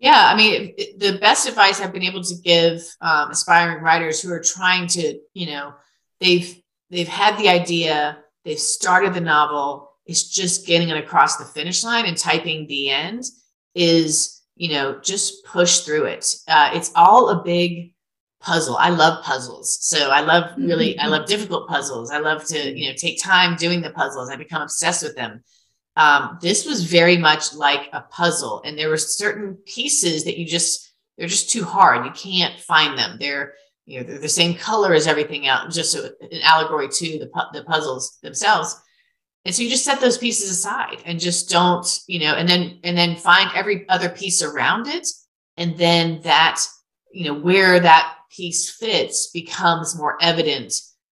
Yeah, 0.00 0.20
I 0.32 0.34
mean, 0.36 0.74
the 0.98 1.16
best 1.20 1.46
advice 1.48 1.80
I've 1.80 1.92
been 1.92 2.02
able 2.02 2.24
to 2.24 2.34
give 2.42 2.82
um, 3.00 3.30
aspiring 3.30 3.82
writers 3.82 4.20
who 4.20 4.32
are 4.32 4.40
trying 4.40 4.88
to, 4.88 5.18
you 5.32 5.46
know, 5.46 5.72
they've 6.20 6.60
they've 6.94 7.08
had 7.08 7.36
the 7.38 7.48
idea, 7.48 8.18
they've 8.44 8.58
started 8.58 9.14
the 9.14 9.20
novel, 9.20 9.90
it's 10.06 10.28
just 10.28 10.66
getting 10.66 10.88
it 10.90 10.96
across 10.96 11.36
the 11.36 11.44
finish 11.44 11.82
line 11.82 12.06
and 12.06 12.16
typing 12.16 12.66
the 12.66 12.90
end 12.90 13.24
is, 13.74 14.42
you 14.56 14.70
know, 14.70 15.00
just 15.00 15.44
push 15.46 15.80
through 15.80 16.04
it. 16.04 16.34
Uh, 16.46 16.70
it's 16.74 16.92
all 16.94 17.30
a 17.30 17.42
big 17.42 17.94
puzzle. 18.40 18.76
I 18.76 18.90
love 18.90 19.24
puzzles, 19.24 19.78
so 19.80 20.10
I 20.10 20.20
love 20.20 20.50
really, 20.58 20.98
I 20.98 21.06
love 21.06 21.26
difficult 21.26 21.68
puzzles. 21.68 22.10
I 22.10 22.18
love 22.18 22.44
to, 22.46 22.78
you 22.78 22.88
know, 22.88 22.94
take 22.96 23.22
time 23.22 23.56
doing 23.56 23.80
the 23.80 23.90
puzzles. 23.90 24.30
I 24.30 24.36
become 24.36 24.62
obsessed 24.62 25.02
with 25.02 25.16
them 25.16 25.42
um, 25.96 26.38
this 26.40 26.66
was 26.66 26.84
very 26.84 27.16
much 27.16 27.54
like 27.54 27.88
a 27.92 28.00
puzzle 28.02 28.62
and 28.64 28.76
there 28.78 28.88
were 28.88 28.96
certain 28.96 29.56
pieces 29.66 30.24
that 30.24 30.38
you 30.38 30.46
just 30.46 30.92
they're 31.16 31.28
just 31.28 31.50
too 31.50 31.64
hard 31.64 32.04
you 32.04 32.12
can't 32.12 32.58
find 32.58 32.98
them 32.98 33.16
they're 33.20 33.54
you 33.86 34.00
know 34.00 34.06
they're 34.06 34.18
the 34.18 34.28
same 34.28 34.54
color 34.54 34.94
as 34.94 35.06
everything 35.06 35.46
else 35.46 35.74
just 35.74 35.94
an 35.94 36.12
allegory 36.42 36.88
to 36.88 37.18
the, 37.18 37.26
pu- 37.26 37.52
the 37.52 37.64
puzzles 37.64 38.18
themselves. 38.22 38.80
And 39.46 39.54
so 39.54 39.62
you 39.62 39.68
just 39.68 39.84
set 39.84 40.00
those 40.00 40.16
pieces 40.16 40.50
aside 40.50 41.02
and 41.04 41.20
just 41.20 41.50
don't 41.50 41.86
you 42.06 42.20
know 42.20 42.34
and 42.34 42.48
then 42.48 42.78
and 42.82 42.96
then 42.96 43.16
find 43.16 43.50
every 43.54 43.88
other 43.88 44.08
piece 44.08 44.42
around 44.42 44.86
it. 44.88 45.06
And 45.56 45.76
then 45.76 46.20
that 46.22 46.60
you 47.12 47.26
know 47.26 47.38
where 47.38 47.78
that 47.78 48.16
piece 48.34 48.70
fits 48.70 49.30
becomes 49.32 49.96
more 49.96 50.16
evident 50.20 50.72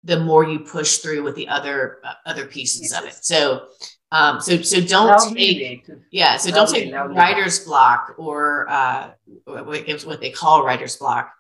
the 0.05 0.21
more 0.21 0.45
you 0.45 0.61
push 0.61 0.99
through 0.99 1.23
with 1.23 1.35
the 1.35 1.49
other 1.49 1.99
uh, 2.05 2.15
other 2.27 2.47
pieces 2.47 2.93
of 2.93 3.05
it. 3.05 3.15
So 3.23 3.67
um 4.11 4.41
so 4.41 4.61
so 4.63 4.81
don't 4.81 5.07
Lovely 5.07 5.37
take 5.37 5.91
yeah, 6.11 6.37
so 6.37 6.51
don't 6.51 6.69
take 6.69 6.93
lovely. 6.93 7.17
writer's 7.17 7.61
block 7.61 8.15
or 8.19 8.67
uh, 8.69 9.11
what 9.45 9.67
what 9.67 10.21
they 10.21 10.31
call 10.31 10.65
writer's 10.65 10.97
block, 10.97 11.33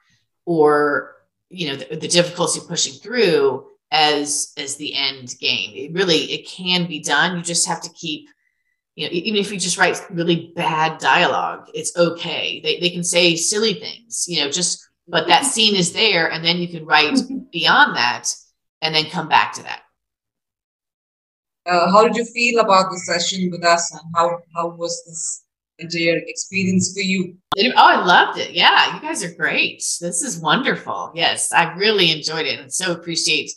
or 0.44 1.15
you 1.50 1.68
know 1.68 1.76
the, 1.76 1.96
the 1.96 2.08
difficulty 2.08 2.60
pushing 2.66 2.94
through 2.94 3.66
as 3.90 4.52
as 4.56 4.76
the 4.76 4.94
end 4.94 5.34
game. 5.40 5.72
It 5.74 5.92
really 5.92 6.32
it 6.32 6.46
can 6.46 6.86
be 6.86 7.00
done. 7.00 7.36
You 7.36 7.42
just 7.42 7.66
have 7.68 7.80
to 7.82 7.90
keep, 7.90 8.28
you 8.94 9.06
know, 9.06 9.12
even 9.12 9.36
if 9.38 9.52
you 9.52 9.58
just 9.58 9.78
write 9.78 10.00
really 10.10 10.52
bad 10.56 10.98
dialogue, 10.98 11.68
it's 11.74 11.96
okay. 11.96 12.60
They 12.60 12.80
they 12.80 12.90
can 12.90 13.04
say 13.04 13.36
silly 13.36 13.74
things, 13.74 14.26
you 14.28 14.40
know, 14.40 14.50
just 14.50 14.86
but 15.08 15.28
that 15.28 15.44
scene 15.52 15.74
is 15.74 15.92
there, 15.92 16.30
and 16.30 16.44
then 16.44 16.58
you 16.58 16.68
can 16.68 16.84
write 16.84 17.18
beyond 17.52 17.96
that, 17.96 18.34
and 18.82 18.94
then 18.94 19.06
come 19.06 19.28
back 19.28 19.52
to 19.54 19.62
that. 19.62 19.82
Uh, 21.64 21.90
how 21.90 22.06
did 22.06 22.16
you 22.16 22.24
feel 22.24 22.60
about 22.60 22.90
the 22.90 22.98
session 22.98 23.50
with 23.50 23.64
us, 23.64 23.92
and 23.92 24.02
how 24.14 24.38
how 24.54 24.68
was 24.68 25.02
this 25.06 25.45
entire 25.78 26.18
experience 26.26 26.92
for 26.94 27.00
you? 27.00 27.36
Oh, 27.58 27.72
I 27.76 28.04
loved 28.04 28.38
it. 28.38 28.52
Yeah, 28.52 28.94
you 28.94 29.00
guys 29.00 29.22
are 29.22 29.34
great. 29.34 29.78
This 30.00 30.22
is 30.22 30.38
wonderful. 30.38 31.12
Yes, 31.14 31.52
I 31.52 31.74
really 31.74 32.10
enjoyed 32.10 32.46
it 32.46 32.58
and 32.60 32.72
so 32.72 32.92
appreciate 32.92 33.50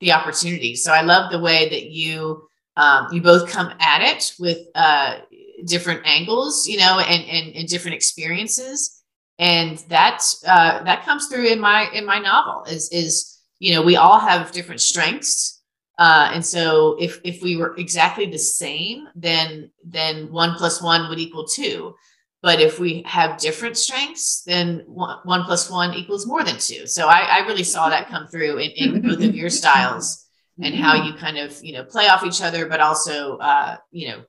the 0.00 0.12
opportunity. 0.12 0.74
So 0.74 0.92
I 0.92 1.02
love 1.02 1.30
the 1.30 1.38
way 1.38 1.68
that 1.68 1.90
you 1.90 2.48
um, 2.76 3.08
you 3.12 3.20
both 3.20 3.50
come 3.50 3.72
at 3.80 4.02
it 4.02 4.34
with 4.38 4.58
uh, 4.74 5.18
different 5.64 6.02
angles, 6.04 6.66
you 6.66 6.78
know, 6.78 6.98
and, 7.00 7.24
and 7.24 7.54
and 7.54 7.68
different 7.68 7.94
experiences, 7.94 9.02
and 9.38 9.78
that 9.88 10.22
uh, 10.46 10.82
that 10.84 11.04
comes 11.04 11.28
through 11.28 11.46
in 11.46 11.60
my 11.60 11.88
in 11.92 12.06
my 12.06 12.18
novel. 12.18 12.64
Is 12.64 12.90
is 12.90 13.38
you 13.58 13.74
know 13.74 13.82
we 13.82 13.96
all 13.96 14.18
have 14.18 14.52
different 14.52 14.80
strengths. 14.80 15.61
Uh, 16.02 16.32
and 16.34 16.44
so 16.44 16.96
if 16.98 17.20
if 17.22 17.40
we 17.44 17.56
were 17.56 17.76
exactly 17.76 18.26
the 18.26 18.44
same, 18.62 19.06
then 19.14 19.70
then 19.84 20.32
one 20.32 20.56
plus 20.56 20.82
one 20.82 21.08
would 21.08 21.20
equal 21.20 21.46
two. 21.46 21.94
But 22.42 22.60
if 22.60 22.80
we 22.80 23.04
have 23.06 23.38
different 23.38 23.76
strengths, 23.76 24.42
then 24.42 24.82
one, 24.86 25.18
one 25.22 25.44
plus 25.44 25.70
one 25.70 25.94
equals 25.94 26.26
more 26.26 26.42
than 26.42 26.58
two. 26.58 26.88
So 26.88 27.06
I, 27.06 27.20
I 27.36 27.38
really 27.46 27.62
saw 27.62 27.88
that 27.88 28.08
come 28.08 28.26
through 28.26 28.58
in, 28.58 28.70
in 28.72 29.00
both 29.00 29.22
of 29.22 29.36
your 29.36 29.48
styles 29.48 30.26
and 30.60 30.74
how 30.74 30.94
you 31.04 31.14
kind 31.14 31.38
of 31.38 31.56
you 31.62 31.74
know 31.74 31.84
play 31.84 32.08
off 32.08 32.24
each 32.24 32.42
other, 32.42 32.66
but 32.66 32.80
also 32.80 33.36
uh, 33.36 33.76
you 33.92 34.08
know 34.08 34.24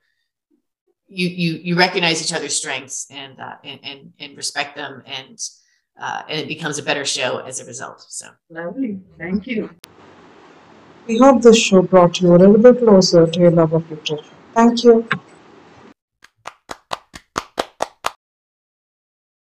you 1.08 1.28
you 1.28 1.54
you 1.54 1.76
recognize 1.76 2.22
each 2.22 2.38
other's 2.38 2.56
strengths 2.56 3.08
and 3.10 3.40
uh, 3.40 3.56
and, 3.64 3.80
and 3.82 4.14
and 4.20 4.38
respect 4.38 4.76
them, 4.76 5.02
and 5.08 5.40
uh, 6.00 6.22
and 6.30 6.40
it 6.40 6.48
becomes 6.48 6.78
a 6.78 6.84
better 6.84 7.04
show 7.04 7.40
as 7.40 7.60
a 7.60 7.66
result. 7.66 8.06
So 8.10 8.28
Lovely. 8.52 9.00
Thank 9.18 9.48
you. 9.48 9.72
We 11.08 11.18
hope 11.18 11.42
this 11.42 11.58
show 11.58 11.82
brought 11.82 12.20
you 12.20 12.36
a 12.36 12.38
little 12.38 12.58
bit 12.58 12.80
closer 12.80 13.26
to 13.26 13.40
your 13.40 13.52
love 13.52 13.72
of 13.74 13.90
literature. 13.90 14.24
Thank 14.54 14.84
you. 14.84 15.08